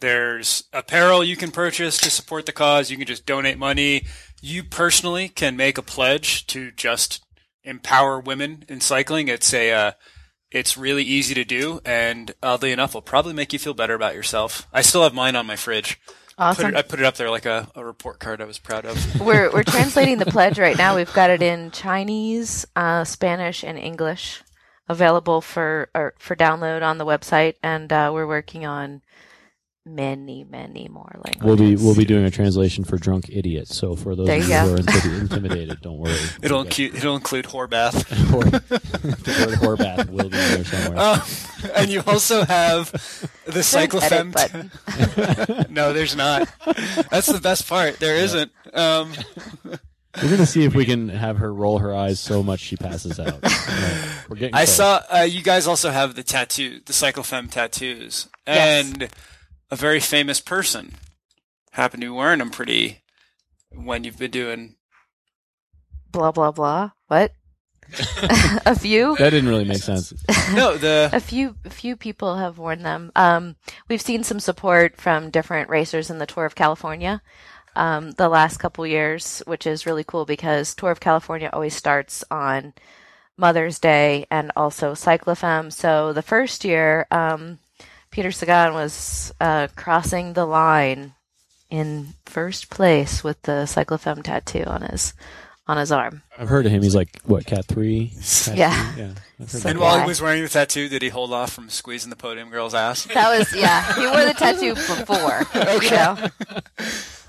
there's 0.00 0.64
apparel 0.72 1.22
you 1.22 1.36
can 1.36 1.50
purchase 1.50 1.98
to 1.98 2.10
support 2.10 2.46
the 2.46 2.52
cause. 2.52 2.90
You 2.90 2.96
can 2.96 3.06
just 3.06 3.26
donate 3.26 3.58
money. 3.58 4.06
You 4.40 4.64
personally 4.64 5.28
can 5.28 5.56
make 5.56 5.76
a 5.78 5.82
pledge 5.82 6.46
to 6.48 6.70
just 6.72 7.22
empower 7.64 8.20
women 8.20 8.64
in 8.68 8.80
cycling. 8.80 9.28
It's 9.28 9.52
a 9.52 9.72
uh, 9.72 9.92
it's 10.50 10.76
really 10.76 11.02
easy 11.02 11.34
to 11.34 11.44
do, 11.44 11.80
and 11.84 12.32
oddly 12.42 12.70
enough, 12.72 12.94
will 12.94 13.02
probably 13.02 13.32
make 13.32 13.52
you 13.52 13.58
feel 13.58 13.74
better 13.74 13.94
about 13.94 14.14
yourself. 14.14 14.68
I 14.72 14.82
still 14.82 15.02
have 15.02 15.14
mine 15.14 15.34
on 15.36 15.46
my 15.46 15.56
fridge. 15.56 16.00
Put 16.06 16.14
Awesome. 16.38 16.66
it, 16.70 16.76
I 16.76 16.82
put 16.82 16.98
it 16.98 17.04
up 17.04 17.16
there 17.16 17.30
like 17.30 17.46
a, 17.46 17.68
a 17.76 17.84
report 17.84 18.18
card 18.18 18.40
I 18.40 18.44
was 18.44 18.58
proud 18.58 18.84
of. 18.84 19.20
we're 19.24 19.52
we're 19.52 19.62
translating 19.66 20.18
the 20.18 20.26
pledge 20.26 20.58
right 20.58 20.76
now. 20.76 20.96
We've 20.96 21.12
got 21.12 21.30
it 21.30 21.42
in 21.42 21.70
Chinese, 21.70 22.66
uh, 22.76 23.04
Spanish, 23.04 23.62
and 23.64 23.78
English, 23.78 24.42
available 24.88 25.40
for 25.40 25.90
or 25.94 26.14
for 26.18 26.36
download 26.36 26.82
on 26.82 26.98
the 26.98 27.06
website, 27.06 27.54
and 27.62 27.92
uh, 27.92 28.10
we're 28.12 28.26
working 28.26 28.64
on 28.66 29.02
many, 29.86 30.44
many 30.44 30.88
more 30.88 31.10
languages. 31.14 31.42
We'll 31.42 31.56
be 31.56 31.76
we'll 31.76 31.94
be 31.94 32.04
doing 32.04 32.24
a 32.24 32.30
translation 32.30 32.84
for 32.84 32.96
drunk 32.96 33.26
idiots. 33.30 33.76
So 33.76 33.94
for 33.96 34.14
those 34.16 34.26
There 34.26 34.38
of 34.38 34.48
you 34.48 34.54
you 34.54 34.60
go. 34.60 34.66
who 34.68 34.74
are 34.74 34.78
intimi- 34.78 35.20
intimidated, 35.20 35.80
don't 35.82 35.98
worry. 35.98 36.16
It'll 36.42 36.60
Okay. 36.60 36.88
incu- 36.90 36.94
it'll 36.96 37.16
include 37.16 37.44
whorebath. 37.46 38.04
Hor- 38.30 38.44
the 38.44 39.46
word 39.60 39.78
whorebath 39.78 40.08
will 40.10 40.30
be 40.30 40.36
there 40.36 40.64
somewhere. 40.64 40.98
Um, 40.98 41.20
and 41.76 41.90
you 41.90 42.02
also 42.06 42.44
have 42.44 42.90
the 43.44 43.52
There's 43.52 43.74
an 43.74 43.88
CycloFemme. 43.88 45.70
no, 45.70 45.92
there's 45.92 46.16
not. 46.16 46.48
That's 47.10 47.26
the 47.26 47.40
best 47.42 47.68
part. 47.68 47.98
There 48.00 48.16
not 48.16 48.34
Um, 48.72 49.12
We're 50.22 50.30
gonna 50.30 50.46
see 50.46 50.62
if 50.64 50.74
we 50.76 50.84
can 50.84 51.08
have 51.08 51.38
her 51.38 51.52
roll 51.52 51.78
her 51.80 51.92
eyes 51.92 52.20
so 52.20 52.42
much 52.42 52.60
she 52.60 52.76
passes 52.76 53.18
out. 53.18 53.40
Yeah, 53.42 54.08
We're 54.28 54.36
getting. 54.36 54.54
I 54.54 54.58
close. 54.64 54.76
saw 54.76 55.02
uh, 55.12 55.18
you 55.22 55.42
guys 55.42 55.66
also 55.66 55.90
have 55.90 56.14
the 56.14 56.22
tattoo, 56.22 56.80
the 56.86 56.92
CycloFemme 56.92 57.50
tattoos, 57.50 58.28
Yes. 58.46 58.86
and 58.86 59.08
a 59.70 59.76
very 59.76 60.00
famous 60.00 60.40
person 60.40 60.94
happened 61.72 62.02
to 62.02 62.06
be 62.06 62.10
wearing 62.10 62.38
them 62.38 62.50
pretty 62.50 63.02
when 63.70 64.04
you've 64.04 64.18
been 64.18 64.30
doing. 64.30 64.76
blah 66.12 66.32
blah 66.32 66.52
blah. 66.52 66.90
What? 67.08 67.32
a 68.66 68.78
few. 68.78 69.14
that 69.16 69.30
didn't 69.30 69.48
really 69.48 69.64
make 69.64 69.82
sense. 69.82 70.12
No, 70.54 70.76
the 70.76 71.10
A 71.12 71.20
few, 71.20 71.56
a 71.64 71.70
few 71.70 71.96
people 71.96 72.36
have 72.36 72.58
worn 72.58 72.82
them. 72.82 73.12
Um, 73.14 73.56
we've 73.88 74.00
seen 74.00 74.24
some 74.24 74.40
support 74.40 74.96
from 75.00 75.30
different 75.30 75.68
racers 75.68 76.08
in 76.10 76.18
the 76.18 76.26
Tour 76.26 76.46
of 76.46 76.54
California 76.54 77.20
um, 77.76 78.12
the 78.12 78.28
last 78.28 78.58
couple 78.58 78.86
years, 78.86 79.42
which 79.46 79.66
is 79.66 79.86
really 79.86 80.04
cool 80.04 80.24
because 80.24 80.74
Tour 80.74 80.90
of 80.90 81.00
California 81.00 81.50
always 81.52 81.74
starts 81.74 82.24
on 82.30 82.72
Mother's 83.36 83.78
Day 83.78 84.26
and 84.30 84.52
also 84.56 84.92
CycloFemme. 84.92 85.72
So 85.72 86.12
the 86.12 86.22
first 86.22 86.64
year, 86.64 87.06
um, 87.10 87.58
Peter 88.14 88.30
Sagan 88.30 88.74
was 88.74 89.32
uh, 89.40 89.66
crossing 89.74 90.34
the 90.34 90.46
line 90.46 91.14
in 91.68 92.14
first 92.26 92.70
place 92.70 93.24
with 93.24 93.42
the 93.42 93.66
CycloFemme 93.66 94.22
tattoo 94.22 94.62
on 94.64 94.82
his 94.82 95.14
on 95.66 95.78
his 95.78 95.90
arm. 95.90 96.22
I've 96.38 96.48
heard 96.48 96.64
of 96.66 96.70
him. 96.70 96.82
He's 96.82 96.94
like 96.94 97.20
what 97.24 97.44
cat 97.44 97.64
three? 97.64 98.12
Cat 98.44 98.56
Yeah. 98.56 98.92
three? 98.92 99.02
yeah. 99.02 99.46
So- 99.48 99.68
and 99.68 99.80
while 99.80 99.96
Yeah. 99.96 100.02
he 100.02 100.08
was 100.08 100.22
wearing 100.22 100.42
the 100.44 100.48
tattoo, 100.48 100.88
did 100.88 101.02
he 101.02 101.08
hold 101.08 101.32
off 101.32 101.52
from 101.52 101.68
squeezing 101.70 102.10
the 102.10 102.16
podium 102.16 102.50
girl's 102.50 102.72
ass? 102.74 103.04
That 103.14 103.36
was 103.36 103.52
yeah. 103.56 103.94
He 103.96 104.06
wore 104.06 104.24
the 104.24 104.34
tattoo 104.34 104.74
before. 104.74 105.42
You 105.82 105.90
know? 105.90 106.28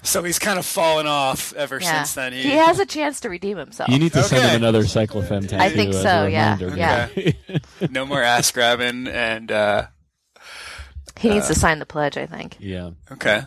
So 0.04 0.22
he's 0.22 0.38
kind 0.38 0.60
of 0.60 0.68
fallen 0.68 1.08
off 1.08 1.52
ever 1.54 1.80
Yeah. 1.82 2.04
since 2.04 2.14
then. 2.14 2.32
He, 2.34 2.44
He 2.44 2.52
has 2.52 2.78
a 2.80 2.86
chance 2.86 3.22
to 3.22 3.30
redeem 3.30 3.58
himself. 3.58 3.90
You 3.90 3.98
need 3.98 4.14
to 4.14 4.22
send 4.22 4.44
him 4.44 4.56
another 4.56 4.84
CycloFemme 4.84 5.50
tattoo. 5.50 5.58
I 5.64 5.70
think 5.70 5.96
as 5.96 5.96
a 5.96 6.02
so, 6.04 6.26
yeah, 6.28 6.58
reminder. 6.62 6.78
yeah. 6.78 7.58
no 7.90 8.06
more 8.06 8.22
ass 8.22 8.52
grabbing, 8.52 9.08
and 9.08 9.52
uh, 9.52 9.88
he 11.20 11.30
needs 11.30 11.48
to 11.48 11.56
sign 11.56 11.80
the 11.80 11.86
pledge, 11.86 12.18
I 12.18 12.26
think. 12.26 12.58
yeah. 12.60 12.92
okay, 13.12 13.44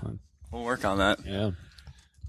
we'll 0.50 0.64
work 0.64 0.84
on 0.84 0.98
that. 0.98 1.18
Yeah. 1.24 1.50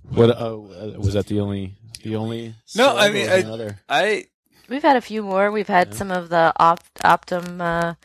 What? 0.04 0.30
Oh, 0.32 0.72
uh, 0.96 1.00
was 1.00 1.14
that 1.14 1.28
the 1.28 1.40
only? 1.40 1.76
The 2.04 2.16
only? 2.16 2.56
No, 2.76 2.96
I 2.98 3.10
mean, 3.10 3.30
I- 3.30 3.76
I 3.90 4.26
We've 4.70 4.82
had 4.84 4.98
a 4.98 5.02
few 5.02 5.24
more. 5.24 5.52
We've 5.52 5.68
had 5.68 5.94
some 5.96 6.12
of 6.12 6.30
the 6.30 6.54
Opt- 6.58 7.02
Optum 7.04 7.60
uh, 7.60 7.96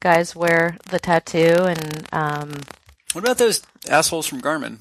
guys 0.00 0.34
wear 0.34 0.76
the 0.90 0.98
tattoo, 0.98 1.64
and 1.64 2.06
um, 2.12 2.52
what 3.12 3.22
about 3.24 3.38
those 3.38 3.62
assholes 3.88 4.26
from 4.26 4.40
Garmin? 4.40 4.78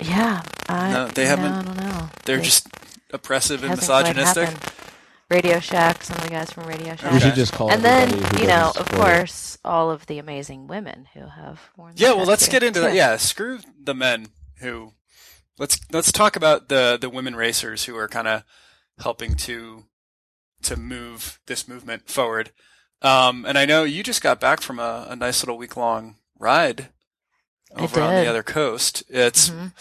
yeah, 0.00 0.42
I, 0.68 0.92
No, 0.92 1.08
they 1.08 1.22
yeah, 1.24 1.28
haven't- 1.28 1.52
I 1.52 1.62
don't 1.62 1.76
know. 1.76 2.08
They're 2.24 2.36
They- 2.38 2.42
just 2.44 2.68
oppressive 3.12 3.62
and 3.64 3.70
hasn't 3.70 3.86
quite 3.88 4.14
misogynistic. 4.16 4.48
happened. 4.48 4.72
Radio 5.30 5.60
Shack, 5.60 6.02
some 6.02 6.16
of 6.16 6.22
the 6.24 6.30
guys 6.30 6.50
from 6.50 6.64
Radio 6.66 6.96
Shack. 6.96 7.12
We 7.12 7.20
should 7.20 7.34
just 7.34 7.52
call. 7.52 7.70
And 7.70 7.84
then, 7.84 8.10
you 8.40 8.46
know, 8.46 8.68
of 8.76 8.86
support 8.86 8.90
course, 9.00 9.58
all 9.64 9.90
of 9.90 10.06
the 10.06 10.18
amazing 10.18 10.66
women 10.68 11.06
who 11.12 11.20
have 11.20 11.60
worn 11.76 11.92
Yeah, 11.96 12.14
well, 12.14 12.24
let's 12.24 12.48
get 12.48 12.62
into 12.62 12.80
that. 12.80 12.94
Yeah, 12.94 13.16
screw 13.18 13.58
the 13.82 13.94
men 13.94 14.28
who. 14.60 14.92
Let's 15.58 15.80
let's 15.92 16.12
talk 16.12 16.36
about 16.36 16.68
the 16.68 16.96
the 17.00 17.10
women 17.10 17.34
racers 17.36 17.84
who 17.84 17.96
are 17.96 18.06
kind 18.08 18.28
of 18.28 18.44
helping 19.00 19.34
to 19.34 19.84
to 20.62 20.76
move 20.76 21.40
this 21.46 21.66
movement 21.68 22.08
forward. 22.08 22.52
Um, 23.02 23.44
and 23.44 23.58
I 23.58 23.64
know 23.66 23.84
you 23.84 24.02
just 24.02 24.22
got 24.22 24.40
back 24.40 24.60
from 24.60 24.78
a, 24.78 25.06
a 25.10 25.16
nice 25.16 25.42
little 25.42 25.58
week 25.58 25.76
long 25.76 26.16
ride 26.38 26.88
over 27.76 28.00
on 28.00 28.14
the 28.14 28.26
other 28.30 28.42
coast. 28.44 29.02
It's 29.08 29.50
Mhm. 29.50 29.72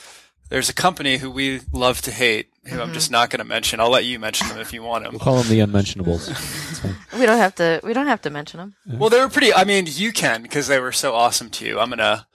There's 0.50 0.70
a 0.70 0.74
company 0.74 1.18
who 1.18 1.30
we 1.30 1.62
love 1.72 2.02
to 2.04 2.12
hate, 2.12 2.50
who 2.68 2.80
I'm 2.82 2.90
Mhm. 2.92 2.94
just 2.94 3.12
not 3.12 3.30
going 3.30 3.40
to 3.40 3.44
mention. 3.46 3.80
I'll 3.80 3.90
let 3.90 4.06
you 4.06 4.18
mention 4.20 4.48
them 4.48 4.60
if 4.60 4.72
you 4.74 4.82
want 4.84 5.04
them. 5.04 5.14
We'll 5.14 5.20
call 5.20 5.38
them 5.38 5.50
the 5.50 5.60
unmentionables. 5.60 6.30
We 7.18 7.26
don't 7.26 7.38
have 7.40 7.56
to. 7.56 7.80
We 7.84 7.94
don't 7.94 8.06
have 8.08 8.22
to 8.22 8.30
mention 8.30 8.60
them. 8.60 8.76
Well, 8.86 9.10
they 9.10 9.20
were 9.20 9.30
pretty. 9.30 9.52
I 9.54 9.64
mean, 9.64 9.86
you 9.90 10.12
can 10.14 10.44
because 10.44 10.68
they 10.68 10.80
were 10.80 10.92
so 10.92 11.16
awesome 11.16 11.50
to 11.52 11.66
you. 11.66 11.80
I'm 11.80 11.90
gonna 11.90 12.28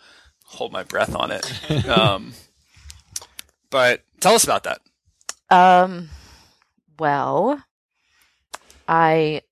hold 0.44 0.72
my 0.72 0.82
breath 0.82 1.14
on 1.14 1.30
it. 1.30 1.46
Um, 1.88 2.32
but 3.70 4.02
tell 4.20 4.34
us 4.34 4.42
about 4.44 4.64
that. 4.64 4.80
Um, 5.50 6.10
well, 6.98 7.62
I 8.88 9.42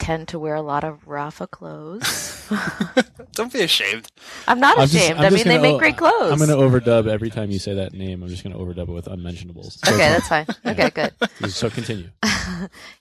tend 0.00 0.28
to 0.28 0.38
wear 0.38 0.54
a 0.56 0.62
lot 0.62 0.82
of 0.82 1.04
Rapha 1.06 1.48
clothes. 1.50 2.48
Don't 3.34 3.52
be 3.52 3.60
ashamed. 3.62 4.08
I'm 4.48 4.58
not 4.58 4.76
I'm 4.78 4.88
just- 4.88 4.96
ashamed. 4.96 5.20
I'm 5.20 5.26
I 5.26 5.30
mean, 5.30 5.44
they 5.44 5.56
gonna- 5.56 5.62
make 5.62 5.78
great 5.78 5.96
clothes. 5.96 6.32
I'm 6.32 6.38
going 6.38 6.50
to 6.50 6.56
overdub 6.56 7.06
every 7.06 7.30
time 7.30 7.50
you 7.52 7.58
say 7.60 7.74
that 7.74 7.92
name. 7.92 8.22
I'm 8.22 8.28
just 8.28 8.42
going 8.42 8.52
to 8.54 8.58
overdub 8.58 8.88
it 8.88 8.92
with 8.92 9.06
unmentionables. 9.06 9.78
So, 9.84 9.94
okay, 9.94 10.08
that's 10.08 10.26
fine. 10.28 10.46
Okay, 10.66 10.90
good. 10.90 11.12
so 11.50 11.70
continue. 11.70 12.08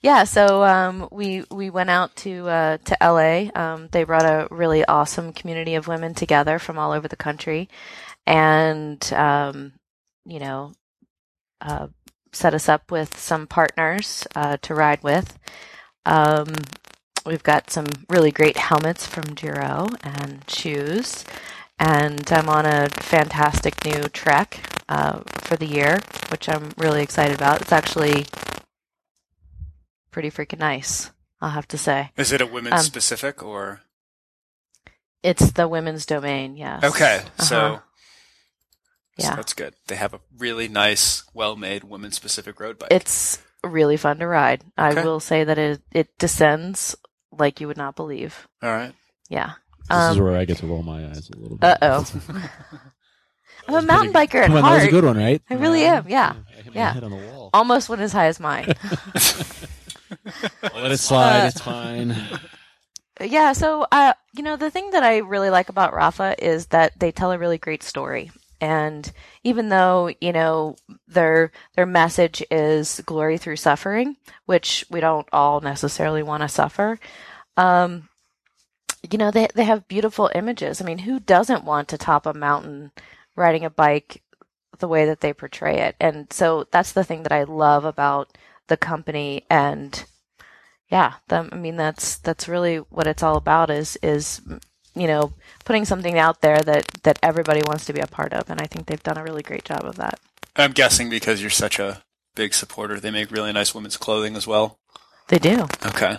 Yeah, 0.01 0.25
so 0.25 0.63
um, 0.63 1.07
we 1.11 1.43
we 1.49 1.69
went 1.69 1.89
out 1.89 2.15
to 2.17 2.47
uh, 2.47 2.77
to 2.85 2.97
LA. 3.01 3.49
Um, 3.59 3.89
they 3.91 4.03
brought 4.03 4.25
a 4.25 4.47
really 4.51 4.85
awesome 4.85 5.33
community 5.33 5.75
of 5.75 5.87
women 5.87 6.13
together 6.13 6.59
from 6.59 6.77
all 6.77 6.91
over 6.91 7.07
the 7.07 7.15
country, 7.15 7.69
and 8.27 9.11
um, 9.13 9.73
you 10.25 10.39
know, 10.39 10.73
uh, 11.61 11.87
set 12.31 12.53
us 12.53 12.69
up 12.69 12.91
with 12.91 13.17
some 13.17 13.47
partners 13.47 14.27
uh, 14.35 14.57
to 14.61 14.75
ride 14.75 15.01
with. 15.03 15.37
Um, 16.05 16.47
we've 17.25 17.43
got 17.43 17.69
some 17.69 17.87
really 18.09 18.31
great 18.31 18.57
helmets 18.57 19.05
from 19.05 19.23
Giro 19.35 19.87
and 20.03 20.43
shoes, 20.49 21.25
and 21.77 22.29
I'm 22.31 22.49
on 22.49 22.65
a 22.65 22.89
fantastic 22.89 23.83
new 23.85 24.03
trek 24.09 24.59
uh, 24.89 25.21
for 25.41 25.55
the 25.55 25.65
year, 25.67 25.99
which 26.29 26.49
I'm 26.49 26.71
really 26.77 27.01
excited 27.01 27.35
about. 27.35 27.61
It's 27.61 27.71
actually 27.71 28.25
pretty 30.11 30.31
freaking 30.31 30.59
nice. 30.59 31.11
I'll 31.41 31.51
have 31.51 31.67
to 31.69 31.77
say. 31.77 32.11
Is 32.17 32.31
it 32.31 32.41
a 32.41 32.45
women's 32.45 32.73
Um, 32.81 32.83
specific 32.83 33.41
or? 33.43 33.81
It's 35.23 35.51
the 35.51 35.67
women's 35.67 36.05
Domane, 36.05 36.57
yes. 36.57 36.83
Okay, 36.83 37.23
so, 37.39 37.59
Uh-huh. 37.59 37.79
so 39.19 39.27
Yeah. 39.29 39.35
that's 39.35 39.53
good. 39.53 39.75
They 39.87 39.95
have 39.95 40.13
a 40.13 40.19
really 40.37 40.67
nice, 40.67 41.23
well-made 41.33 41.83
women's 41.85 42.15
specific 42.15 42.59
road 42.59 42.77
bike. 42.79 42.89
It's 42.91 43.39
really 43.63 43.97
fun 43.97 44.19
to 44.19 44.27
ride. 44.27 44.63
I 44.77 44.93
will 44.93 45.19
say 45.19 45.43
that 45.43 45.57
it 45.57 45.81
it 45.91 46.17
descends 46.17 46.95
like 47.37 47.61
you 47.61 47.67
would 47.67 47.77
not 47.77 47.95
believe. 47.95 48.47
All 48.61 48.69
right. 48.69 48.93
Yeah. 49.29 49.53
This 49.89 49.97
is 50.11 50.17
Um, 50.17 50.23
where 50.23 50.37
I 50.37 50.45
get 50.45 50.57
to 50.57 50.67
roll 50.67 50.83
my 50.83 51.05
eyes 51.07 51.29
a 51.29 51.37
little 51.37 51.57
bit. 51.57 51.81
uh 51.81 52.03
oh. 52.03 52.05
I'm 53.67 53.75
a 53.75 53.81
mountain 53.83 54.13
biker 54.13 54.35
at 54.41 54.47
Come 54.47 54.57
on, 54.57 54.63
that 54.63 54.75
was 54.75 54.83
a 54.85 54.89
good 54.89 55.03
one, 55.05 55.17
right? 55.17 55.41
I 55.49 55.53
really 55.55 55.83
am, 55.83 56.07
yeah. 56.09 56.33
I 56.49 56.61
hit 56.61 56.65
my 56.67 56.71
Yeah. 56.81 56.93
head 56.93 57.03
on 57.03 57.11
the 57.11 57.17
wall. 57.17 57.49
Almost 57.53 57.87
went 57.89 58.01
as 58.01 58.11
high 58.11 58.25
as 58.27 58.39
mine. 58.39 58.65
Let 60.73 60.91
it 60.91 60.97
slide. 60.99 61.43
Uh, 61.43 61.47
it's 61.47 61.61
fine. 61.61 62.15
yeah. 63.21 63.53
So, 63.53 63.85
uh, 63.91 64.13
you 64.33 64.41
know, 64.43 64.55
the 64.57 64.71
thing 64.71 64.89
that 64.91 65.03
I 65.03 65.17
really 65.17 65.49
like 65.51 65.69
about 65.69 65.93
Rapha 65.93 66.35
is 66.39 66.67
that 66.67 66.97
they 66.99 67.11
tell 67.11 67.31
a 67.31 67.37
really 67.37 67.57
great 67.59 67.83
story. 67.83 68.31
And 68.61 69.11
even 69.43 69.69
though, 69.69 70.11
you 70.19 70.33
know, 70.33 70.75
their 71.07 71.51
their 71.75 71.85
message 71.85 72.43
is 72.51 73.01
glory 73.05 73.37
through 73.37 73.55
suffering, 73.57 74.17
which 74.45 74.85
we 74.89 74.99
don't 74.99 75.27
all 75.31 75.61
necessarily 75.61 76.23
want 76.23 76.43
to 76.43 76.49
suffer, 76.49 76.99
um, 77.57 78.09
you 79.09 79.17
know, 79.17 79.31
they 79.31 79.47
they 79.55 79.63
have 79.63 79.87
beautiful 79.87 80.29
images. 80.35 80.81
I 80.81 80.85
mean, 80.85 80.99
who 80.99 81.19
doesn't 81.19 81.63
want 81.65 81.87
to 81.89 81.97
top 81.97 82.25
a 82.25 82.33
mountain 82.33 82.91
riding 83.35 83.63
a 83.65 83.69
bike 83.69 84.21
the 84.79 84.87
way 84.87 85.05
that 85.05 85.21
they 85.21 85.33
portray 85.33 85.79
it? 85.81 85.95
And 85.99 86.31
so 86.31 86.67
that's 86.71 86.91
the 86.91 87.03
thing 87.03 87.23
that 87.23 87.31
I 87.31 87.43
love 87.43 87.85
about 87.85 88.37
the 88.67 88.77
company 88.77 89.45
and 89.49 90.03
yeah, 90.89 91.15
them, 91.27 91.49
I 91.51 91.55
mean 91.55 91.75
that's 91.77 92.17
that's 92.17 92.47
really 92.47 92.77
what 92.77 93.07
it's 93.07 93.23
all 93.23 93.37
about 93.37 93.69
is 93.69 93.97
is 94.01 94.41
you 94.99 95.07
know 95.07 95.33
putting 95.65 95.85
something 95.85 96.17
out 96.17 96.41
there 96.41 96.59
that 96.59 96.87
that 97.03 97.17
everybody 97.23 97.61
wants 97.65 97.85
to 97.85 97.93
be 97.93 97.99
a 98.01 98.07
part 98.07 98.33
of, 98.33 98.49
and 98.49 98.59
I 98.61 98.65
think 98.65 98.85
they've 98.87 99.01
done 99.03 99.17
a 99.17 99.23
really 99.23 99.43
great 99.43 99.63
job 99.63 99.85
of 99.85 99.95
that. 99.95 100.19
I'm 100.55 100.71
guessing 100.71 101.09
because 101.09 101.41
you're 101.41 101.49
such 101.49 101.79
a 101.79 102.03
big 102.35 102.53
supporter, 102.53 102.99
they 102.99 103.11
make 103.11 103.31
really 103.31 103.51
nice 103.53 103.73
women's 103.73 103.97
clothing 103.97 104.35
as 104.35 104.45
well. 104.47 104.77
They 105.29 105.39
do. 105.39 105.67
Okay. 105.85 106.17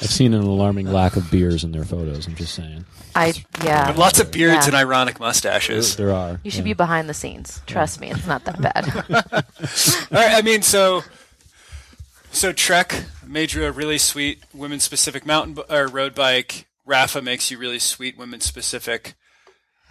I've 0.00 0.10
seen 0.10 0.34
an 0.34 0.42
alarming 0.42 0.92
lack 0.92 1.16
of 1.16 1.30
beers 1.30 1.64
in 1.64 1.72
their 1.72 1.84
photos. 1.84 2.26
I'm 2.26 2.34
just 2.34 2.54
saying. 2.54 2.84
I 3.14 3.32
yeah. 3.64 3.86
But 3.86 3.96
lots 3.96 4.20
of 4.20 4.30
beards 4.30 4.66
Yeah. 4.66 4.66
and 4.66 4.74
ironic 4.74 5.18
mustaches. 5.18 5.96
there 5.96 6.12
are. 6.12 6.38
You 6.44 6.50
should 6.50 6.58
yeah. 6.58 6.64
be 6.64 6.74
behind 6.74 7.08
the 7.08 7.14
scenes. 7.14 7.62
Trust 7.66 8.00
me, 8.00 8.10
it's 8.10 8.26
not 8.26 8.44
that 8.44 8.60
bad. 8.60 8.86
All 10.12 10.22
right. 10.22 10.34
I 10.36 10.42
mean, 10.42 10.60
so 10.60 11.02
so 12.30 12.52
Trek 12.52 13.04
made 13.26 13.54
you 13.54 13.64
a 13.64 13.72
really 13.72 13.96
sweet 13.98 14.42
women 14.52 14.80
specific 14.80 15.24
mountain 15.24 15.54
b- 15.54 15.62
or 15.70 15.86
road 15.88 16.14
bike. 16.14 16.66
Rapha 16.86 17.22
makes 17.22 17.50
you 17.50 17.58
really 17.58 17.78
sweet 17.78 18.16
women 18.16 18.40
specific 18.40 19.14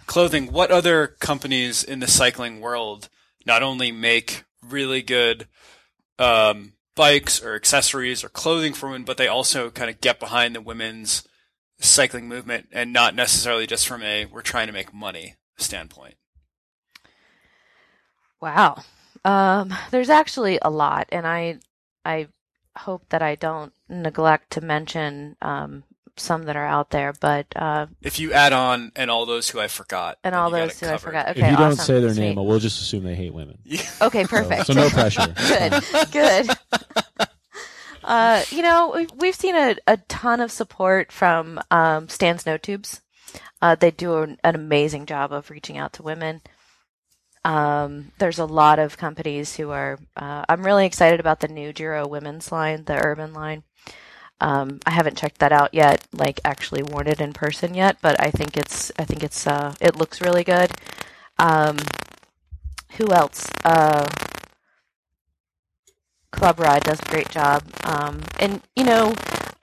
clothing. 0.06 0.52
What 0.52 0.70
other 0.70 1.06
companies 1.06 1.84
in 1.84 2.00
the 2.00 2.06
cycling 2.06 2.60
world 2.60 3.08
not 3.44 3.62
only 3.62 3.92
make 3.92 4.44
really 4.62 5.02
good 5.02 5.46
um, 6.18 6.72
bikes 6.94 7.42
or 7.42 7.54
accessories 7.54 8.24
or 8.24 8.28
clothing 8.28 8.72
for 8.72 8.88
women, 8.88 9.04
but 9.04 9.16
they 9.16 9.28
also 9.28 9.70
kind 9.70 9.90
of 9.90 10.00
get 10.00 10.18
behind 10.18 10.54
the 10.54 10.60
women's 10.60 11.26
cycling 11.78 12.26
movement 12.26 12.68
and 12.72 12.92
not 12.92 13.14
necessarily 13.14 13.66
just 13.66 13.86
from 13.86 14.02
a 14.02 14.24
we're 14.24 14.42
trying 14.42 14.66
to 14.66 14.72
make 14.72 14.94
money 14.94 15.34
standpoint. 15.58 16.14
Wow. 18.40 18.82
Um, 19.24 19.74
there's 19.90 20.10
actually 20.10 20.58
a 20.62 20.70
lot, 20.70 21.08
and 21.10 21.26
I 21.26 21.58
I 22.04 22.28
hope 22.76 23.08
that 23.10 23.22
I 23.22 23.34
don't 23.34 23.72
neglect 23.88 24.52
to 24.52 24.60
mention 24.60 25.36
um, 25.42 25.84
some 26.16 26.44
that 26.44 26.56
are 26.56 26.64
out 26.64 26.90
there. 26.90 27.12
But 27.12 27.46
uh, 27.56 27.86
If 28.02 28.18
you 28.18 28.32
add 28.32 28.52
on 28.52 28.92
and 28.96 29.10
all 29.10 29.26
those 29.26 29.48
who 29.50 29.60
I 29.60 29.68
forgot, 29.68 30.18
and 30.24 30.34
all 30.34 30.50
those 30.50 30.80
it 30.82 30.86
who 30.86 30.92
I 30.92 30.96
forgot. 30.98 31.28
Okay, 31.30 31.40
if 31.42 31.50
you 31.50 31.56
don't 31.56 31.76
say 31.76 32.00
their 32.00 32.14
Sweet. 32.14 32.34
name, 32.34 32.44
we'll 32.44 32.58
just 32.58 32.80
assume 32.80 33.04
they 33.04 33.14
hate 33.14 33.34
women. 33.34 33.58
Okay, 34.00 34.24
perfect. 34.24 34.66
So, 34.66 34.72
no 34.74 34.88
pressure. 34.90 35.34
good, 35.48 36.10
good. 36.12 36.48
Uh, 38.04 38.44
you 38.50 38.62
know, 38.62 38.92
we've, 38.94 39.10
we've 39.16 39.34
seen 39.34 39.56
a, 39.56 39.74
a 39.88 39.96
ton 40.08 40.40
of 40.40 40.52
support 40.52 41.10
from 41.10 41.58
um, 41.72 42.08
Stan's 42.08 42.44
NoTubes. 42.44 43.00
Uh, 43.60 43.74
they 43.74 43.90
do 43.90 44.18
an, 44.18 44.38
an 44.44 44.54
amazing 44.54 45.06
job 45.06 45.32
of 45.32 45.50
reaching 45.50 45.76
out 45.76 45.92
to 45.94 46.04
women. 46.04 46.40
Um, 47.44 48.12
there's 48.18 48.38
a 48.38 48.44
lot 48.44 48.78
of 48.78 48.96
companies 48.96 49.56
who 49.56 49.70
are. 49.70 49.98
Uh, 50.16 50.44
I'm 50.48 50.64
really 50.64 50.86
excited 50.86 51.18
about 51.18 51.40
the 51.40 51.48
new 51.48 51.72
Giro 51.72 52.06
women's 52.06 52.52
line, 52.52 52.84
the 52.84 53.04
urban 53.04 53.32
line. 53.32 53.64
Um, 54.40 54.80
I 54.86 54.90
haven't 54.92 55.18
checked 55.18 55.38
that 55.38 55.52
out 55.52 55.74
yet, 55.74 56.06
like 56.12 56.40
actually 56.44 56.82
worn 56.82 57.08
it 57.08 57.20
in 57.20 57.32
person 57.32 57.74
yet, 57.74 57.98
but 58.02 58.16
I 58.20 58.30
think 58.30 58.56
it's. 58.56 58.92
I 58.98 59.04
think 59.04 59.22
it's. 59.24 59.46
Uh, 59.46 59.74
it 59.80 59.96
looks 59.96 60.20
really 60.20 60.44
good. 60.44 60.72
Um, 61.38 61.78
who 62.92 63.12
else? 63.12 63.48
Uh, 63.64 64.08
Club 66.32 66.60
Rod 66.60 66.82
does 66.84 67.00
a 67.00 67.10
great 67.10 67.30
job. 67.30 67.64
Um, 67.84 68.20
and 68.38 68.62
you 68.76 68.84
know, 68.84 69.14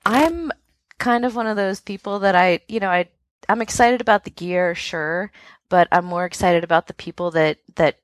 I'm 0.05 0.51
kind 0.99 1.25
of 1.25 1.35
one 1.35 1.47
of 1.47 1.57
those 1.57 1.79
people 1.81 2.19
that 2.19 2.35
I, 2.35 2.61
you 2.67 2.79
know, 2.79 2.89
I 2.89 3.09
I'm 3.49 3.61
excited 3.61 4.01
about 4.01 4.23
the 4.25 4.31
gear, 4.31 4.75
sure, 4.75 5.31
but 5.69 5.87
I'm 5.91 6.05
more 6.05 6.25
excited 6.25 6.63
about 6.63 6.87
the 6.87 6.93
people 6.95 7.31
that 7.31 7.59
that 7.75 7.99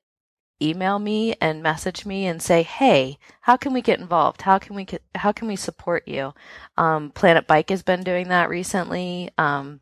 email 0.62 0.98
me 0.98 1.34
and 1.40 1.62
message 1.62 2.04
me 2.06 2.26
and 2.26 2.42
say, 2.42 2.62
"Hey, 2.62 3.18
how 3.42 3.56
can 3.56 3.72
we 3.72 3.82
get 3.82 4.00
involved? 4.00 4.42
How 4.42 4.58
can 4.58 4.74
we 4.76 4.86
how 5.14 5.32
can 5.32 5.48
we 5.48 5.56
support 5.56 6.06
you?" 6.08 6.34
Um, 6.76 7.10
Planet 7.10 7.46
Bike 7.46 7.70
has 7.70 7.82
been 7.82 8.02
doing 8.02 8.28
that 8.28 8.48
recently. 8.48 9.30
Um, 9.38 9.80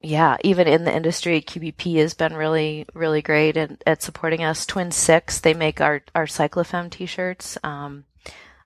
yeah, 0.00 0.36
even 0.44 0.68
in 0.68 0.84
the 0.84 0.94
industry, 0.94 1.40
QBP 1.40 1.96
has 1.96 2.12
been 2.12 2.34
really, 2.34 2.84
really 2.92 3.22
great 3.22 3.56
at, 3.56 3.82
at 3.86 4.02
supporting 4.02 4.44
us. 4.44 4.66
Twin 4.66 4.90
Six, 4.90 5.40
they 5.40 5.54
make 5.54 5.80
our 5.80 6.02
our 6.14 6.26
CycloFemme 6.26 6.90
t-shirts. 6.90 7.56
Um, 7.64 8.04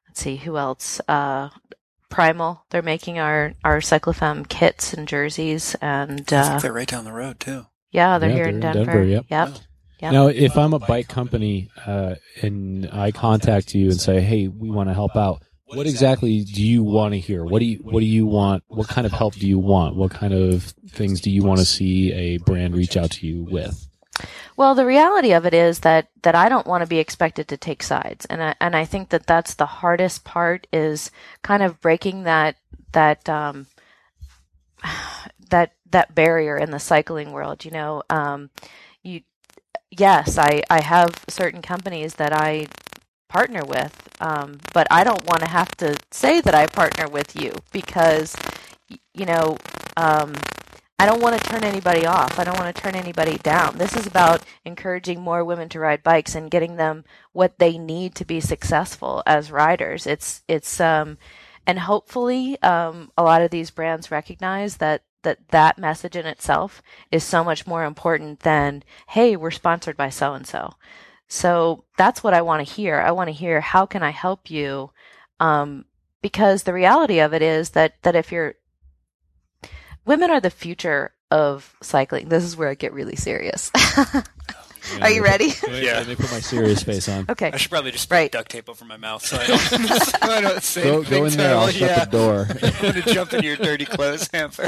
let's 0.09 0.21
see, 0.21 0.37
who 0.37 0.57
else? 0.57 1.01
Uh, 1.07 1.51
Primal, 2.11 2.65
they're 2.71 2.83
making 2.83 3.19
our 3.19 3.53
our 3.65 3.79
CycloFemme 3.79 4.49
kits 4.49 4.95
and 4.95 5.07
jerseys, 5.07 5.77
and 5.81 6.25
I 6.33 6.37
uh, 6.39 6.49
think 6.49 6.63
they're 6.63 6.73
right 6.73 6.89
down 6.89 7.05
the 7.05 7.13
road 7.13 7.39
too. 7.39 7.67
yeah, 7.93 8.19
they're 8.19 8.31
Yeah, 8.31 8.35
here 8.35 8.45
they're 8.45 8.49
in 8.49 8.55
in 8.57 8.61
Denver. 8.61 8.93
Denver, 8.93 9.05
yep. 9.05 9.25
Yep. 9.31 9.49
Yep. 10.01 10.13
Now, 10.13 10.27
if 10.29 10.57
I'm 10.57 10.75
a 10.75 10.79
bike 10.79 11.09
company 11.09 11.71
uh, 11.85 12.15
and 12.41 12.89
I 12.93 13.11
contact 13.11 13.75
you 13.75 13.87
and 13.91 14.01
say, 14.01 14.21
"Hey, 14.21 14.47
we 14.47 14.71
want 14.71 14.89
to 14.89 14.95
help 14.95 15.17
out," 15.17 15.43
what 15.67 15.87
exactly 15.87 16.45
do 16.45 16.63
you 16.63 16.83
want 16.83 17.13
to 17.13 17.21
hear? 17.21 17.45
What 17.45 17.59
do 17.59 17.67
you 17.67 17.79
What 17.79 18.01
do 18.01 18.07
you 18.07 18.27
want? 18.27 18.65
What 18.69 18.89
kind 18.89 19.07
of 19.07 19.13
help 19.13 19.35
do 19.35 19.47
you 19.47 19.59
want? 19.59 19.97
What 19.97 20.11
kind 20.11 20.33
of 20.33 20.63
things 20.89 21.21
do 21.21 21.31
you 21.31 21.43
want 21.43 21.61
to 21.61 21.67
see 21.67 22.13
a 22.13 22.39
brand 22.39 22.75
reach 22.75 22.97
out 22.97 23.11
to 23.13 23.27
you 23.27 23.45
with? 23.45 23.89
Well, 24.57 24.75
the 24.75 24.87
reality 24.87 25.33
of 25.33 25.47
it 25.47 25.55
is 25.55 25.81
that 25.81 26.09
that 26.23 26.35
I 26.35 26.49
don't 26.49 26.67
want 26.67 26.83
to 26.83 26.89
be 26.89 26.99
expected 26.99 27.49
to 27.49 27.57
take 27.57 27.83
sides, 27.83 28.25
and 28.27 28.43
I, 28.43 28.55
and 28.61 28.75
I 28.75 28.85
think 28.85 29.11
that 29.11 29.27
that's 29.27 29.55
the 29.55 29.67
hardest 29.67 30.25
part 30.25 30.67
is 30.73 31.11
kind 31.43 31.63
of 31.63 31.81
breaking 31.81 32.23
that 32.23 32.57
that 32.93 33.29
um, 33.29 33.67
that 35.51 35.73
that 35.91 36.15
barrier 36.15 36.57
in 36.57 36.71
the 36.71 36.81
cycling 36.81 37.33
world. 37.33 37.65
You 37.65 37.73
know, 37.73 38.03
um, 38.09 38.51
yes, 39.91 40.39
I 40.39 40.63
I 40.71 40.83
have 40.83 41.25
certain 41.29 41.63
companies 41.63 42.15
that 42.17 42.33
I 42.33 42.69
partner 43.29 43.65
with, 43.65 44.09
um, 44.21 44.61
but 44.75 44.87
I 44.91 45.05
don't 45.05 45.25
want 45.27 45.41
to 45.43 45.49
have 45.51 45.71
to 45.79 45.97
say 46.11 46.41
that 46.43 46.55
I 46.55 46.67
partner 46.67 47.09
with 47.09 47.37
you 47.41 47.53
because 47.73 48.37
you 49.15 49.27
know. 49.27 49.59
Um, 49.97 50.35
I 50.99 51.07
don't 51.07 51.23
want 51.23 51.41
to 51.41 51.49
turn 51.49 51.65
anybody 51.65 52.07
off. 52.07 52.39
I 52.39 52.45
don't 52.45 52.59
want 52.59 52.75
to 52.75 52.83
turn 52.83 52.95
anybody 52.97 53.39
down. 53.39 53.79
This 53.79 53.97
is 53.97 54.07
about 54.07 54.43
encouraging 54.65 55.21
more 55.21 55.45
women 55.45 55.69
to 55.71 55.81
ride 55.81 56.03
bikes 56.03 56.35
and 56.35 56.51
getting 56.51 56.77
them 56.77 57.05
what 57.33 57.59
they 57.59 57.79
need 57.79 58.15
to 58.17 58.25
be 58.25 58.41
successful 58.41 59.23
as 59.27 59.51
riders. 59.53 60.07
It's 60.07 60.43
it's 60.49 60.81
um 60.81 61.19
and 61.67 61.79
hopefully 61.81 62.61
um 62.63 63.13
a 63.17 63.23
lot 63.23 63.43
of 63.43 63.51
these 63.51 63.71
brands 63.71 64.11
recognize 64.11 64.79
that 64.79 65.03
that 65.23 65.49
that 65.49 65.79
message 65.79 66.17
in 66.17 66.27
itself 66.27 66.83
is 67.11 67.25
so 67.25 67.43
much 67.43 67.67
more 67.67 67.85
important 67.85 68.41
than 68.41 68.83
hey, 69.09 69.37
we're 69.37 69.51
sponsored 69.51 69.97
by 69.97 70.09
so 70.09 70.35
and 70.35 70.47
so. 70.47 70.75
So 71.27 71.85
that's 71.97 72.23
what 72.25 72.35
I 72.35 72.43
want 72.43 72.67
to 72.67 72.75
hear. 72.75 73.01
I 73.01 73.11
want 73.11 73.29
to 73.29 73.33
hear 73.33 73.61
how 73.61 73.87
can 73.87 74.03
I 74.03 74.11
help 74.11 74.51
you 74.51 74.91
um 75.41 75.85
because 76.21 76.65
the 76.65 76.73
reality 76.73 77.21
of 77.21 77.33
it 77.33 77.43
is 77.43 77.71
that 77.71 78.03
that 78.03 78.17
if 78.17 78.33
you're 78.33 78.55
women 80.05 80.31
are 80.31 80.41
the 80.41 80.51
future 80.51 81.13
of 81.31 81.77
cycling. 81.83 82.29
This 82.29 82.45
is 82.45 82.57
where 82.57 82.69
I 82.71 82.75
get 82.75 82.93
really 82.93 83.17
serious. 83.17 83.71
are 85.01 85.11
you 85.11 85.23
ready? 85.23 85.53
Yeah. 85.69 85.99
Let 85.99 86.09
me 86.09 86.15
put 86.17 86.31
my 86.31 86.41
serious 86.41 86.83
face 86.83 87.09
on. 87.09 87.27
okay. 87.31 87.51
I 87.53 87.57
should 87.57 87.71
probably 87.71 87.91
just 87.93 88.11
Right. 88.11 88.31
duct 88.31 88.51
tape 88.51 88.69
over 88.69 88.85
my 88.85 88.97
mouth 88.97 89.25
so 89.25 89.37
I 89.39 89.47
don't, 89.47 89.59
so 89.61 90.19
I 90.23 90.41
don't 90.41 90.63
say 90.63 90.83
Go, 90.85 90.95
anything 90.97 91.19
go 91.21 91.25
in 91.27 91.33
there. 91.37 91.57
I'll 91.57 91.69
terrible. 91.69 91.95
shut 91.97 92.11
the 92.11 92.17
door. 92.19 92.47
I'm 92.63 92.83
gonna 92.93 93.03
jump 93.15 93.33
into 93.35 93.47
your 93.47 93.57
dirty 93.57 93.85
clothes 93.85 94.29
hamper. 94.33 94.67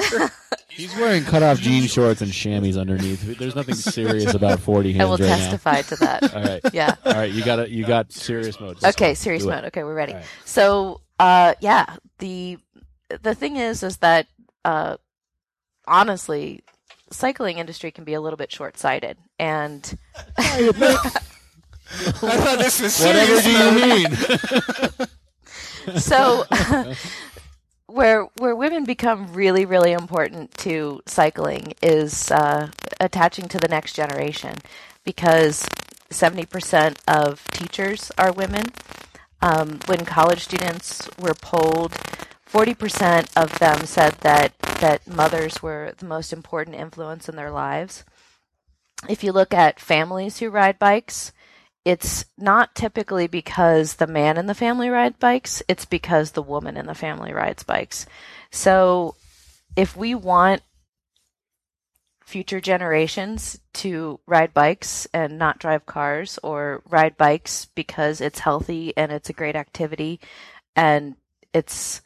He's 0.69 0.95
wearing 0.97 1.25
cut-off 1.25 1.59
jean 1.59 1.87
shorts 1.89 2.21
and 2.23 2.33
chamois 2.33 2.77
underneath. 2.79 3.39
There's 3.39 3.57
nothing 3.57 3.75
serious 3.75 4.35
about 4.35 4.61
40 4.61 4.93
hands 4.93 5.03
I 5.03 5.05
will 5.05 5.17
right 5.19 5.27
testify 5.39 5.83
to 5.83 5.97
that. 5.97 6.35
All 6.35 6.43
right. 6.43 6.61
Yeah. 6.73 6.95
All 7.05 7.13
right. 7.13 7.31
You 7.31 7.45
got 7.45 7.59
it. 7.59 7.71
You 7.71 7.85
got 7.85 8.13
serious 8.13 8.59
mode. 8.61 8.83
Okay, 8.85 9.15
serious 9.15 9.43
Do 9.43 9.51
it. 9.51 9.55
mode. 9.55 9.65
Okay, 9.67 9.83
we're 9.85 9.95
ready. 9.95 10.13
All 10.13 10.19
right. 10.21 10.27
So, 10.45 11.01
uh, 11.19 11.55
yeah, 11.61 11.97
the 12.19 12.59
the 13.23 13.35
thing 13.35 13.57
is, 13.57 13.83
is 13.83 13.97
that 13.99 14.27
uh, 14.65 14.97
honestly, 15.87 16.63
cycling 17.11 17.59
industry 17.59 17.91
can 17.91 18.05
be 18.05 18.15
a 18.15 18.21
little 18.21 18.37
bit 18.37 18.53
short 18.53 18.79
sighted, 18.79 19.17
and 19.39 19.99
I 20.39 20.73
thought 22.13 22.59
this 22.59 22.81
was 22.81 23.01
Whatever 23.01 23.41
do 23.43 23.51
you 23.51 23.73
mean? 25.89 25.99
so 26.01 26.45
where 27.87 28.25
where 28.39 28.55
women 28.55 28.85
become 28.85 29.33
really 29.33 29.65
really 29.65 29.93
important 29.93 30.57
to 30.59 31.01
cycling 31.07 31.73
is 31.83 32.31
uh, 32.31 32.69
attaching 33.01 33.49
to 33.49 33.59
the 33.59 33.69
next 33.69 33.95
generation 33.95 34.55
because 35.05 35.67
70% 36.11 36.97
of 37.09 37.45
teachers 37.51 38.13
are 38.19 38.33
women 38.33 38.67
um, 39.43 39.81
when 39.87 40.05
college 40.05 40.41
students 40.41 41.09
were 41.19 41.35
polled 41.35 41.97
40% 42.53 43.31
of 43.37 43.59
them 43.59 43.87
said 43.87 44.15
that 44.21 44.59
that 44.81 45.07
mothers 45.07 45.63
were 45.63 45.93
the 45.99 46.07
most 46.07 46.33
important 46.33 46.77
influence 46.77 47.29
in 47.29 47.37
their 47.37 47.51
lives 47.51 48.05
if 49.09 49.23
you 49.23 49.31
look 49.31 49.53
at 49.53 49.79
families 49.79 50.39
who 50.39 50.51
ride 50.51 50.79
bikes 50.79 51.33
it's 51.85 52.27
not 52.37 52.75
typically 52.75 53.27
because 53.27 53.95
the 53.95 54.07
man 54.07 54.37
in 54.37 54.47
the 54.47 54.55
family 54.55 54.91
rides 54.91 55.17
bikes, 55.19 55.63
it's 55.67 55.87
because 55.87 56.33
the 56.33 56.43
woman 56.43 56.77
in 56.77 56.87
the 56.87 56.95
family 56.95 57.33
rides 57.33 57.63
bikes. 57.63 58.07
So 58.51 59.17
if 59.77 59.97
we 59.97 60.15
want 60.15 60.63
future 62.23 62.61
generations 62.61 63.59
to 63.73 64.21
ride 64.27 64.53
bikes 64.53 65.09
and 65.13 65.39
not 65.39 65.59
drive 65.59 65.87
cars 65.87 66.39
or 66.43 66.83
ride 66.89 67.17
bikes 67.17 67.67
because 67.75 68.21
it's 68.21 68.41
healthy 68.41 68.93
and 68.97 69.11
it's 69.11 69.31
a 69.31 69.35
great 69.35 69.57
activity 69.57 70.21
and 70.77 71.17
it's 71.53 72.03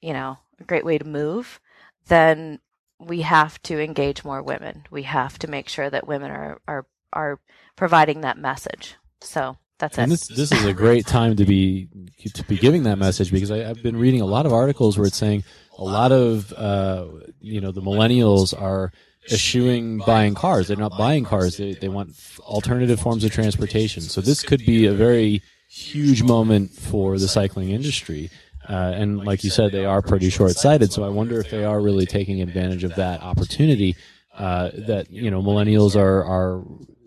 you 0.00 0.12
know 0.12 0.38
a 0.58 0.64
great 0.64 0.84
way 0.84 0.98
to 0.98 1.04
move 1.04 1.60
then 2.08 2.58
we 2.98 3.22
have 3.22 3.60
to 3.62 3.82
engage 3.82 4.24
more 4.24 4.42
women 4.42 4.84
we 4.90 5.02
have 5.02 5.38
to 5.38 5.48
make 5.48 5.68
sure 5.68 5.90
that 5.90 6.06
women 6.06 6.30
are 6.30 6.60
are 6.66 6.86
are 7.12 7.40
providing 7.76 8.20
that 8.20 8.38
message 8.38 8.96
so 9.20 9.56
that's 9.78 9.98
And 9.98 10.12
it 10.12 10.20
this 10.20 10.28
this 10.28 10.52
is 10.52 10.64
a 10.64 10.74
great 10.74 11.06
time 11.06 11.36
to 11.36 11.44
be 11.44 11.88
to 12.34 12.44
be 12.44 12.56
giving 12.56 12.84
that 12.84 12.98
message 12.98 13.32
because 13.32 13.50
I, 13.50 13.68
I've 13.68 13.82
been 13.82 13.96
reading 13.96 14.20
a 14.20 14.26
lot 14.26 14.46
of 14.46 14.52
articles 14.52 14.98
where 14.98 15.06
it's 15.06 15.16
saying 15.16 15.42
a 15.78 15.84
lot 15.84 16.12
of 16.12 16.52
uh, 16.52 17.06
you 17.40 17.60
know 17.60 17.72
the 17.72 17.80
millennials 17.80 18.58
are 18.58 18.92
eschewing 19.30 19.98
buying 19.98 20.34
cars. 20.34 20.68
They're 20.68 20.76
not 20.76 20.96
buying 20.96 21.24
cars. 21.24 21.56
They 21.56 21.74
they 21.74 21.88
want 21.88 22.14
alternative 22.40 23.00
forms 23.00 23.24
of 23.24 23.32
transportation. 23.32 24.02
So 24.02 24.20
this 24.20 24.42
could 24.42 24.64
be 24.64 24.86
a 24.86 24.92
very 24.92 25.42
huge 25.68 26.22
moment 26.22 26.72
for 26.72 27.18
the 27.18 27.28
cycling 27.28 27.70
industry. 27.70 28.30
Uh, 28.70 28.92
and 28.94 29.18
like 29.24 29.42
you 29.42 29.50
said, 29.50 29.72
they 29.72 29.84
are 29.84 30.00
pretty 30.00 30.30
short-sighted. 30.30 30.92
So 30.92 31.02
I 31.02 31.08
wonder 31.08 31.40
if 31.40 31.50
they 31.50 31.64
are 31.64 31.80
really 31.80 32.06
taking 32.06 32.40
advantage 32.40 32.84
of 32.84 32.94
that 32.94 33.20
opportunity. 33.20 33.96
Uh, 34.32 34.70
that 34.86 35.10
you 35.10 35.28
know, 35.30 35.42
millennials 35.42 35.96
are 35.96 36.24
are 36.24 36.62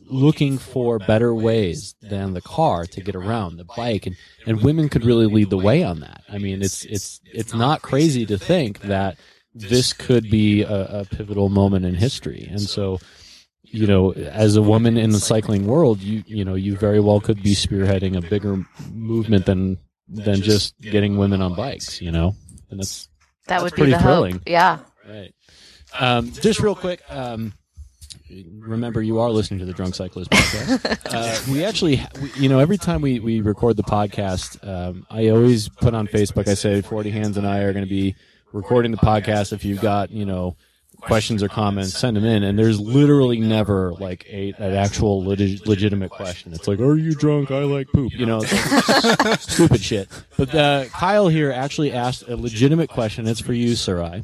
looking 0.07 0.57
for 0.57 0.99
better 0.99 1.33
ways 1.33 1.95
than 2.01 2.33
the 2.33 2.41
car 2.41 2.85
to 2.85 3.01
get 3.01 3.15
around 3.15 3.57
the 3.57 3.63
bike 3.63 4.05
and, 4.05 4.15
and 4.45 4.61
women 4.61 4.89
could 4.89 5.05
really 5.05 5.25
lead 5.25 5.49
the 5.49 5.57
way 5.57 5.83
on 5.83 6.01
that 6.01 6.21
i 6.29 6.37
mean 6.37 6.61
it's 6.61 6.85
it's 6.85 7.19
it's 7.25 7.53
not 7.53 7.81
crazy 7.81 8.25
to 8.25 8.37
think 8.37 8.79
that 8.81 9.17
this 9.55 9.93
could 9.93 10.29
be 10.29 10.61
a, 10.61 10.99
a 10.99 11.05
pivotal 11.05 11.49
moment 11.49 11.85
in 11.85 11.95
history 11.95 12.47
and 12.49 12.61
so 12.61 12.99
you 13.63 13.87
know 13.87 14.11
as 14.13 14.55
a 14.55 14.61
woman 14.61 14.97
in 14.97 15.11
the 15.11 15.19
cycling 15.19 15.65
world 15.65 15.99
you 15.99 16.23
you 16.27 16.45
know 16.45 16.55
you 16.55 16.75
very 16.75 16.99
well 16.99 17.19
could 17.19 17.41
be 17.41 17.55
spearheading 17.55 18.15
a 18.15 18.29
bigger 18.29 18.63
movement 18.91 19.45
than 19.45 19.77
than 20.07 20.41
just 20.41 20.79
getting 20.81 21.17
women 21.17 21.41
on 21.41 21.53
bikes 21.55 22.01
you 22.01 22.11
know 22.11 22.35
and 22.69 22.79
that's 22.79 23.07
that 23.47 23.59
that's 23.59 23.63
would 23.63 23.73
be 23.73 23.81
pretty 23.81 23.91
the 23.93 23.99
thrilling. 23.99 24.33
hope 24.33 24.41
yeah 24.47 24.79
Right. 25.07 25.33
Um, 25.99 26.31
just 26.31 26.59
real 26.59 26.75
quick, 26.75 27.01
um, 27.09 27.53
remember 28.59 29.01
you 29.01 29.19
are 29.19 29.29
listening 29.29 29.59
to 29.59 29.65
the 29.65 29.73
Drunk 29.73 29.95
Cyclist 29.95 30.31
podcast. 30.31 31.13
uh, 31.13 31.51
we 31.51 31.63
actually, 31.65 32.01
we, 32.21 32.31
you 32.37 32.49
know, 32.49 32.59
every 32.59 32.77
time 32.77 33.01
we, 33.01 33.19
we 33.19 33.41
record 33.41 33.77
the 33.77 33.83
podcast, 33.83 34.65
um, 34.67 35.05
I 35.09 35.29
always 35.29 35.69
put 35.69 35.93
on 35.93 36.07
Facebook, 36.07 36.47
I 36.47 36.53
say 36.53 36.81
40 36.81 37.11
Hands 37.11 37.37
and 37.37 37.45
I 37.45 37.59
are 37.59 37.73
going 37.73 37.85
to 37.85 37.89
be 37.89 38.15
recording 38.53 38.91
the 38.91 38.97
podcast. 38.97 39.53
If 39.53 39.65
you've 39.65 39.81
got, 39.81 40.09
you 40.09 40.25
know, 40.25 40.55
questions 41.03 41.43
or 41.43 41.49
comments, 41.49 41.97
send 41.97 42.17
them 42.17 42.25
in. 42.25 42.43
And 42.43 42.57
there's 42.57 42.79
literally 42.79 43.39
never 43.39 43.93
like 43.93 44.25
a, 44.29 44.53
an 44.57 44.73
actual 44.73 45.23
leg- 45.23 45.65
legitimate 45.67 46.11
question. 46.11 46.53
It's 46.53 46.67
like, 46.67 46.79
are 46.79 46.95
you 46.97 47.13
drunk? 47.13 47.51
I 47.51 47.63
like 47.63 47.87
poop. 47.93 48.11
You 48.13 48.25
know, 48.25 48.39
like 48.39 48.49
stupid 49.39 49.81
shit. 49.81 50.09
But 50.37 50.53
uh, 50.53 50.85
Kyle 50.85 51.27
here 51.27 51.51
actually 51.51 51.91
asked 51.91 52.27
a 52.27 52.35
legitimate 52.35 52.89
question. 52.89 53.27
It's 53.27 53.39
for 53.39 53.53
you, 53.53 53.75
Sarai. 53.75 54.23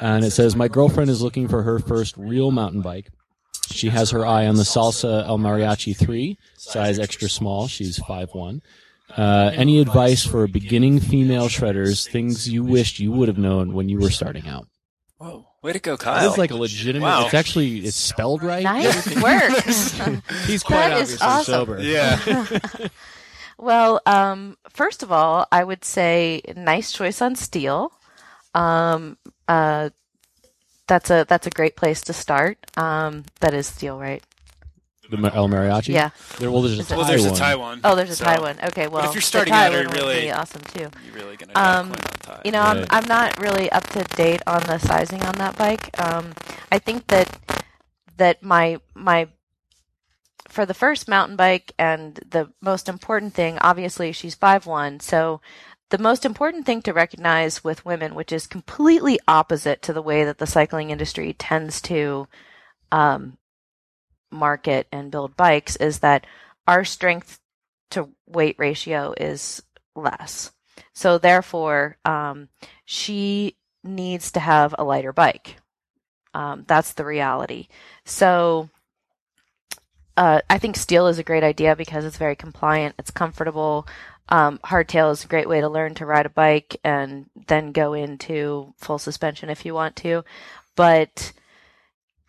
And 0.00 0.24
it 0.24 0.30
says, 0.30 0.54
My 0.56 0.68
girlfriend 0.68 1.10
is 1.10 1.22
looking 1.22 1.48
for 1.48 1.62
her 1.62 1.78
first 1.78 2.16
real 2.16 2.50
mountain 2.50 2.82
bike. 2.82 3.08
She 3.70 3.88
has 3.88 4.10
her 4.10 4.24
eye 4.24 4.46
on 4.46 4.56
the 4.56 4.62
Salsa 4.62 5.26
El 5.26 5.38
Mariachi 5.38 5.96
3, 5.96 6.38
size 6.56 6.98
extra 6.98 7.28
small. 7.28 7.66
She's 7.66 7.98
5'1. 7.98 8.60
Uh, 9.16 9.50
any 9.54 9.80
advice 9.80 10.26
for 10.26 10.46
beginning 10.46 11.00
female 11.00 11.48
shredders, 11.48 12.08
things 12.08 12.48
you 12.48 12.64
wished 12.64 13.00
you 13.00 13.12
would 13.12 13.28
have 13.28 13.38
known 13.38 13.72
when 13.72 13.88
you 13.88 13.98
were 13.98 14.10
starting 14.10 14.46
out? 14.46 14.66
Whoa, 15.18 15.45
way 15.66 15.72
to 15.74 15.78
go, 15.80 15.96
This 15.96 16.04
Kyle! 16.04 16.30
is 16.32 16.38
like 16.38 16.50
a 16.50 16.56
legitimate, 16.56 17.04
Wow. 17.06 17.24
it's 17.26 17.34
actually, 17.34 17.78
it's 17.80 17.96
spelled 17.96 18.42
right. 18.42 18.62
nice 18.64 19.06
work 19.22 20.22
He's 20.46 20.62
quite 20.62 20.88
That 20.88 21.00
is 21.02 21.20
obviously 21.20 21.26
awesome. 21.26 21.44
sober. 21.44 21.82
yeah, 21.82 22.88
Well, 23.58 24.00
um, 24.06 24.58
first 24.68 25.02
of 25.02 25.10
all, 25.10 25.46
I 25.50 25.64
would 25.64 25.84
say 25.84 26.42
nice 26.56 26.92
choice 26.92 27.22
on 27.22 27.36
steel. 27.36 27.90
Um, 28.54 29.16
uh, 29.48 29.90
that's 30.86 31.10
a 31.10 31.24
that's 31.26 31.46
a 31.46 31.50
great 31.50 31.74
place 31.74 32.00
to 32.02 32.12
start. 32.12 32.58
Um, 32.76 33.24
that 33.40 33.54
is 33.54 33.66
steel, 33.66 33.98
right? 33.98 34.22
The 35.10 35.16
El 35.34 35.48
Mariachi? 35.48 35.88
Yeah. 35.88 36.10
There, 36.38 36.50
well, 36.50 36.62
there's 36.62 36.78
a 36.78 36.84
Thai 36.84 36.96
well, 36.96 37.06
there's 37.06 37.24
a 37.24 37.30
one. 37.30 37.38
Taiwan. 37.38 37.80
Oh, 37.84 37.94
there's 37.94 38.10
a 38.10 38.16
so 38.16 38.24
Thai 38.24 38.40
one. 38.40 38.58
Okay, 38.64 38.88
well, 38.88 39.08
if 39.08 39.14
you're 39.14 39.20
starting 39.20 39.52
Thai 39.52 39.66
out, 39.66 39.74
are 39.74 39.82
you 39.82 39.88
would 39.88 39.96
really- 39.96 40.20
be 40.22 40.32
awesome 40.32 40.62
too. 40.62 40.90
You're 41.04 41.14
really 41.14 41.36
gonna 41.36 41.52
Um, 41.54 41.86
um, 41.86 41.92
on 41.92 41.98
Thai. 41.98 42.40
You 42.44 42.52
know, 42.52 42.60
I'm 42.62 42.86
I'm 42.90 43.06
not 43.06 43.38
really 43.40 43.70
up 43.70 43.86
to 43.90 44.04
date 44.16 44.42
on 44.46 44.62
the 44.64 44.78
sizing 44.78 45.22
on 45.22 45.34
that 45.36 45.56
bike. 45.56 45.98
Um, 46.00 46.32
I 46.72 46.78
think 46.78 47.06
that 47.08 47.28
that 48.16 48.42
my 48.42 48.80
my 48.94 49.28
for 50.48 50.64
the 50.64 50.74
first 50.74 51.08
mountain 51.08 51.36
bike 51.36 51.72
and 51.78 52.20
the 52.30 52.50
most 52.60 52.88
important 52.88 53.34
thing, 53.34 53.58
obviously, 53.60 54.12
she's 54.12 54.34
five 54.34 54.66
one, 54.66 55.00
so 55.00 55.40
the 55.90 55.98
most 55.98 56.24
important 56.24 56.66
thing 56.66 56.82
to 56.82 56.92
recognize 56.92 57.62
with 57.62 57.84
women, 57.84 58.14
which 58.14 58.32
is 58.32 58.46
completely 58.46 59.18
opposite 59.28 59.82
to 59.82 59.92
the 59.92 60.02
way 60.02 60.24
that 60.24 60.38
the 60.38 60.46
cycling 60.46 60.90
industry 60.90 61.32
tends 61.32 61.80
to 61.82 62.26
um, 62.90 63.38
market 64.30 64.86
and 64.92 65.10
build 65.10 65.36
bikes, 65.36 65.76
is 65.76 66.00
that 66.00 66.26
our 66.66 66.84
strength 66.84 67.38
to 67.90 68.08
weight 68.26 68.56
ratio 68.58 69.14
is 69.16 69.62
less. 69.94 70.52
So 70.92 71.18
therefore, 71.18 71.98
um, 72.04 72.48
she 72.84 73.56
needs 73.84 74.32
to 74.32 74.40
have 74.40 74.74
a 74.78 74.84
lighter 74.84 75.12
bike. 75.12 75.56
Um, 76.34 76.64
that's 76.66 76.92
the 76.92 77.04
reality. 77.04 77.68
So 78.04 78.68
uh, 80.16 80.40
I 80.48 80.58
think 80.58 80.76
steel 80.76 81.06
is 81.06 81.18
a 81.18 81.24
great 81.24 81.44
idea 81.44 81.76
because 81.76 82.04
it's 82.04 82.18
very 82.18 82.36
compliant. 82.36 82.94
It's 82.98 83.10
comfortable. 83.10 83.86
Um, 84.28 84.58
hardtail 84.64 85.12
is 85.12 85.24
a 85.24 85.28
great 85.28 85.48
way 85.48 85.60
to 85.60 85.68
learn 85.68 85.94
to 85.94 86.06
ride 86.06 86.26
a 86.26 86.30
bike 86.30 86.76
and 86.82 87.26
then 87.46 87.72
go 87.72 87.92
into 87.94 88.74
full 88.76 88.98
suspension 88.98 89.50
if 89.50 89.64
you 89.64 89.72
want 89.72 89.96
to. 89.96 90.24
But 90.74 91.32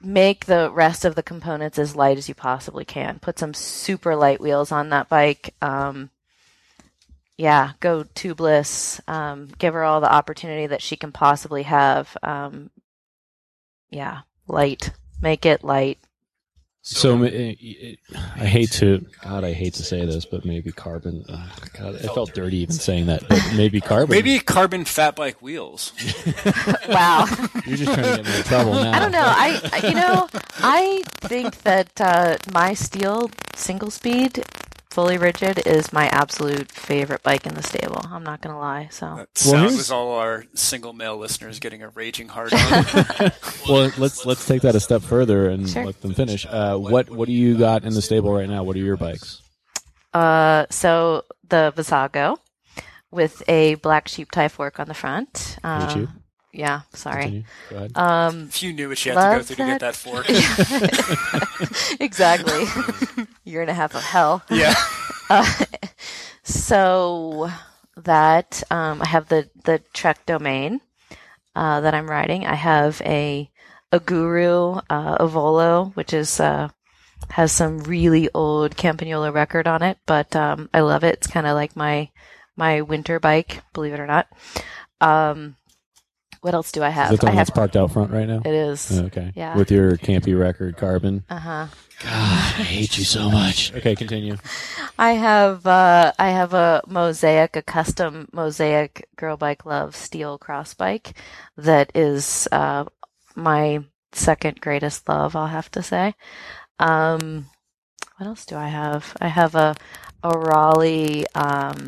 make 0.01 0.45
the 0.45 0.69
rest 0.71 1.05
of 1.05 1.15
the 1.15 1.23
components 1.23 1.79
as 1.79 1.95
light 1.95 2.17
as 2.17 2.29
you 2.29 2.35
possibly 2.35 2.85
can. 2.85 3.19
Put 3.19 3.39
some 3.39 3.53
super 3.53 4.15
light 4.15 4.39
wheels 4.39 4.71
on 4.71 4.89
that 4.89 5.09
bike. 5.09 5.53
Um, 5.61 6.09
yeah, 7.37 7.73
go 7.79 8.03
tubeless. 8.03 8.99
Um, 9.07 9.49
give 9.57 9.73
her 9.73 9.83
all 9.83 10.01
the 10.01 10.11
opportunity 10.11 10.67
that 10.67 10.81
she 10.81 10.95
can 10.95 11.11
possibly 11.11 11.63
have. 11.63 12.15
Um, 12.23 12.69
yeah, 13.89 14.21
light. 14.47 14.91
Make 15.21 15.45
it 15.45 15.63
light. 15.63 15.99
So 16.89 17.21
it, 17.23 17.33
it, 17.33 17.99
I 18.15 18.45
hate 18.45 18.71
to, 18.73 19.05
God, 19.21 19.43
I 19.43 19.51
hate 19.51 19.73
to 19.75 19.83
say 19.83 20.05
this, 20.05 20.25
but 20.25 20.45
maybe 20.45 20.71
carbon. 20.71 21.25
Uh, 21.27 21.45
God, 21.77 21.95
I 21.95 22.13
felt 22.13 22.33
dirty 22.33 22.57
even 22.57 22.73
saying 22.75 23.07
that. 23.07 23.27
But 23.27 23.43
maybe 23.57 23.81
carbon. 23.81 24.09
Maybe 24.15 24.39
carbon 24.39 24.85
fat 24.85 25.15
bike 25.15 25.41
wheels. 25.41 25.91
Wow. 26.87 27.25
you're 27.65 27.75
just 27.77 27.93
trying 27.93 28.17
to 28.17 28.23
get 28.23 28.25
me 28.25 28.37
in 28.37 28.43
trouble 28.43 28.73
now. 28.73 28.91
I 28.93 28.99
don't 28.99 29.11
know. 29.11 29.19
I 29.25 29.59
I- 29.73 29.87
you 29.89 29.93
know 29.95 30.29
I 30.59 31.03
think 31.17 31.61
that 31.63 31.89
uh, 31.99 32.37
my 32.53 32.73
steel 32.73 33.29
single 33.55 33.91
speed, 33.91 34.43
fully 34.97 35.17
rigid, 35.19 35.59
is 35.67 35.93
my 35.93 36.07
absolute 36.07 36.71
favorite 36.71 37.21
bike 37.21 37.45
in 37.45 37.53
the 37.53 37.61
stable. 37.61 38.01
I'm 38.11 38.23
not 38.23 38.41
gonna 38.41 38.57
lie. 38.57 38.87
So 38.89 39.05
That 39.05 39.15
Well, 39.17 39.27
sounds 39.35 39.53
here's- 39.73 39.79
as 39.79 39.91
all 39.91 40.13
our 40.17 40.45
single 40.55 40.91
male 40.91 41.15
listeners 41.17 41.59
getting 41.59 41.83
a 41.83 41.89
raging 41.89 42.29
hard 42.29 42.51
on. 42.51 42.59
Well, 43.69 43.91
let's 43.99 44.25
let's 44.25 44.47
take 44.47 44.63
that 44.63 44.73
a 44.73 44.79
step 44.79 45.03
further 45.03 45.49
and 45.49 45.69
Sure. 45.69 45.85
let 45.85 46.01
them 46.01 46.15
finish. 46.15 46.47
Uh, 46.49 46.77
what 46.77 47.11
what 47.11 47.27
do 47.27 47.33
you 47.33 47.55
got 47.59 47.83
in 47.83 47.93
the 47.93 48.01
stable 48.01 48.33
right 48.33 48.49
now? 48.49 48.63
What 48.63 48.75
are 48.75 48.79
your 48.79 48.97
bikes? 48.97 49.39
uh, 50.15 50.65
so 50.71 51.23
the 51.47 51.71
Vassago, 51.77 52.37
with 53.11 53.43
a 53.47 53.75
black 53.75 54.07
sheep 54.07 54.31
Ti 54.31 54.47
fork 54.47 54.79
on 54.79 54.87
the 54.87 54.95
front. 54.95 55.57
Hate 55.61 55.69
Uh, 55.69 55.93
you. 55.95 56.07
Yeah, 56.57 56.81
sorry. 56.93 57.21
Continue. 57.21 57.43
Go 57.69 57.75
ahead. 57.77 57.91
Um, 57.97 58.47
If 58.49 58.63
you 58.63 58.73
knew 58.73 58.89
what 58.89 59.05
you 59.05 59.11
had 59.13 59.17
to 59.19 59.21
go 59.21 59.37
Love 59.37 59.45
through 59.45 59.55
to 59.57 59.65
get 59.65 59.79
that. 59.79 59.93
that 59.93 59.95
fork. 59.95 60.25
exactly. 61.99 62.65
Year 63.45 63.61
and 63.61 63.69
a 63.69 63.75
half 63.75 63.93
of 63.95 64.01
hell. 64.01 64.43
yeah. 64.49 64.73
Uh, 65.29 65.45
so 66.43 67.49
that 67.97 68.63
um, 68.71 69.01
I 69.01 69.07
have 69.09 69.27
the 69.27 69.49
the 69.65 69.79
Trek 69.93 70.25
Domane 70.25 70.79
uh, 71.53 71.81
that 71.81 71.93
I'm 71.93 72.09
writing. 72.09 72.45
I 72.45 72.55
have 72.55 73.01
a 73.01 73.51
a 73.91 73.99
Guru 73.99 74.79
uh, 74.89 75.17
Evolo, 75.17 75.93
which 75.97 76.13
is 76.13 76.39
uh, 76.39 76.69
has 77.31 77.51
some 77.51 77.79
really 77.79 78.29
old 78.33 78.77
Campagnolo 78.77 79.33
record 79.33 79.67
on 79.67 79.83
it, 79.83 79.97
but 80.05 80.33
um, 80.33 80.69
I 80.73 80.79
love 80.79 81.03
it. 81.03 81.15
It's 81.15 81.27
kind 81.27 81.45
of 81.45 81.55
like 81.55 81.75
my 81.75 82.09
my 82.55 82.79
winter 82.81 83.19
bike, 83.19 83.61
believe 83.73 83.91
it 83.93 83.99
or 83.99 84.07
not. 84.07 84.27
Um, 85.01 85.57
what 86.41 86.53
else 86.53 86.71
do 86.71 86.81
I 86.83 86.89
Is 86.89 86.93
have? 86.95 87.09
that 87.11 87.19
the 87.21 87.27
I 87.27 87.29
one 87.31 87.37
have 87.37 87.47
that's 87.47 87.55
parked 87.55 87.75
out 87.75 87.91
front 87.91 88.11
right 88.11 88.27
now? 88.27 88.41
it 88.45 88.53
is. 88.53 88.99
Okay. 88.99 89.31
Yeah. 89.35 89.55
With 89.57 89.71
your 89.71 89.97
campy 89.97 90.37
record 90.37 90.77
carbon. 90.77 91.23
Uh 91.29 91.39
huh. 91.39 91.67
God, 92.03 92.11
I 92.59 92.63
hate 92.63 92.97
you 92.97 93.03
so 93.03 93.31
much. 93.31 93.73
Okay, 93.73 93.95
continue. 93.95 94.37
I 94.99 95.13
have 95.13 95.65
uh, 95.65 96.13
I 96.19 96.29
have 96.29 96.53
a 96.53 96.83
mosaic, 96.87 97.55
a 97.55 97.61
custom 97.63 98.27
mosaic 98.31 99.07
Girl 99.15 99.35
Bike 99.35 99.65
Love 99.65 99.95
steel 99.95 100.37
cross 100.37 100.75
bike 100.75 101.13
that 101.57 101.91
is 101.95 102.47
uh, 102.51 102.85
my 103.35 103.83
second 104.11 104.61
greatest 104.61 105.09
love. 105.09 105.35
I'll 105.35 105.47
have 105.47 105.71
to 105.71 105.81
say. 105.81 106.13
Um, 106.77 107.47
what 108.17 108.27
else 108.27 108.45
do 108.45 108.55
I 108.55 108.67
have? 108.67 109.17
I 109.19 109.27
have 109.29 109.55
a 109.55 109.75
a 110.23 110.37
Raleigh. 110.37 111.25
Um, 111.33 111.87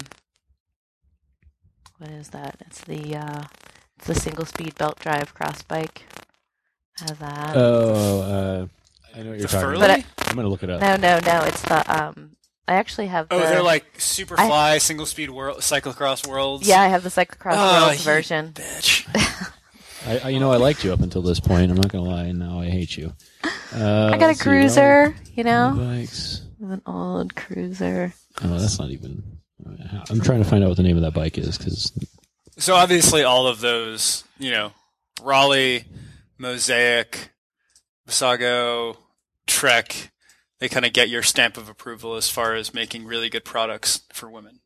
what 1.99 2.09
is 2.09 2.29
that? 2.29 2.57
It's 2.61 2.81
the 2.81 3.15
uh, 3.15 3.43
it's 3.99 4.07
the 4.07 4.15
single 4.15 4.45
speed 4.45 4.75
belt 4.75 4.97
drive 4.99 5.33
cross 5.33 5.61
bike. 5.63 6.03
I 7.01 7.11
that. 7.13 7.55
Oh, 7.55 8.21
uh, 8.21 8.67
I 9.17 9.23
know 9.23 9.29
what 9.31 9.39
you're 9.39 9.47
The 9.47 9.47
talking 9.47 9.59
Furley? 9.69 9.85
about. 9.85 10.03
But 10.17 10.29
I'm 10.29 10.35
gonna 10.35 10.47
look 10.47 10.63
it 10.63 10.69
up. 10.69 10.81
no, 10.81 10.95
no, 10.95 11.19
no. 11.19 11.43
It's 11.45 11.61
the 11.63 11.83
um. 12.03 12.31
I 12.67 12.73
actually 12.75 13.07
have. 13.07 13.27
Oh, 13.31 13.39
the, 13.39 13.45
they're 13.45 13.63
like 13.63 13.97
Superfly, 13.97 14.79
single 14.79 15.05
speed 15.05 15.31
world, 15.31 15.59
cyclocross 15.59 16.25
worlds. 16.27 16.67
Yeah, 16.67 16.81
I 16.81 16.87
have 16.87 17.03
the 17.03 17.09
cyclocross 17.09 17.53
Oh, 17.55 17.87
worlds 17.87 18.03
version. 18.03 18.51
Bitch. 18.53 19.05
I, 20.07 20.19
I, 20.19 20.29
you 20.29 20.39
know, 20.39 20.51
I 20.51 20.57
liked 20.57 20.83
you 20.85 20.93
up 20.93 21.01
until 21.01 21.21
this 21.21 21.39
point. 21.39 21.71
I'm 21.71 21.77
not 21.77 21.91
gonna 21.91 22.07
lie. 22.09 22.31
Now 22.31 22.59
I 22.61 22.69
hate 22.69 22.95
you. 22.95 23.13
Uh, 23.75 24.11
I 24.13 24.17
got 24.17 24.21
a 24.21 24.27
let's 24.27 24.39
see, 24.39 24.43
cruiser, 24.43 25.15
you 25.35 25.43
know, 25.43 25.73
Bikes. 25.77 26.41
an 26.61 26.81
old 26.85 27.35
cruiser. 27.35 28.13
Oh, 28.43 28.57
that's 28.57 28.79
not 28.79 28.91
even. 28.91 29.23
I'm 30.09 30.21
trying 30.21 30.41
to 30.43 30.49
find 30.49 30.63
out 30.63 30.67
what 30.69 30.77
the 30.77 30.83
name 30.83 30.95
of 30.95 31.03
that 31.03 31.13
bike 31.13 31.37
is 31.37 31.57
because 31.57 31.91
So 32.59 32.75
obviously, 32.75 33.23
all 33.23 33.47
of 33.47 33.61
those, 33.61 34.25
you 34.37 34.51
know, 34.51 34.73
Raleigh, 35.23 35.85
Mosaic, 36.37 37.31
Vassago, 38.07 38.97
Trek, 39.47 40.11
they 40.59 40.67
kind 40.67 40.85
of 40.85 40.91
get 40.91 41.09
your 41.09 41.23
stamp 41.23 41.55
of 41.55 41.69
approval 41.69 42.15
as 42.15 42.29
far 42.29 42.55
as 42.55 42.73
making 42.73 43.05
really 43.05 43.29
good 43.29 43.45
products 43.45 44.01
for 44.11 44.29
women. 44.29 44.59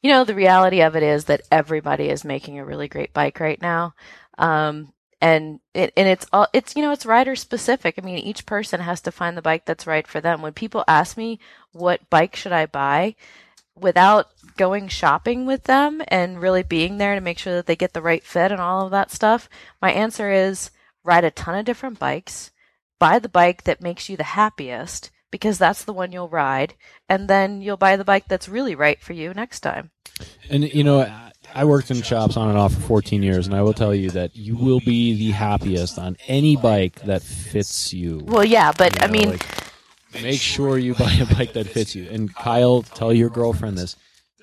You 0.00 0.12
know, 0.12 0.22
the 0.22 0.34
reality 0.34 0.80
of 0.80 0.94
it 0.94 1.02
is 1.02 1.24
that 1.24 1.42
everybody 1.50 2.08
is 2.08 2.24
making 2.24 2.60
a 2.60 2.64
really 2.64 2.86
great 2.86 3.12
bike 3.12 3.40
right 3.40 3.60
now. 3.60 3.94
Um, 4.38 4.92
and 5.20 5.58
it, 5.72 5.92
and 5.96 6.06
it's 6.06 6.26
all 6.32 6.46
it's 6.52 6.76
you 6.76 6.82
know 6.82 6.92
it's 6.92 7.06
rider 7.06 7.34
specific. 7.34 7.96
I 7.98 8.02
mean, 8.02 8.18
each 8.18 8.46
person 8.46 8.80
has 8.80 9.00
to 9.02 9.12
find 9.12 9.36
the 9.36 9.42
bike 9.42 9.64
that's 9.64 9.86
right 9.86 10.06
for 10.06 10.20
them. 10.20 10.40
When 10.42 10.52
people 10.52 10.84
ask 10.86 11.16
me 11.16 11.40
what 11.72 12.08
bike 12.10 12.36
should 12.36 12.52
I 12.52 12.66
buy, 12.66 13.16
without 13.76 14.28
going 14.56 14.88
shopping 14.88 15.46
with 15.46 15.64
them 15.64 16.02
and 16.08 16.40
really 16.40 16.62
being 16.62 16.98
there 16.98 17.14
to 17.14 17.20
make 17.20 17.38
sure 17.38 17.54
that 17.54 17.66
they 17.66 17.76
get 17.76 17.92
the 17.92 18.02
right 18.02 18.22
fit 18.22 18.52
and 18.52 18.60
all 18.60 18.84
of 18.84 18.90
that 18.92 19.10
stuff, 19.10 19.48
my 19.82 19.90
answer 19.92 20.30
is 20.30 20.70
ride 21.02 21.24
a 21.24 21.30
ton 21.30 21.58
of 21.58 21.64
different 21.64 21.98
bikes, 21.98 22.50
buy 22.98 23.18
the 23.18 23.28
bike 23.28 23.64
that 23.64 23.82
makes 23.82 24.08
you 24.08 24.16
the 24.16 24.22
happiest 24.24 25.10
because 25.30 25.58
that's 25.58 25.82
the 25.84 25.92
one 25.92 26.12
you'll 26.12 26.28
ride, 26.28 26.74
and 27.08 27.26
then 27.26 27.60
you'll 27.60 27.76
buy 27.76 27.96
the 27.96 28.04
bike 28.04 28.24
that's 28.28 28.48
really 28.48 28.76
right 28.76 29.02
for 29.02 29.14
you 29.14 29.34
next 29.34 29.60
time. 29.60 29.90
And 30.48 30.72
you 30.72 30.84
know, 30.84 31.00
I- 31.52 31.64
worked 31.64 31.90
in 31.90 32.02
shops 32.02 32.36
on 32.36 32.48
and 32.48 32.56
off 32.56 32.72
for 32.72 32.80
14 32.80 33.22
years, 33.22 33.46
and 33.46 33.54
I 33.56 33.62
will 33.62 33.72
tell 33.72 33.94
you 33.94 34.10
that 34.10 34.36
you 34.36 34.56
will 34.56 34.80
be 34.80 35.16
the 35.16 35.32
happiest 35.32 35.98
on 35.98 36.16
any 36.28 36.56
bike 36.56 37.00
that 37.02 37.22
fits 37.22 37.92
you. 37.92 38.22
Well, 38.24 38.44
yeah, 38.44 38.72
but 38.76 38.96
You 39.00 39.04
I 39.04 39.10
mean, 39.10 39.30
like, 39.30 39.63
make 40.22 40.40
sure 40.40 40.78
you 40.78 40.94
buy 40.94 41.12
a 41.12 41.26
bike 41.26 41.52
that 41.54 41.66
fits 41.66 41.94
you. 41.94 42.08
And 42.10 42.34
Kyle, 42.34 42.82
tell 42.82 43.12
your 43.12 43.30
girlfriend 43.30 43.78
this. 43.78 43.96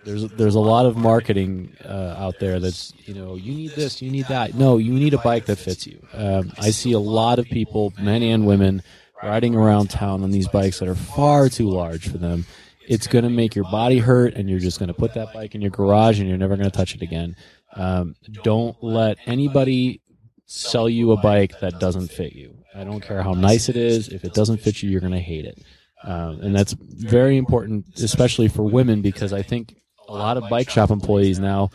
There's 0.04 0.28
there's 0.30 0.56
a 0.56 0.60
lot 0.60 0.88
of 0.88 0.98
marketing 0.98 1.76
uh, 1.86 2.16
out 2.18 2.40
there 2.40 2.60
that's 2.60 2.92
you 3.06 3.14
know 3.14 3.36
you 3.36 3.54
need 3.54 3.72
this, 3.72 4.02
you 4.02 4.10
need 4.10 4.28
that. 4.30 4.56
No, 4.56 4.78
you 4.78 4.94
need 4.94 5.14
a 5.14 5.20
bike 5.20 5.46
that 5.46 5.58
fits 5.58 5.86
you. 5.86 6.06
Um, 6.14 6.52
I 6.58 6.72
see 6.72 6.94
a 6.94 7.00
lot 7.00 7.38
of 7.38 7.46
people, 7.46 7.94
men 8.00 8.24
and 8.24 8.48
women, 8.48 8.82
riding 9.22 9.56
around 9.56 9.92
town 9.92 10.24
on 10.24 10.32
these 10.32 10.48
bikes 10.48 10.80
that 10.80 10.88
are 10.88 10.96
far 10.96 11.50
too 11.50 11.70
large 11.70 12.10
for 12.10 12.18
them. 12.18 12.46
It's 12.88 13.06
going 13.06 13.24
to 13.24 13.30
make 13.30 13.54
your 13.54 13.66
body 13.66 14.00
hurt, 14.00 14.34
and 14.34 14.50
you're 14.50 14.60
just 14.60 14.80
going 14.80 14.88
to 14.88 14.94
put 14.94 15.14
that 15.14 15.34
bike 15.34 15.54
in 15.54 15.62
your 15.62 15.70
garage, 15.70 16.20
and 16.20 16.28
you're 16.28 16.38
never 16.38 16.58
going 16.58 16.70
to 16.70 16.76
touch 16.76 16.96
it 16.96 17.04
again. 17.04 17.36
Um, 17.76 18.16
don't 18.44 18.76
let 18.82 19.18
anybody 19.28 20.02
sell 20.48 20.90
you 20.90 21.12
a 21.12 21.18
bike 21.18 21.60
that 21.62 21.80
doesn't 21.80 22.10
fit 22.12 22.34
you. 22.34 22.61
I 22.76 22.84
don't 22.84 23.02
care 23.02 23.22
how 23.22 23.34
nice 23.34 23.70
it 23.70 23.76
is. 23.76 24.10
If 24.10 24.24
it 24.24 24.34
doesn't 24.34 24.58
fit 24.58 24.82
you, 24.82 24.90
you're 24.90 25.02
going 25.02 25.14
to 25.14 25.20
hate 25.20 25.46
it. 25.46 25.62
Um, 26.04 26.42
and 26.42 26.56
that's 26.56 26.74
very 26.74 27.38
important, 27.38 27.86
especially 28.00 28.48
for 28.48 28.64
women, 28.64 29.02
because 29.02 29.34
I 29.34 29.42
think 29.42 29.76
a 30.08 30.14
lot 30.14 30.38
of 30.38 30.50
bike 30.50 30.70
shop 30.70 30.90
employees 30.90 31.40
now, 31.40 31.70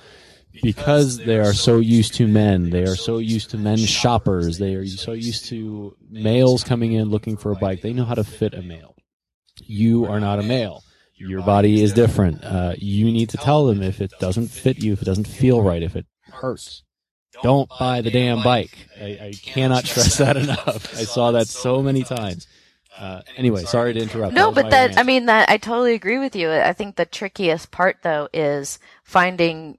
because 0.63 1.19
they 1.19 1.39
are 1.39 1.53
so 1.53 1.79
used 1.79 2.15
to 2.15 2.27
men, 2.27 2.71
they 2.71 2.83
are 2.85 2.97
so 2.97 3.19
used 3.19 3.51
to 3.51 3.59
men 3.59 3.79
shoppers, 3.79 4.59
they 4.59 4.75
are 4.75 4.87
so 4.87 5.13
used 5.13 5.47
to 5.47 5.97
males 6.11 6.65
coming 6.65 6.93
in 6.93 7.09
looking 7.09 7.37
for 7.37 7.53
a 7.53 7.57
bike, 7.57 7.83
they 7.83 7.93
know 7.93 8.05
how 8.05 8.15
to 8.15 8.25
fit 8.25 8.55
a 8.55 8.63
male. 8.63 8.97
You 9.63 10.07
are 10.07 10.21
not 10.21 10.39
a 10.39 10.43
male. 10.43 10.83
Your 11.19 11.43
body 11.43 11.83
is 11.83 11.95
different. 11.95 12.45
Uh, 12.45 12.75
you 12.77 13.07
need 13.07 13.31
to 13.31 13.39
tell 13.39 13.67
them 13.67 13.83
if 13.83 14.01
it 14.03 14.13
doesn't 14.21 14.49
fit 14.49 14.83
you, 14.83 14.93
if 14.93 15.01
it 15.01 15.07
doesn't 15.07 15.27
feel 15.27 15.63
right, 15.63 15.83
if 15.83 15.97
it 15.97 16.07
hurts. 16.31 16.83
Don't 17.43 17.69
buy 17.79 18.01
the 18.01 18.11
damn 18.11 18.43
bike. 18.43 18.77
I, 19.01 19.05
I 19.05 19.33
cannot 19.41 19.85
stress 19.85 20.19
that 20.19 20.37
enough. 20.37 20.95
I 20.99 21.05
saw 21.05 21.33
that 21.33 21.49
so 21.49 21.83
many 21.83 22.03
times. 22.03 22.47
Uh, 22.99 23.21
anyway, 23.37 23.65
sorry 23.65 23.93
to 23.93 24.01
interrupt. 24.01 24.33
no, 24.33 24.49
was 24.49 24.55
but 24.55 24.71
that. 24.71 24.99
I 24.99 25.03
mean 25.03 25.27
that 25.27 25.51
I 25.51 25.59
totally 25.59 25.95
agree 25.95 26.19
with 26.19 26.35
you. 26.35 26.51
I 26.51 26.73
think 26.73 26.97
the 26.97 27.05
trickiest 27.05 27.71
part 27.71 27.99
though 28.03 28.29
is 28.33 28.79
finding 29.05 29.79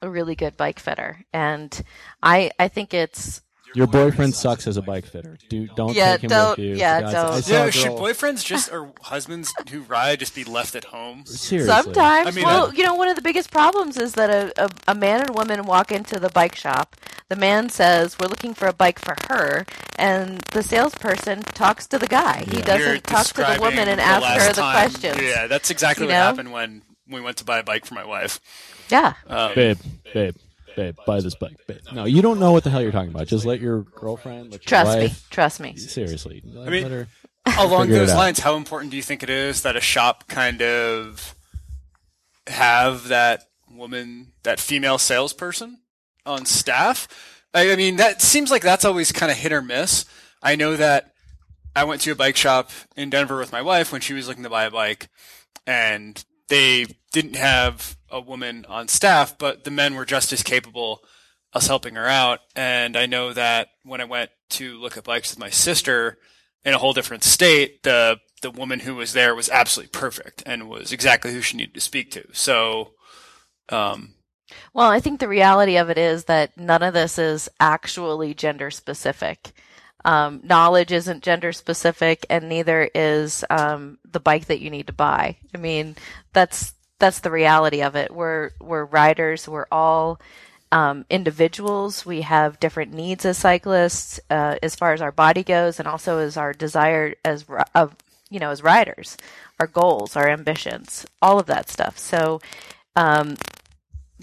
a 0.00 0.08
really 0.08 0.34
good 0.34 0.56
bike 0.56 0.78
fitter, 0.78 1.24
and 1.32 1.82
I 2.22 2.50
I 2.58 2.68
think 2.68 2.94
it's 2.94 3.42
your 3.74 3.86
boyfriend 3.86 4.34
sucks 4.34 4.66
as 4.66 4.76
a 4.76 4.82
bike 4.82 5.04
fitter. 5.06 5.36
Do 5.48 5.66
don't 5.68 5.94
Yeah, 5.94 6.12
take 6.12 6.24
him 6.24 6.30
don't- 6.30 6.50
with 6.58 6.66
you. 6.66 6.74
yeah, 6.76 7.00
God, 7.02 7.12
don't. 7.12 7.32
I 7.34 7.40
saw 7.40 7.52
Yeah, 7.54 7.64
a 7.64 7.70
should 7.72 7.92
boyfriends 7.92 8.44
just 8.44 8.72
or 8.72 8.92
husbands 9.02 9.52
who 9.70 9.80
ride 9.82 10.20
just 10.20 10.34
be 10.34 10.44
left 10.44 10.74
at 10.74 10.84
home? 10.84 11.24
seriously. 11.26 11.72
Sometimes, 11.72 12.28
I 12.28 12.30
mean, 12.30 12.44
well, 12.44 12.70
I- 12.70 12.74
you 12.74 12.84
know, 12.84 12.94
one 12.94 13.08
of 13.08 13.16
the 13.16 13.22
biggest 13.22 13.50
problems 13.50 13.96
is 13.96 14.12
that 14.14 14.30
a, 14.30 14.64
a, 14.64 14.70
a 14.88 14.94
man 14.94 15.20
and 15.20 15.34
woman 15.34 15.62
walk 15.64 15.90
into 15.92 16.18
the 16.18 16.30
bike 16.30 16.54
shop. 16.54 16.96
The 17.28 17.36
man 17.36 17.68
says, 17.68 18.16
"We're 18.18 18.28
looking 18.28 18.54
for 18.54 18.68
a 18.68 18.72
bike 18.72 18.98
for 18.98 19.16
her," 19.28 19.64
and 19.98 20.40
the 20.52 20.62
salesperson 20.62 21.42
talks 21.42 21.86
to 21.88 21.98
the 21.98 22.06
guy. 22.06 22.44
He 22.50 22.60
doesn't 22.62 22.80
You're 22.86 22.98
talk 23.00 23.26
to 23.28 23.34
the 23.42 23.58
woman 23.60 23.88
and 23.88 23.98
the 23.98 24.04
ask 24.04 24.40
her 24.42 24.48
the 24.52 24.60
time- 24.60 24.90
questions. 24.90 25.20
Yeah, 25.20 25.46
that's 25.46 25.70
exactly 25.70 26.04
You 26.04 26.08
what 26.08 26.14
know? 26.18 26.24
happened 26.24 26.52
when 26.52 26.82
we 27.08 27.20
went 27.20 27.38
to 27.38 27.44
buy 27.44 27.58
a 27.58 27.62
bike 27.62 27.84
for 27.86 27.94
my 27.94 28.04
wife. 28.04 28.40
Yeah. 28.90 29.14
Um, 29.26 29.54
babe, 29.54 29.78
babe, 30.04 30.12
babe, 30.14 30.34
buy 31.06 31.20
this 31.20 31.34
bike, 31.34 31.56
babe. 31.66 31.78
No, 31.92 32.04
you 32.04 32.22
don't 32.22 32.38
know 32.40 32.52
what 32.52 32.64
the 32.64 32.70
hell 32.70 32.82
you're 32.82 32.92
talking 32.92 33.10
about. 33.10 33.26
Just 33.26 33.44
let 33.44 33.60
your 33.60 33.82
girlfriend, 33.82 34.52
let 34.52 34.64
your 34.64 34.68
Trust 34.68 34.98
me. 34.98 35.04
wife. 35.04 35.26
Trust 35.30 35.60
me. 35.60 35.76
Seriously, 35.76 36.42
let, 36.44 36.68
I 36.68 36.70
mean- 36.70 36.82
let 36.82 36.92
her. 36.92 37.08
Along 37.58 37.82
Figure 37.82 37.96
it 37.96 37.98
those 37.98 38.10
out. 38.12 38.16
lines, 38.16 38.38
how 38.38 38.56
important 38.56 38.90
do 38.90 38.96
you 38.96 39.02
think 39.02 39.22
it 39.22 39.28
is 39.28 39.62
that 39.64 39.76
a 39.76 39.80
shop 39.80 40.28
kind 40.28 40.62
of 40.62 41.34
have 42.46 43.08
that 43.08 43.42
woman, 43.70 44.32
that 44.44 44.58
female 44.60 44.96
salesperson 44.98 45.78
on 46.24 46.46
staff? 46.46 47.06
I, 47.52 47.72
I 47.72 47.76
mean, 47.76 47.96
that 47.96 48.22
seems 48.22 48.50
like 48.50 48.62
that's 48.62 48.84
always 48.86 49.12
kind 49.12 49.30
of 49.30 49.36
hit 49.36 49.52
or 49.52 49.60
miss. 49.60 50.06
I 50.42 50.56
know 50.56 50.74
that 50.76 51.12
I 51.76 51.84
went 51.84 52.00
to 52.02 52.12
a 52.12 52.14
bike 52.16 52.36
shop 52.36 52.70
in 52.96 53.10
Denver 53.10 53.36
with 53.38 53.52
my 53.52 53.60
wife 53.62 53.92
when 53.92 54.00
she 54.00 54.14
was 54.14 54.26
looking 54.26 54.44
to 54.44 54.50
buy 54.50 54.64
a 54.64 54.70
bike, 54.70 55.08
and 55.66 56.24
they 56.48 56.86
didn't 57.12 57.36
have 57.36 57.96
a 58.10 58.20
woman 58.20 58.66
on 58.68 58.88
staff, 58.88 59.36
but 59.38 59.64
the 59.64 59.70
men 59.70 59.94
were 59.94 60.04
just 60.04 60.32
as 60.32 60.42
capable 60.42 61.00
us 61.52 61.66
helping 61.68 61.94
her 61.94 62.06
out. 62.06 62.40
And 62.56 62.96
I 62.96 63.06
know 63.06 63.32
that 63.32 63.68
when 63.84 64.00
I 64.00 64.04
went 64.04 64.30
to 64.50 64.78
look 64.78 64.96
at 64.96 65.04
bikes 65.04 65.30
with 65.30 65.38
my 65.38 65.50
sister 65.50 66.18
in 66.64 66.74
a 66.74 66.78
whole 66.78 66.92
different 66.92 67.24
state, 67.24 67.82
the 67.82 68.18
the 68.42 68.50
woman 68.50 68.80
who 68.80 68.94
was 68.94 69.14
there 69.14 69.34
was 69.34 69.48
absolutely 69.48 69.90
perfect 69.98 70.42
and 70.44 70.68
was 70.68 70.92
exactly 70.92 71.32
who 71.32 71.40
she 71.40 71.56
needed 71.56 71.72
to 71.74 71.80
speak 71.80 72.10
to. 72.10 72.26
So, 72.32 72.90
um, 73.70 74.14
Well, 74.74 74.90
I 74.90 75.00
think 75.00 75.18
the 75.18 75.28
reality 75.28 75.78
of 75.78 75.88
it 75.88 75.96
is 75.96 76.24
that 76.24 76.54
none 76.58 76.82
of 76.82 76.92
this 76.92 77.18
is 77.18 77.48
actually 77.58 78.34
gender 78.34 78.70
specific. 78.70 79.52
Um, 80.04 80.40
knowledge 80.44 80.92
isn't 80.92 81.22
gender 81.22 81.52
specific, 81.52 82.26
and 82.28 82.48
neither 82.48 82.90
is 82.94 83.44
um, 83.48 83.98
the 84.10 84.20
bike 84.20 84.46
that 84.46 84.60
you 84.60 84.70
need 84.70 84.86
to 84.88 84.92
buy. 84.92 85.36
I 85.54 85.58
mean, 85.58 85.96
that's 86.32 86.74
that's 86.98 87.20
the 87.20 87.30
reality 87.30 87.82
of 87.82 87.96
it. 87.96 88.14
We're 88.14 88.50
we're 88.60 88.84
riders. 88.84 89.48
We're 89.48 89.66
all 89.72 90.20
um, 90.72 91.06
individuals. 91.08 92.04
We 92.04 92.22
have 92.22 92.60
different 92.60 92.92
needs 92.92 93.24
as 93.24 93.38
cyclists, 93.38 94.20
uh, 94.28 94.56
as 94.62 94.74
far 94.74 94.92
as 94.92 95.00
our 95.00 95.12
body 95.12 95.42
goes, 95.42 95.78
and 95.78 95.88
also 95.88 96.18
as 96.18 96.36
our 96.36 96.52
desire 96.52 97.14
as 97.24 97.46
of 97.74 97.96
you 98.30 98.40
know 98.40 98.50
as 98.50 98.62
riders, 98.62 99.16
our 99.58 99.66
goals, 99.66 100.16
our 100.16 100.28
ambitions, 100.28 101.06
all 101.22 101.38
of 101.38 101.46
that 101.46 101.70
stuff. 101.70 101.98
So. 101.98 102.40
Um, 102.96 103.36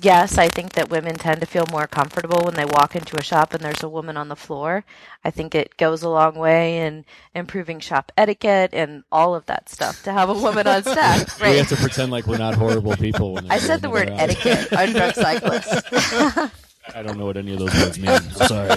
yes, 0.02 0.38
I 0.38 0.48
think 0.50 0.74
that 0.74 0.90
women 0.90 1.16
tend 1.16 1.42
to 1.42 1.48
feel 1.48 1.66
more 1.72 1.88
comfortable 1.88 2.44
when 2.44 2.56
they 2.56 2.66
walk 2.66 2.96
into 2.96 3.18
a 3.18 3.22
shop 3.24 3.54
and 3.54 3.64
there's 3.64 3.84
a 3.84 3.90
woman 3.90 4.18
on 4.18 4.28
the 4.30 4.36
floor. 4.36 4.84
I 5.24 5.32
think 5.32 5.54
it 5.56 5.78
goes 5.78 6.02
a 6.04 6.10
long 6.10 6.36
way 6.36 6.80
in 6.80 7.06
improving 7.36 7.80
shop 7.80 8.12
etiquette 8.18 8.72
and 8.74 9.04
all 9.12 9.36
of 9.36 9.46
that 9.46 9.70
stuff 9.70 10.04
to 10.04 10.12
have 10.12 10.30
a 10.30 10.34
woman 10.34 10.68
on 10.68 10.84
staff. 10.94 11.40
We 11.40 11.48
Right. 11.48 11.58
have 11.58 11.70
to 11.70 11.76
pretend 11.76 12.12
like 12.12 12.28
we're 12.28 12.38
not 12.38 12.56
horrible 12.56 12.96
people. 12.98 13.34
When 13.34 13.50
I 13.52 13.58
said 13.60 13.82
the 13.82 13.90
word 13.90 14.08
their- 14.10 14.20
etiquette 14.22 14.74
on 14.74 14.90
drunk 14.92 15.16
cyclists. 15.16 16.52
I 16.96 17.04
don't 17.04 17.18
know 17.20 17.26
what 17.28 17.38
any 17.38 17.54
of 17.54 17.60
those 17.60 17.74
words 17.76 18.00
mean. 18.00 18.10
I'm 18.10 18.32
sorry. 18.32 18.70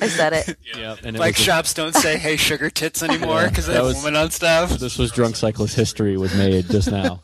I 0.00 0.06
said 0.08 0.32
it. 0.32 0.56
Yeah, 0.76 0.94
and 1.04 1.16
it 1.16 1.18
Bike 1.18 1.34
was 1.34 1.40
a- 1.40 1.42
shops 1.42 1.74
don't 1.74 1.94
say 1.94 2.16
"Hey, 2.16 2.36
sugar 2.36 2.70
tits" 2.70 3.02
anymore 3.02 3.40
Yeah, 3.42 3.48
because 3.48 3.66
they 3.66 3.72
that 3.72 3.78
have 3.80 3.86
was- 3.86 3.96
a 3.96 3.98
woman 4.06 4.16
on 4.16 4.30
staff. 4.30 4.70
this 4.70 4.96
was 4.98 5.10
drunk 5.10 5.34
cyclist 5.36 5.74
history 5.74 6.16
was 6.16 6.34
made 6.36 6.68
just 6.70 6.90
now. 6.92 7.20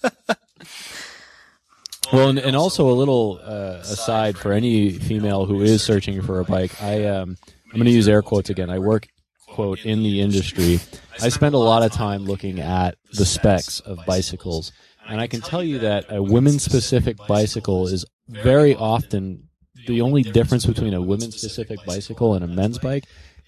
Well, 2.13 2.31
and, 2.31 2.39
and 2.39 2.57
also 2.57 2.89
a 2.89 2.93
little 2.93 3.41
uh, 3.43 3.81
aside 3.83 4.39
for 4.39 4.53
any 4.53 4.91
female 4.93 5.45
who 5.47 5.63
is 5.63 5.83
searching 5.83 6.23
for 6.23 6.41
a 6.41 6.45
bike, 6.45 6.83
I 6.83 7.05
um, 7.05 7.37
I'm 7.67 7.75
going 7.75 7.85
to 7.85 7.91
use 7.91 8.09
air 8.09 8.23
quotes 8.23 8.49
again. 8.51 8.71
I 8.71 8.79
work 8.79 9.09
quote 9.47 9.85
in 9.85 10.03
the 10.03 10.21
industry. 10.21 10.81
I 11.21 11.29
spend 11.29 11.55
a 11.55 11.59
lot 11.59 11.83
of 11.83 11.93
time 11.93 12.25
looking 12.25 12.61
at 12.61 12.97
the 13.13 13.27
specs 13.27 13.81
of 13.81 13.99
bicycles, 14.07 14.73
and 15.07 15.21
I 15.21 15.27
can 15.27 15.41
tell 15.41 15.63
you 15.63 15.81
that 15.81 16.07
a 16.09 16.23
women 16.23 16.59
specific 16.59 17.17
bicycle 17.27 17.89
is 17.89 18.05
very 18.29 18.75
often 18.75 19.49
the 19.87 20.01
only 20.01 20.23
difference 20.23 20.65
between 20.65 20.95
a 20.95 21.03
women 21.03 21.31
specific 21.33 21.85
bicycle 21.85 22.35
and 22.35 22.45
a 22.45 22.49
men's 22.49 22.79
bike 22.79 23.05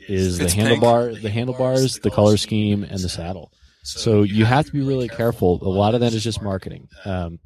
is 0.08 0.38
the 0.38 0.46
handlebar, 0.46 1.20
the 1.20 1.30
handlebars, 1.30 1.98
the 2.00 2.10
color 2.10 2.36
scheme, 2.36 2.82
and 2.82 3.00
the 3.00 3.08
saddle. 3.08 3.52
So 3.82 4.22
you 4.22 4.44
have 4.44 4.66
to 4.66 4.72
be 4.72 4.80
really 4.80 5.08
careful. 5.08 5.58
A 5.62 5.68
lot 5.68 5.94
of 5.94 6.00
that 6.00 6.12
is 6.12 6.22
just 6.22 6.42
marketing. 6.42 6.88
Um, 7.04 7.38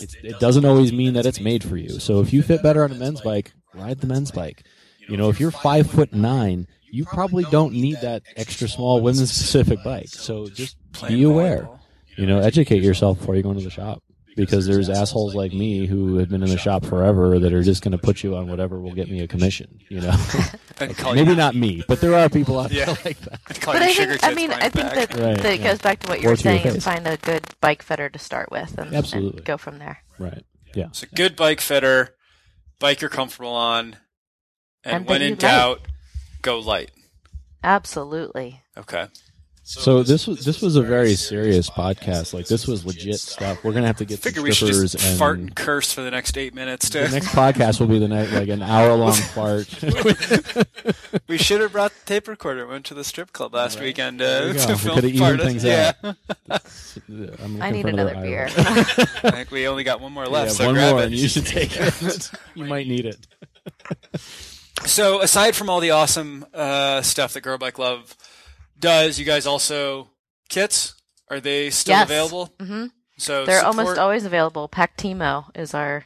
it, 0.00 0.14
it 0.22 0.40
doesn't 0.40 0.64
always 0.64 0.92
mean 0.92 1.14
that 1.14 1.26
it's 1.26 1.40
made 1.40 1.64
for 1.64 1.76
you. 1.76 1.98
So 2.00 2.20
if 2.20 2.32
you 2.32 2.42
fit 2.42 2.62
better 2.62 2.84
on 2.84 2.92
a 2.92 2.94
men's 2.94 3.20
bike, 3.20 3.52
ride 3.74 4.00
the 4.00 4.06
men's 4.06 4.30
bike. 4.30 4.64
You 5.08 5.16
know, 5.16 5.28
if 5.30 5.40
you're 5.40 5.50
five 5.50 5.90
foot 5.90 6.12
nine, 6.12 6.66
you 6.90 7.04
probably 7.04 7.44
don't 7.44 7.72
need 7.72 8.00
that 8.02 8.22
extra 8.36 8.68
small 8.68 9.00
women's 9.00 9.32
specific 9.32 9.82
bike. 9.82 10.08
So 10.08 10.48
just 10.48 10.76
be 11.06 11.22
aware. 11.22 11.68
You 12.16 12.26
know, 12.26 12.40
educate 12.40 12.82
yourself 12.82 13.18
before 13.18 13.36
you 13.36 13.42
go 13.42 13.50
into 13.50 13.62
the 13.62 13.70
shop. 13.70 14.02
Because 14.38 14.66
there's 14.66 14.88
assholes 14.88 15.34
like 15.34 15.52
me 15.52 15.86
who 15.86 16.16
have 16.18 16.28
been 16.28 16.42
in 16.42 16.48
the 16.48 16.56
shop 16.58 16.84
forever 16.84 17.38
that 17.40 17.52
are 17.52 17.62
just 17.62 17.82
going 17.82 17.92
to 17.92 17.98
put 17.98 18.22
you 18.22 18.36
on 18.36 18.48
whatever 18.48 18.78
will 18.80 18.94
get 18.94 19.10
me 19.10 19.20
a 19.20 19.26
commission. 19.28 19.80
You 19.88 20.00
know, 20.02 20.14
And 20.80 20.96
maybe 21.14 21.34
not 21.34 21.54
me, 21.56 21.82
but 21.88 22.00
there 22.00 22.14
are 22.14 22.28
people 22.28 22.58
out 22.60 22.70
Yeah. 22.70 22.84
there 22.86 22.94
like 23.04 23.18
that. 23.20 23.40
But 23.66 23.82
I 23.82 23.92
think, 23.92 24.24
I 24.24 24.32
mean, 24.34 24.52
I 24.52 24.68
think 24.68 24.92
that, 24.94 25.10
Right, 25.14 25.36
that 25.36 25.44
it 25.54 25.60
yeah. 25.60 25.66
goes 25.70 25.78
back 25.80 25.98
to 26.00 26.08
what 26.08 26.20
you 26.20 26.28
Or 26.28 26.30
were 26.30 26.34
your 26.34 26.36
saying 26.36 26.66
and 26.66 26.82
find 26.82 27.06
a 27.06 27.16
good 27.16 27.46
bike 27.60 27.82
fitter 27.82 28.08
to 28.08 28.18
start 28.18 28.50
with 28.52 28.78
and, 28.78 28.94
Absolutely. 28.94 29.38
and 29.38 29.44
go 29.46 29.56
from 29.58 29.78
there. 29.78 29.98
Right. 30.18 30.44
Yeah. 30.74 30.88
So 30.92 31.06
good 31.14 31.34
bike 31.34 31.60
fitter, 31.60 32.14
bike 32.78 33.00
you're 33.00 33.10
comfortable 33.10 33.50
on, 33.50 33.96
and, 34.84 34.96
And 34.98 35.06
when 35.08 35.20
in 35.20 35.30
you 35.30 35.36
doubt, 35.36 35.80
go 36.42 36.60
light. 36.60 36.92
Absolutely. 37.64 38.62
Okay. 38.76 39.08
So 39.70 40.02
this 40.02 40.26
was 40.26 40.46
this 40.46 40.62
was 40.62 40.76
a 40.76 40.82
very 40.82 41.14
serious 41.14 41.68
podcast. 41.68 42.32
Like 42.32 42.46
this 42.46 42.66
was 42.66 42.86
legit 42.86 43.20
stuff. 43.20 43.62
We're 43.62 43.74
gonna 43.74 43.86
have 43.86 43.98
to 43.98 44.06
get 44.06 44.22
some 44.22 44.30
Figure 44.32 44.40
we 44.40 44.50
should 44.50 44.68
strippers 44.68 44.92
just 44.92 45.06
and 45.06 45.18
fart 45.18 45.38
and 45.40 45.54
curse 45.54 45.92
for 45.92 46.00
the 46.00 46.10
next 46.10 46.38
eight 46.38 46.54
minutes. 46.54 46.88
the 46.88 47.06
next 47.08 47.26
podcast 47.28 47.78
will 47.78 47.86
be 47.86 47.98
the 47.98 48.08
night 48.08 48.30
like 48.30 48.48
an 48.48 48.62
hour 48.62 48.94
long 48.94 49.12
fart. 49.34 49.68
we 51.28 51.36
should 51.36 51.60
have 51.60 51.72
brought 51.72 51.92
the 51.92 52.06
tape 52.06 52.28
recorder. 52.28 52.66
Went 52.66 52.86
to 52.86 52.94
the 52.94 53.04
strip 53.04 53.34
club 53.34 53.52
last 53.52 53.78
weekend 53.78 54.22
uh, 54.22 54.44
you 54.46 54.52
to 54.58 54.68
We 54.68 54.74
film 54.78 55.00
coulda 55.00 55.18
part 55.18 55.40
things 55.42 55.62
yeah. 55.62 55.92
I'm 57.44 57.60
I 57.60 57.70
need 57.70 57.84
another 57.84 58.14
beer. 58.14 58.46
I 58.46 59.30
think 59.32 59.50
we 59.50 59.68
only 59.68 59.84
got 59.84 60.00
one 60.00 60.12
more 60.12 60.26
left. 60.26 60.52
Yeah, 60.52 60.54
so 60.54 60.64
one 60.64 60.76
grab 60.76 60.92
more, 60.92 61.02
it. 61.02 61.06
and 61.08 61.14
you 61.14 61.28
should 61.28 61.44
take 61.44 61.78
it. 61.78 62.30
you 62.54 62.64
might 62.64 62.86
need 62.86 63.04
it. 63.04 63.18
So 64.86 65.20
aside 65.20 65.54
from 65.54 65.68
all 65.68 65.80
the 65.80 65.90
awesome 65.90 66.46
uh, 66.54 67.02
stuff 67.02 67.34
that 67.34 67.42
Girl 67.42 67.58
Bike 67.58 67.78
Love 67.78 68.16
does, 68.80 69.18
you 69.18 69.24
guys 69.24 69.46
also 69.46 70.10
kits. 70.48 70.94
Are 71.30 71.40
they 71.40 71.70
still 71.70 71.92
Yes. 71.96 72.04
available? 72.04 72.54
hmm 72.60 72.86
So 73.18 73.44
They're 73.44 73.58
support- 73.60 73.76
almost 73.78 73.98
always 73.98 74.24
available. 74.24 74.68
Pactimo 74.68 75.46
is 75.56 75.74
our 75.74 76.04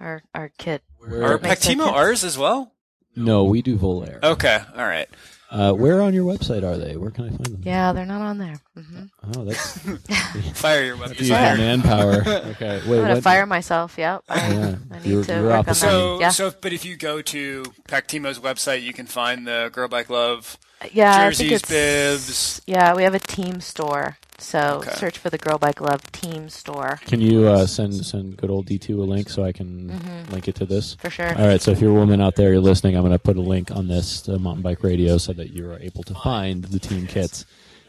our 0.00 0.22
our 0.34 0.50
kit. 0.58 0.82
Where, 0.98 1.22
Are 1.24 1.38
Makes 1.38 1.66
Pactimo 1.66 1.86
ours 1.86 2.24
as 2.24 2.36
well? 2.36 2.72
no, 3.16 3.44
we 3.44 3.62
do 3.62 3.76
Voler. 3.78 4.22
Okay, 4.22 4.60
all 4.76 4.84
right. 4.86 5.08
Uh, 5.50 5.70
where 5.72 6.00
on 6.00 6.14
your 6.14 6.24
website 6.24 6.62
are 6.64 6.78
they? 6.78 6.96
Where 6.96 7.10
can 7.10 7.26
I 7.26 7.28
find 7.28 7.44
them? 7.44 7.60
Yeah, 7.62 7.92
they're 7.92 8.06
not 8.06 8.22
on 8.22 8.38
there. 8.38 8.58
hmm 8.74 9.04
Oh, 9.36 9.44
that's 9.44 9.78
Fire 10.58 10.82
your 10.84 10.96
web 10.96 11.10
use 11.14 11.28
your 11.28 11.38
manpower. 11.38 12.22
Okay, 12.26 12.80
wait. 12.86 12.96
I'm 12.96 13.02
gonna 13.02 13.14
what- 13.16 13.22
fire 13.22 13.44
myself. 13.46 13.96
Yep. 13.98 14.22
I, 14.30 14.36
Yeah, 14.52 14.76
I 14.90 14.98
need 14.98 15.06
you're- 15.06 15.24
to 15.24 15.32
you're 15.34 15.42
work 15.44 15.58
on 15.58 15.64
that. 15.66 15.74
So, 15.76 16.20
yeah. 16.20 16.30
so, 16.30 16.52
but 16.58 16.72
if 16.72 16.84
you 16.86 16.96
go 16.96 17.20
to 17.22 17.64
Pactimo's 17.88 18.38
website, 18.38 18.82
you 18.82 18.92
can 18.94 19.06
find 19.06 19.46
the 19.46 19.70
Girl 19.72 19.88
Bike 19.88 20.08
Love 20.08 20.56
yeah, 20.92 21.26
I 21.26 21.30
think 21.32 21.50
jerseys, 21.50 21.62
it's, 21.62 21.68
bibs. 21.68 22.62
Yeah, 22.66 22.94
we 22.94 23.02
have 23.04 23.14
a 23.14 23.18
team 23.20 23.60
store. 23.60 24.18
So 24.38 24.80
Okay. 24.82 24.90
search 24.94 25.18
for 25.18 25.30
the 25.30 25.38
Girl 25.38 25.56
Bike 25.56 25.80
Love 25.80 26.10
team 26.10 26.48
store 26.48 26.98
Can 27.06 27.20
you 27.20 27.46
uh, 27.46 27.64
send 27.64 27.94
send 28.04 28.36
good 28.36 28.50
old 28.50 28.66
D 28.66 28.76
two 28.76 29.00
a 29.00 29.04
link 29.04 29.28
so 29.30 29.44
I 29.44 29.52
can 29.52 29.88
Mm-hmm. 29.90 30.32
link 30.32 30.48
it 30.48 30.56
to 30.56 30.66
this? 30.66 30.96
for 30.96 31.10
sure. 31.10 31.28
All 31.38 31.46
right, 31.46 31.60
so 31.62 31.70
if 31.70 31.80
you're 31.80 31.92
a 31.92 31.94
woman 31.94 32.20
out 32.20 32.34
there, 32.34 32.50
you're 32.50 32.60
listening, 32.60 32.96
I'm 32.96 33.02
going 33.02 33.12
to 33.12 33.20
put 33.20 33.36
a 33.36 33.40
link 33.40 33.70
on 33.70 33.86
this 33.86 34.20
to 34.22 34.38
Mountain 34.40 34.62
Bike 34.62 34.82
Radio 34.82 35.16
so 35.18 35.32
that 35.34 35.50
you 35.50 35.70
are 35.70 35.78
able 35.78 36.02
to 36.04 36.14
find 36.14 36.64
the 36.64 36.80
team 36.80 37.06
kits. 37.06 37.44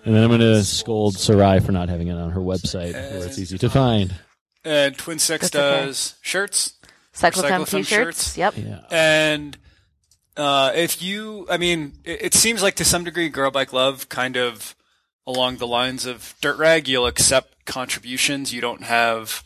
And 0.05 0.13
then 0.13 0.21
I'm 0.21 0.29
going 0.29 0.41
to 0.41 0.63
scold 0.63 1.17
Sarai 1.17 1.59
for 1.59 1.71
not 1.71 1.89
having 1.89 2.09
it 2.09 2.13
on 2.17 2.29
her 2.31 2.41
website 2.41 2.93
where 2.93 3.25
it's 3.25 3.39
easy 3.39 3.57
to 3.57 3.69
find. 3.69 4.13
And 4.63 4.95
Twin 4.97 5.17
Six 5.17 5.49
That's 5.49 5.55
okay. 5.55 5.85
does 5.87 6.15
shirts. 6.21 6.73
CycloFemme 7.15 7.61
CycloFemme 7.61 7.69
t-shirts. 7.69 7.87
shirts. 8.33 8.37
Yep. 8.37 8.53
Yeah. 8.57 8.79
And 8.91 9.57
uh, 10.37 10.71
if 10.75 11.01
you, 11.01 11.45
I 11.49 11.57
mean, 11.57 11.93
it, 12.03 12.21
it 12.25 12.33
seems 12.33 12.61
like 12.61 12.75
to 12.75 12.85
some 12.85 13.03
degree, 13.03 13.29
Girl 13.29 13.51
Bike 13.51 13.73
Love 13.73 14.09
kind 14.09 14.35
of 14.37 14.75
along 15.25 15.57
the 15.57 15.67
lines 15.67 16.05
of 16.05 16.35
Dirt 16.41 16.57
Rag, 16.57 16.87
you'll 16.87 17.07
accept 17.07 17.65
contributions. 17.65 18.53
You 18.53 18.61
don't 18.61 18.83
have, 18.83 19.43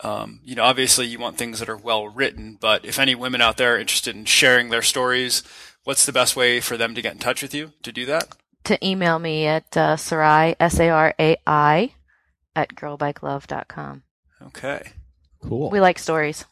um, 0.00 0.40
you 0.44 0.54
know, 0.54 0.64
obviously 0.64 1.06
you 1.06 1.18
want 1.18 1.38
things 1.38 1.60
that 1.60 1.68
are 1.68 1.76
well 1.76 2.08
written, 2.08 2.58
but 2.60 2.84
if 2.84 2.98
any 2.98 3.14
women 3.14 3.40
out 3.40 3.56
there 3.56 3.76
are 3.76 3.78
interested 3.78 4.16
in 4.16 4.24
sharing 4.24 4.70
their 4.70 4.82
stories, 4.82 5.42
what's 5.84 6.06
the 6.06 6.12
best 6.12 6.36
way 6.36 6.60
for 6.60 6.76
them 6.76 6.94
to 6.94 7.02
get 7.02 7.12
in 7.12 7.18
touch 7.18 7.42
with 7.42 7.54
you 7.54 7.72
to 7.82 7.92
do 7.92 8.06
that? 8.06 8.28
To 8.64 8.86
email 8.86 9.18
me 9.18 9.46
at 9.46 9.76
uh, 9.76 9.96
Sarai 9.96 10.56
S 10.58 10.80
A 10.80 10.88
R 10.88 11.14
A 11.20 11.36
I 11.46 11.94
at 12.56 12.74
girlbikelove.com. 12.74 14.02
Okay. 14.46 14.82
Cool. 15.42 15.70
We 15.70 15.80
like 15.80 15.98
stories, 15.98 16.46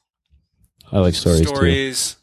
I 0.90 0.98
like 0.98 1.14
stories, 1.14 1.50
too. 2.14 2.21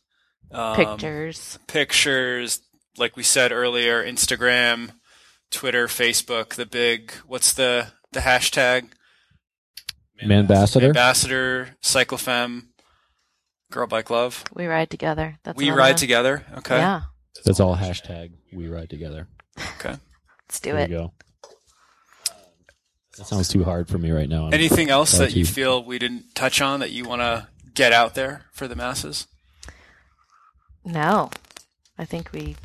Stories, 0.52 0.78
um, 0.80 0.98
pictures. 0.98 1.60
pictures, 1.68 2.62
like 2.98 3.16
we 3.16 3.24
said 3.24 3.52
earlier, 3.52 4.04
Instagram, 4.04 4.92
Twitter, 5.52 5.88
Facebook, 5.88 6.56
the 6.56 6.66
big, 6.66 7.12
what's 7.28 7.54
the, 7.54 7.88
the 8.12 8.22
hashtag? 8.22 8.90
Ambassador? 10.22 10.88
Ambassador, 10.88 11.78
CycloFemme, 11.82 12.64
Girl 13.72 13.88
Bike 13.88 14.10
Love. 14.10 14.44
We 14.54 14.66
ride 14.66 14.90
together. 14.90 15.38
That's 15.44 15.56
we 15.58 15.70
ride 15.72 15.92
one. 15.92 15.96
together. 15.96 16.46
Okay. 16.58 16.78
Yeah. 16.78 17.02
That's 17.46 17.60
all 17.60 17.78
hashtag 17.78 18.32
we 18.52 18.68
ride 18.68 18.90
together. 18.90 19.28
Okay. 19.80 19.96
Let's 20.48 20.60
do 20.60 20.72
There 20.74 20.82
it. 20.82 20.90
you 20.90 20.98
go. 20.98 21.14
That 23.18 23.26
sounds 23.28 23.48
too 23.50 23.64
hard 23.64 23.88
for 23.88 23.98
me 23.98 24.12
right 24.12 24.28
now. 24.30 24.46
I'm- 24.46 24.54
Anything 24.54 24.90
else 24.90 25.12
that 25.18 25.36
you 25.36 25.44
Salty. 25.46 25.62
feel 25.62 25.84
we 25.84 26.00
didn't 26.00 26.36
touch 26.36 26.62
on 26.62 26.80
that 26.80 26.92
you 26.92 27.04
want 27.06 27.22
to 27.22 27.48
get 27.74 27.94
out 27.94 28.16
there 28.16 28.46
for 28.54 28.68
the 28.68 28.76
masses? 28.76 29.28
No. 30.86 31.30
I 31.98 32.06
think 32.06 32.32
we 32.32 32.56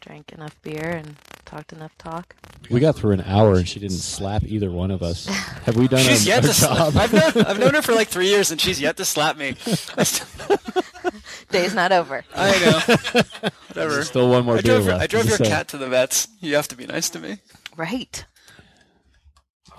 drank 0.00 0.32
enough 0.32 0.60
beer 0.62 0.90
and 0.90 1.16
talked 1.44 1.72
enough 1.72 1.96
talk. 1.98 2.34
We 2.70 2.80
got 2.80 2.96
through 2.96 3.12
an 3.12 3.20
hour 3.22 3.56
and 3.56 3.68
she 3.68 3.78
didn't 3.80 3.98
slap 3.98 4.42
either 4.44 4.70
one 4.70 4.90
of 4.90 5.02
us. 5.02 5.26
Have 5.64 5.76
we 5.76 5.86
done 5.88 6.00
She's 6.00 6.26
a, 6.26 6.28
yet 6.28 6.44
a 6.44 6.48
to 6.48 6.60
job? 6.60 6.92
slap. 6.92 6.96
I've 6.96 7.12
known, 7.36 7.46
I've 7.46 7.58
known 7.58 7.74
her 7.74 7.82
for 7.82 7.92
like 7.94 8.08
three 8.08 8.28
years, 8.28 8.50
and 8.50 8.60
she's 8.60 8.80
yet 8.80 8.96
to 8.98 9.04
slap 9.04 9.36
me. 9.36 9.54
Day's 11.50 11.74
not 11.74 11.92
over. 11.92 12.24
I 12.34 12.50
know. 12.60 13.20
Whatever. 13.68 14.02
Still 14.04 14.28
one 14.30 14.44
more 14.44 14.58
I 14.58 14.62
beer 14.62 14.74
drove, 14.74 14.84
your- 14.84 14.92
left. 14.94 15.02
I 15.04 15.06
drove 15.06 15.24
your 15.24 15.36
Just 15.38 15.44
saying. 15.44 15.50
cat 15.56 15.68
to 15.68 15.78
the 15.78 15.88
vets. 15.88 16.28
You 16.40 16.56
have 16.56 16.68
to 16.68 16.76
be 16.76 16.86
nice 16.86 17.10
to 17.10 17.20
me. 17.20 17.38
Right. 17.76 18.24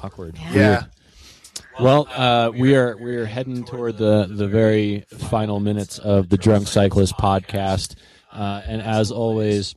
Awkward. 0.02 0.38
Yeah. 0.38 0.54
Weird. 0.54 0.86
Well, 1.80 2.08
uh, 2.16 2.52
we 2.56 2.76
are 2.76 2.96
we 2.98 3.16
are 3.18 3.26
heading 3.26 3.66
toward 3.66 3.98
the 3.98 4.28
the 4.30 4.48
very 4.48 5.06
final 5.18 5.60
minutes 5.60 6.00
of 6.00 6.30
the 6.30 6.38
Drunk 6.38 6.68
Cyclist 6.68 7.18
podcast, 7.18 7.96
uh, 8.32 8.62
and 8.66 8.82
as 8.82 9.12
always, 9.12 9.76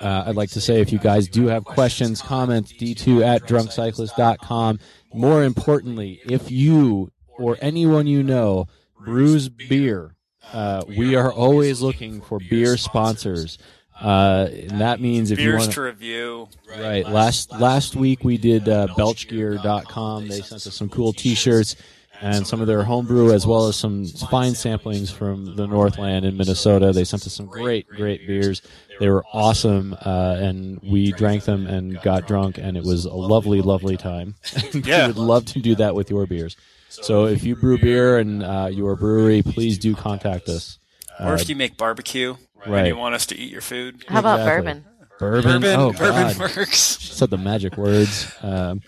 Uh, 0.00 0.24
I'd 0.26 0.36
like 0.36 0.50
to 0.50 0.60
say 0.60 0.82
if 0.82 0.92
you 0.92 0.98
guys 0.98 1.28
do 1.28 1.46
have 1.46 1.64
questions, 1.64 2.20
comments, 2.20 2.72
d2 2.74 3.24
at 3.24 3.42
drunkcyclist.com. 3.44 4.78
More 5.14 5.42
importantly, 5.44 6.20
if 6.28 6.50
you 6.50 7.10
or 7.38 7.56
anyone 7.62 8.06
you 8.06 8.22
know 8.22 8.66
brews 9.02 9.48
beer, 9.48 10.14
uh, 10.52 10.82
we 10.88 11.14
are 11.16 11.32
always 11.32 11.80
looking 11.80 12.20
for 12.20 12.38
beer 12.38 12.76
sponsors. 12.76 13.56
Uh, 14.00 14.48
and 14.52 14.80
that 14.80 15.00
means 15.00 15.30
if 15.30 15.40
you 15.40 15.54
want 15.54 15.72
to 15.72 15.82
review. 15.82 16.48
Right. 16.68 17.06
Last 17.08 17.50
last 17.52 17.96
week 17.96 18.22
we 18.22 18.38
did 18.38 18.68
uh, 18.68 18.88
belchgear.com. 18.88 20.28
They 20.28 20.40
sent 20.40 20.66
us 20.66 20.74
some 20.74 20.88
cool 20.88 21.12
T-shirts 21.12 21.76
and 22.20 22.46
some 22.46 22.60
of 22.60 22.66
their 22.66 22.82
homebrew, 22.82 23.32
as 23.32 23.46
well 23.46 23.66
as 23.66 23.76
some 23.76 24.06
fine 24.06 24.52
samplings 24.52 25.12
from 25.12 25.56
the 25.56 25.66
Northland 25.66 26.24
in 26.24 26.36
Minnesota. 26.36 26.92
They 26.92 27.04
sent 27.04 27.26
us 27.26 27.32
some 27.32 27.46
great, 27.46 27.88
great 27.88 28.26
beers. 28.26 28.62
They 28.98 29.08
were 29.08 29.24
awesome, 29.32 29.94
uh, 30.04 30.36
and 30.38 30.80
we 30.82 31.12
drank 31.12 31.44
them 31.44 31.66
and 31.66 32.00
got 32.02 32.26
drunk, 32.26 32.58
and 32.58 32.76
it 32.76 32.82
was 32.84 33.04
a 33.04 33.14
lovely, 33.14 33.62
lovely 33.62 33.96
time. 33.96 34.34
Yeah. 34.72 35.02
we 35.06 35.12
would 35.12 35.18
love 35.18 35.44
to 35.46 35.60
do 35.60 35.76
that 35.76 35.94
with 35.94 36.10
your 36.10 36.26
beers. 36.26 36.56
So 36.88 37.26
if 37.26 37.44
you 37.44 37.54
brew 37.54 37.78
beer 37.78 38.18
and 38.18 38.42
uh, 38.42 38.68
your 38.72 38.96
brewery, 38.96 39.42
please 39.42 39.78
do 39.78 39.94
contact 39.94 40.48
us. 40.48 40.78
Or 41.20 41.34
if 41.34 41.48
you 41.48 41.56
make 41.56 41.76
barbecue 41.76 42.36
and 42.64 42.72
right. 42.72 42.86
you 42.86 42.96
want 42.96 43.14
us 43.14 43.26
to 43.26 43.36
eat 43.38 43.50
your 43.50 43.60
food. 43.60 44.04
How 44.08 44.20
about 44.20 44.40
Exactly. 44.40 44.62
bourbon? 44.64 44.84
Bourbon, 45.18 45.60
Bourbon, 45.62 45.80
oh 45.80 45.92
bourbon 45.92 46.38
God. 46.38 46.38
works. 46.56 46.78
said 47.00 47.30
the 47.30 47.38
magic 47.38 47.76
words. 47.76 48.32
Um, 48.42 48.82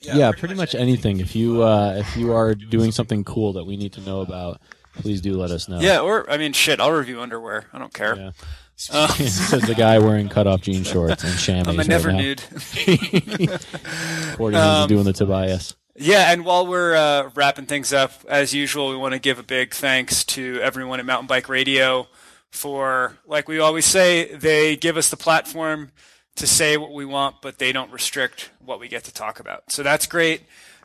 yeah, 0.00 0.32
pretty 0.32 0.54
much 0.54 0.74
anything. 0.74 1.20
If 1.20 1.36
you 1.36 1.62
uh, 1.62 1.94
if 1.98 2.16
you 2.16 2.32
are 2.32 2.54
doing 2.54 2.90
something 2.92 3.22
cool 3.24 3.52
that 3.54 3.64
we 3.64 3.76
need 3.76 3.92
to 3.94 4.00
know 4.00 4.20
about, 4.20 4.60
please 4.94 5.20
do 5.20 5.36
let 5.36 5.50
us 5.50 5.68
know. 5.68 5.80
Yeah, 5.80 6.00
or 6.00 6.28
I 6.30 6.36
mean, 6.36 6.52
shit, 6.52 6.80
I'll 6.80 6.92
review 6.92 7.20
underwear. 7.20 7.66
I 7.72 7.78
don't 7.78 7.92
care. 7.94 8.16
Yeah. 8.16 8.30
Uh, 8.90 9.06
Says 9.12 9.62
the 9.62 9.74
guy 9.76 9.98
wearing 9.98 10.28
cutoff 10.28 10.62
jean 10.62 10.82
shorts 10.84 11.22
and 11.24 11.38
chamois. 11.38 11.70
I'm 11.72 11.80
a 11.80 11.84
never 11.84 12.08
right 12.08 12.16
nude. 12.16 12.42
Cordy 14.36 14.56
Um, 14.56 14.82
is 14.82 14.86
doing 14.88 15.04
the 15.04 15.12
Tobias. 15.12 15.74
Yeah, 15.96 16.30
and 16.32 16.44
while 16.44 16.66
we're 16.66 16.94
uh, 16.94 17.30
wrapping 17.34 17.66
things 17.66 17.92
up, 17.92 18.12
as 18.28 18.54
usual, 18.54 18.90
we 18.90 18.96
want 18.96 19.14
to 19.14 19.18
give 19.18 19.38
a 19.40 19.42
big 19.42 19.74
thanks 19.74 20.22
to 20.26 20.60
everyone 20.62 21.00
at 21.00 21.06
Mountain 21.06 21.26
Bike 21.26 21.48
Radio 21.48 22.06
for, 22.50 23.18
like 23.26 23.48
we 23.48 23.58
always 23.58 23.84
say, 23.84 24.34
they 24.34 24.76
give 24.76 24.96
us 24.96 25.10
the 25.10 25.16
platform 25.16 25.90
to 26.36 26.46
say 26.46 26.76
what 26.76 26.92
we 26.92 27.04
want, 27.04 27.36
but 27.42 27.58
they 27.58 27.72
don't 27.72 27.92
restrict 27.92 28.50
what 28.64 28.80
we 28.80 28.88
get 28.88 29.04
to 29.04 29.12
talk 29.12 29.40
about. 29.40 29.70
So 29.72 29.82
that's 29.82 30.06
great. 30.06 30.42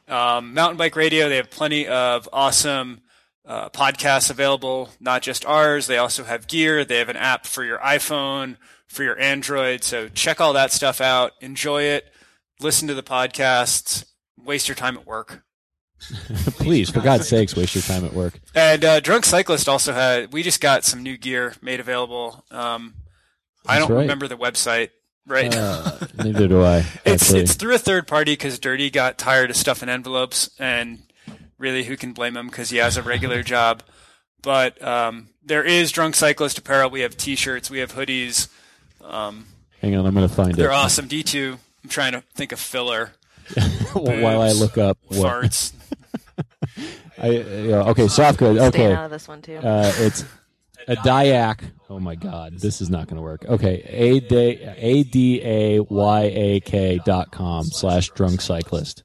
Um, 0.07 0.53
Mountain 0.53 0.77
Bike 0.77 0.95
Radio, 0.95 1.29
they 1.29 1.37
have 1.37 1.49
plenty 1.49 1.87
of 1.87 2.27
awesome 2.33 3.01
uh, 3.45 3.69
podcasts 3.69 4.29
available, 4.29 4.89
not 4.99 5.21
just 5.21 5.45
ours. 5.45 5.87
They 5.87 5.97
also 5.97 6.23
have 6.23 6.47
gear. 6.47 6.83
They 6.83 6.97
have 6.97 7.09
an 7.09 7.17
app 7.17 7.45
for 7.45 7.63
your 7.63 7.77
iPhone, 7.79 8.57
for 8.87 9.03
your 9.03 9.19
Android. 9.19 9.83
So 9.83 10.09
check 10.09 10.41
all 10.41 10.53
that 10.53 10.71
stuff 10.71 11.01
out. 11.01 11.33
Enjoy 11.41 11.83
it. 11.83 12.11
Listen 12.59 12.87
to 12.87 12.93
the 12.93 13.03
podcasts. 13.03 14.05
Waste 14.37 14.67
your 14.67 14.75
time 14.75 14.97
at 14.97 15.05
work. 15.05 15.43
Please, 16.59 16.89
for 16.89 17.01
God's 17.01 17.27
sakes, 17.27 17.55
waste 17.55 17.75
your 17.75 17.81
time 17.81 18.05
at 18.05 18.13
work. 18.13 18.39
And 18.55 18.83
uh, 18.83 18.99
Drunk 18.99 19.25
Cyclist 19.25 19.67
also 19.69 19.93
had. 19.93 20.33
We 20.33 20.43
just 20.43 20.61
got 20.61 20.83
some 20.83 21.03
new 21.03 21.17
gear 21.17 21.55
made 21.61 21.79
available. 21.79 22.43
Um, 22.51 22.95
I 23.65 23.79
don't 23.79 23.89
right. 23.91 24.01
remember 24.01 24.27
the 24.27 24.37
website 24.37 24.89
right 25.25 25.53
Uh, 25.55 25.97
neither 26.17 26.47
do 26.47 26.63
I. 26.63 26.79
It's 27.05 27.23
actually. 27.23 27.39
it's 27.41 27.53
through 27.55 27.75
a 27.75 27.79
third 27.79 28.07
party 28.07 28.33
because 28.33 28.59
Dirty 28.59 28.89
got 28.89 29.17
tired 29.17 29.49
of 29.49 29.55
stuffing 29.55 29.89
envelopes, 29.89 30.49
and 30.59 31.03
really, 31.57 31.83
who 31.85 31.95
can 31.97 32.13
blame 32.13 32.35
him 32.35 32.47
because 32.47 32.69
he 32.69 32.77
has 32.77 32.97
a 32.97 33.03
regular 33.03 33.43
job. 33.55 33.83
But 34.41 34.81
um, 34.83 35.29
there 35.43 35.63
is 35.63 35.91
drunk 35.91 36.15
cyclist 36.15 36.57
apparel. 36.57 36.89
We 36.89 37.01
have 37.01 37.15
T-shirts, 37.15 37.69
we 37.69 37.79
have 37.79 37.93
hoodies. 37.93 38.49
Um, 39.01 39.47
Hang 39.81 39.95
on, 39.95 40.05
I'm 40.05 40.13
going 40.13 40.27
to 40.27 40.33
find 40.33 40.51
it. 40.51 40.55
they're 40.57 40.71
awesome. 40.71 41.07
D 41.07 41.23
two. 41.23 41.59
I'm 41.83 41.89
trying 41.89 42.13
to 42.13 42.23
think 42.33 42.51
of 42.53 42.59
filler 42.59 43.11
while 43.93 44.41
I 44.41 44.51
look 44.51 44.77
up. 44.77 44.97
What, 45.07 45.19
farts. 45.19 45.73
I, 47.17 47.29
yeah, 47.29 47.89
okay, 47.89 48.07
soft 48.07 48.39
good. 48.39 48.55
Staying 48.57 48.67
Okay, 48.69 48.93
out 48.93 49.05
of 49.05 49.11
this 49.11 49.27
one 49.27 49.41
too. 49.41 49.57
Uh, 49.57 49.91
it's 49.97 50.25
a 50.87 50.95
diac. 50.97 51.59
Oh 51.89 51.99
my 51.99 52.15
God, 52.15 52.59
this 52.59 52.81
is 52.81 52.89
not 52.89 53.07
going 53.07 53.17
to 53.17 53.21
work. 53.21 53.45
Okay, 53.45 53.83
a 53.87 54.19
d 54.19 54.35
a 54.61 55.03
d 55.03 55.41
a 55.43 55.79
y 55.79 56.21
a 56.23 56.59
k 56.59 56.99
dot 57.05 57.31
com 57.31 57.65
slash 57.65 58.09
drunk 58.09 58.41
cyclist. 58.41 59.03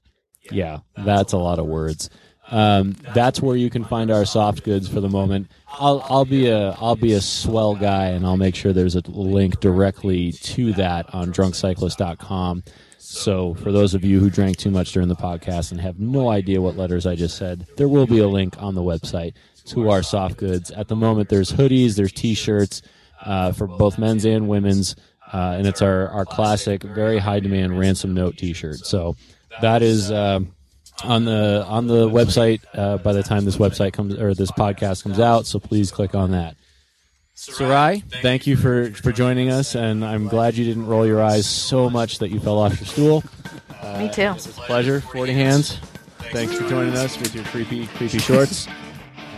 Yeah, 0.51 0.79
that's 0.97 1.33
a 1.33 1.39
lot 1.39 1.59
of 1.59 1.67
words. 1.67 2.09
Um, 2.51 2.97
that's 3.15 3.43
where 3.43 3.57
you 3.57 3.69
can 3.69 3.85
find 3.85 4.11
our 4.11 4.25
soft 4.25 4.65
goods 4.65 4.89
for 4.89 5.01
the 5.01 5.09
moment. 5.11 5.51
I'll 5.69 6.05
I'll 6.09 6.25
be 6.25 6.49
a 6.49 6.71
I'll 6.81 6.97
be 6.97 7.13
a 7.13 7.21
swell 7.21 7.75
guy 7.75 8.07
and 8.07 8.25
I'll 8.27 8.39
make 8.39 8.55
sure 8.55 8.73
there's 8.73 8.97
a 8.97 9.03
link 9.07 9.61
directly 9.61 10.33
to 10.33 10.73
that 10.73 11.15
on 11.15 11.31
drunkcyclist.com. 11.31 12.65
So 13.11 13.55
for 13.55 13.73
those 13.73 13.95
of 13.95 14.05
you 14.05 14.21
who 14.21 14.29
drank 14.29 14.59
too 14.59 14.71
much 14.71 14.93
during 14.93 15.09
the 15.09 15.17
podcast 15.17 15.73
and 15.73 15.81
have 15.81 15.99
no 15.99 16.29
idea 16.29 16.61
what 16.61 16.77
letters 16.77 17.07
I 17.07 17.15
just 17.15 17.39
said, 17.39 17.67
there 17.77 17.89
will 17.89 18.07
be 18.07 18.19
a 18.19 18.29
link 18.29 18.61
on 18.63 18.75
the 18.75 18.83
website 18.83 19.35
to 19.67 19.89
our 19.91 20.03
soft 20.03 20.37
goods. 20.37 20.71
At 20.71 20.89
the 20.89 20.97
moment, 20.97 21.31
there's 21.31 21.51
hoodies, 21.51 21.97
there's 21.97 22.13
t-shirts 22.13 22.83
uh, 23.25 23.53
for 23.53 23.67
both 23.67 23.99
men's 23.99 24.27
and 24.27 24.47
women's, 24.47 24.95
uh, 25.33 25.55
and 25.57 25.67
it's 25.67 25.81
our 25.81 26.09
our 26.09 26.27
classic, 26.27 26.83
very 26.83 27.19
high 27.19 27.41
demand 27.41 27.79
ransom 27.79 28.13
note 28.13 28.37
t-shirt. 28.37 28.79
So 28.79 29.17
that 29.63 29.83
is. 29.83 30.11
um 30.13 30.53
on 31.05 31.25
the 31.25 31.65
on 31.69 31.87
the 31.87 32.09
website 32.09 32.61
uh, 32.75 32.99
by 32.99 33.13
the 33.13 33.23
time 33.23 33.45
this 33.45 33.57
website 33.57 33.93
comes 33.93 34.19
or 34.19 34.35
this 34.35 34.51
podcast 34.51 35.05
comes 35.05 35.21
out. 35.21 35.47
So 35.47 35.61
please 35.61 35.93
click 35.93 36.13
on 36.17 36.33
that. 36.33 36.57
Sarai, 37.41 38.03
thank 38.21 38.49
you 38.49 38.57
for 38.57 38.91
for 38.95 39.13
joining 39.13 39.49
us, 39.49 39.77
and 39.77 40.05
I'm 40.05 40.27
glad 40.27 40.57
you 40.57 40.65
didn't 40.65 40.87
roll 40.87 41.07
your 41.07 41.23
eyes 41.23 41.47
so 41.47 41.89
much 41.89 42.19
that 42.19 42.31
you 42.31 42.41
fell 42.41 42.59
off 42.59 42.81
your 42.81 42.87
stool. 42.87 43.25
Me 43.97 44.11
too. 44.13 44.33
Pleasure, 44.67 45.01
forty 45.01 45.33
hands. 45.35 45.79
Thanks 46.33 46.55
for 46.59 46.69
joining 46.69 46.95
us 46.95 47.17
with 47.17 47.35
your 47.37 47.45
creepy 47.45 47.87
creepy 47.87 48.19
shorts. 48.19 48.67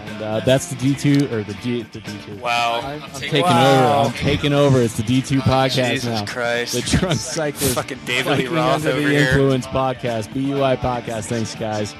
And 0.06 0.22
uh, 0.22 0.40
that's 0.40 0.68
the 0.68 0.76
D 0.76 0.94
two 0.94 1.26
or 1.30 1.42
the 1.44 1.52
G 1.62 1.82
the 1.82 2.00
D 2.00 2.10
two. 2.24 2.36
Wow. 2.38 2.80
I'm, 2.82 3.02
I'm 3.02 3.10
taking 3.20 3.42
Wow. 3.42 4.00
over. 4.00 4.08
I'm 4.08 4.14
taking 4.14 4.52
over. 4.54 4.80
It's 4.80 4.96
the 4.96 5.02
D 5.02 5.20
two 5.20 5.40
podcast 5.40 5.90
Jesus 5.92 6.20
now. 6.20 6.24
Christ. 6.24 6.72
The 6.72 6.98
drunk 6.98 7.18
cyclist. 7.20 7.74
Fucking 7.74 8.00
David 8.06 8.38
Lee 8.38 8.46
Roth 8.46 8.76
Under 8.76 8.90
over 8.92 9.00
the 9.02 9.08
here. 9.10 9.28
influence 9.28 9.66
podcast. 9.66 10.32
BUI 10.32 10.76
podcast. 10.78 11.26
Thanks, 11.26 11.54
guys. 11.54 11.92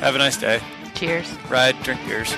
Have 0.00 0.14
a 0.14 0.18
nice 0.18 0.36
day. 0.36 0.60
Cheers. 0.94 1.32
Ride, 1.48 1.82
drink 1.82 2.00
beers. 2.06 2.34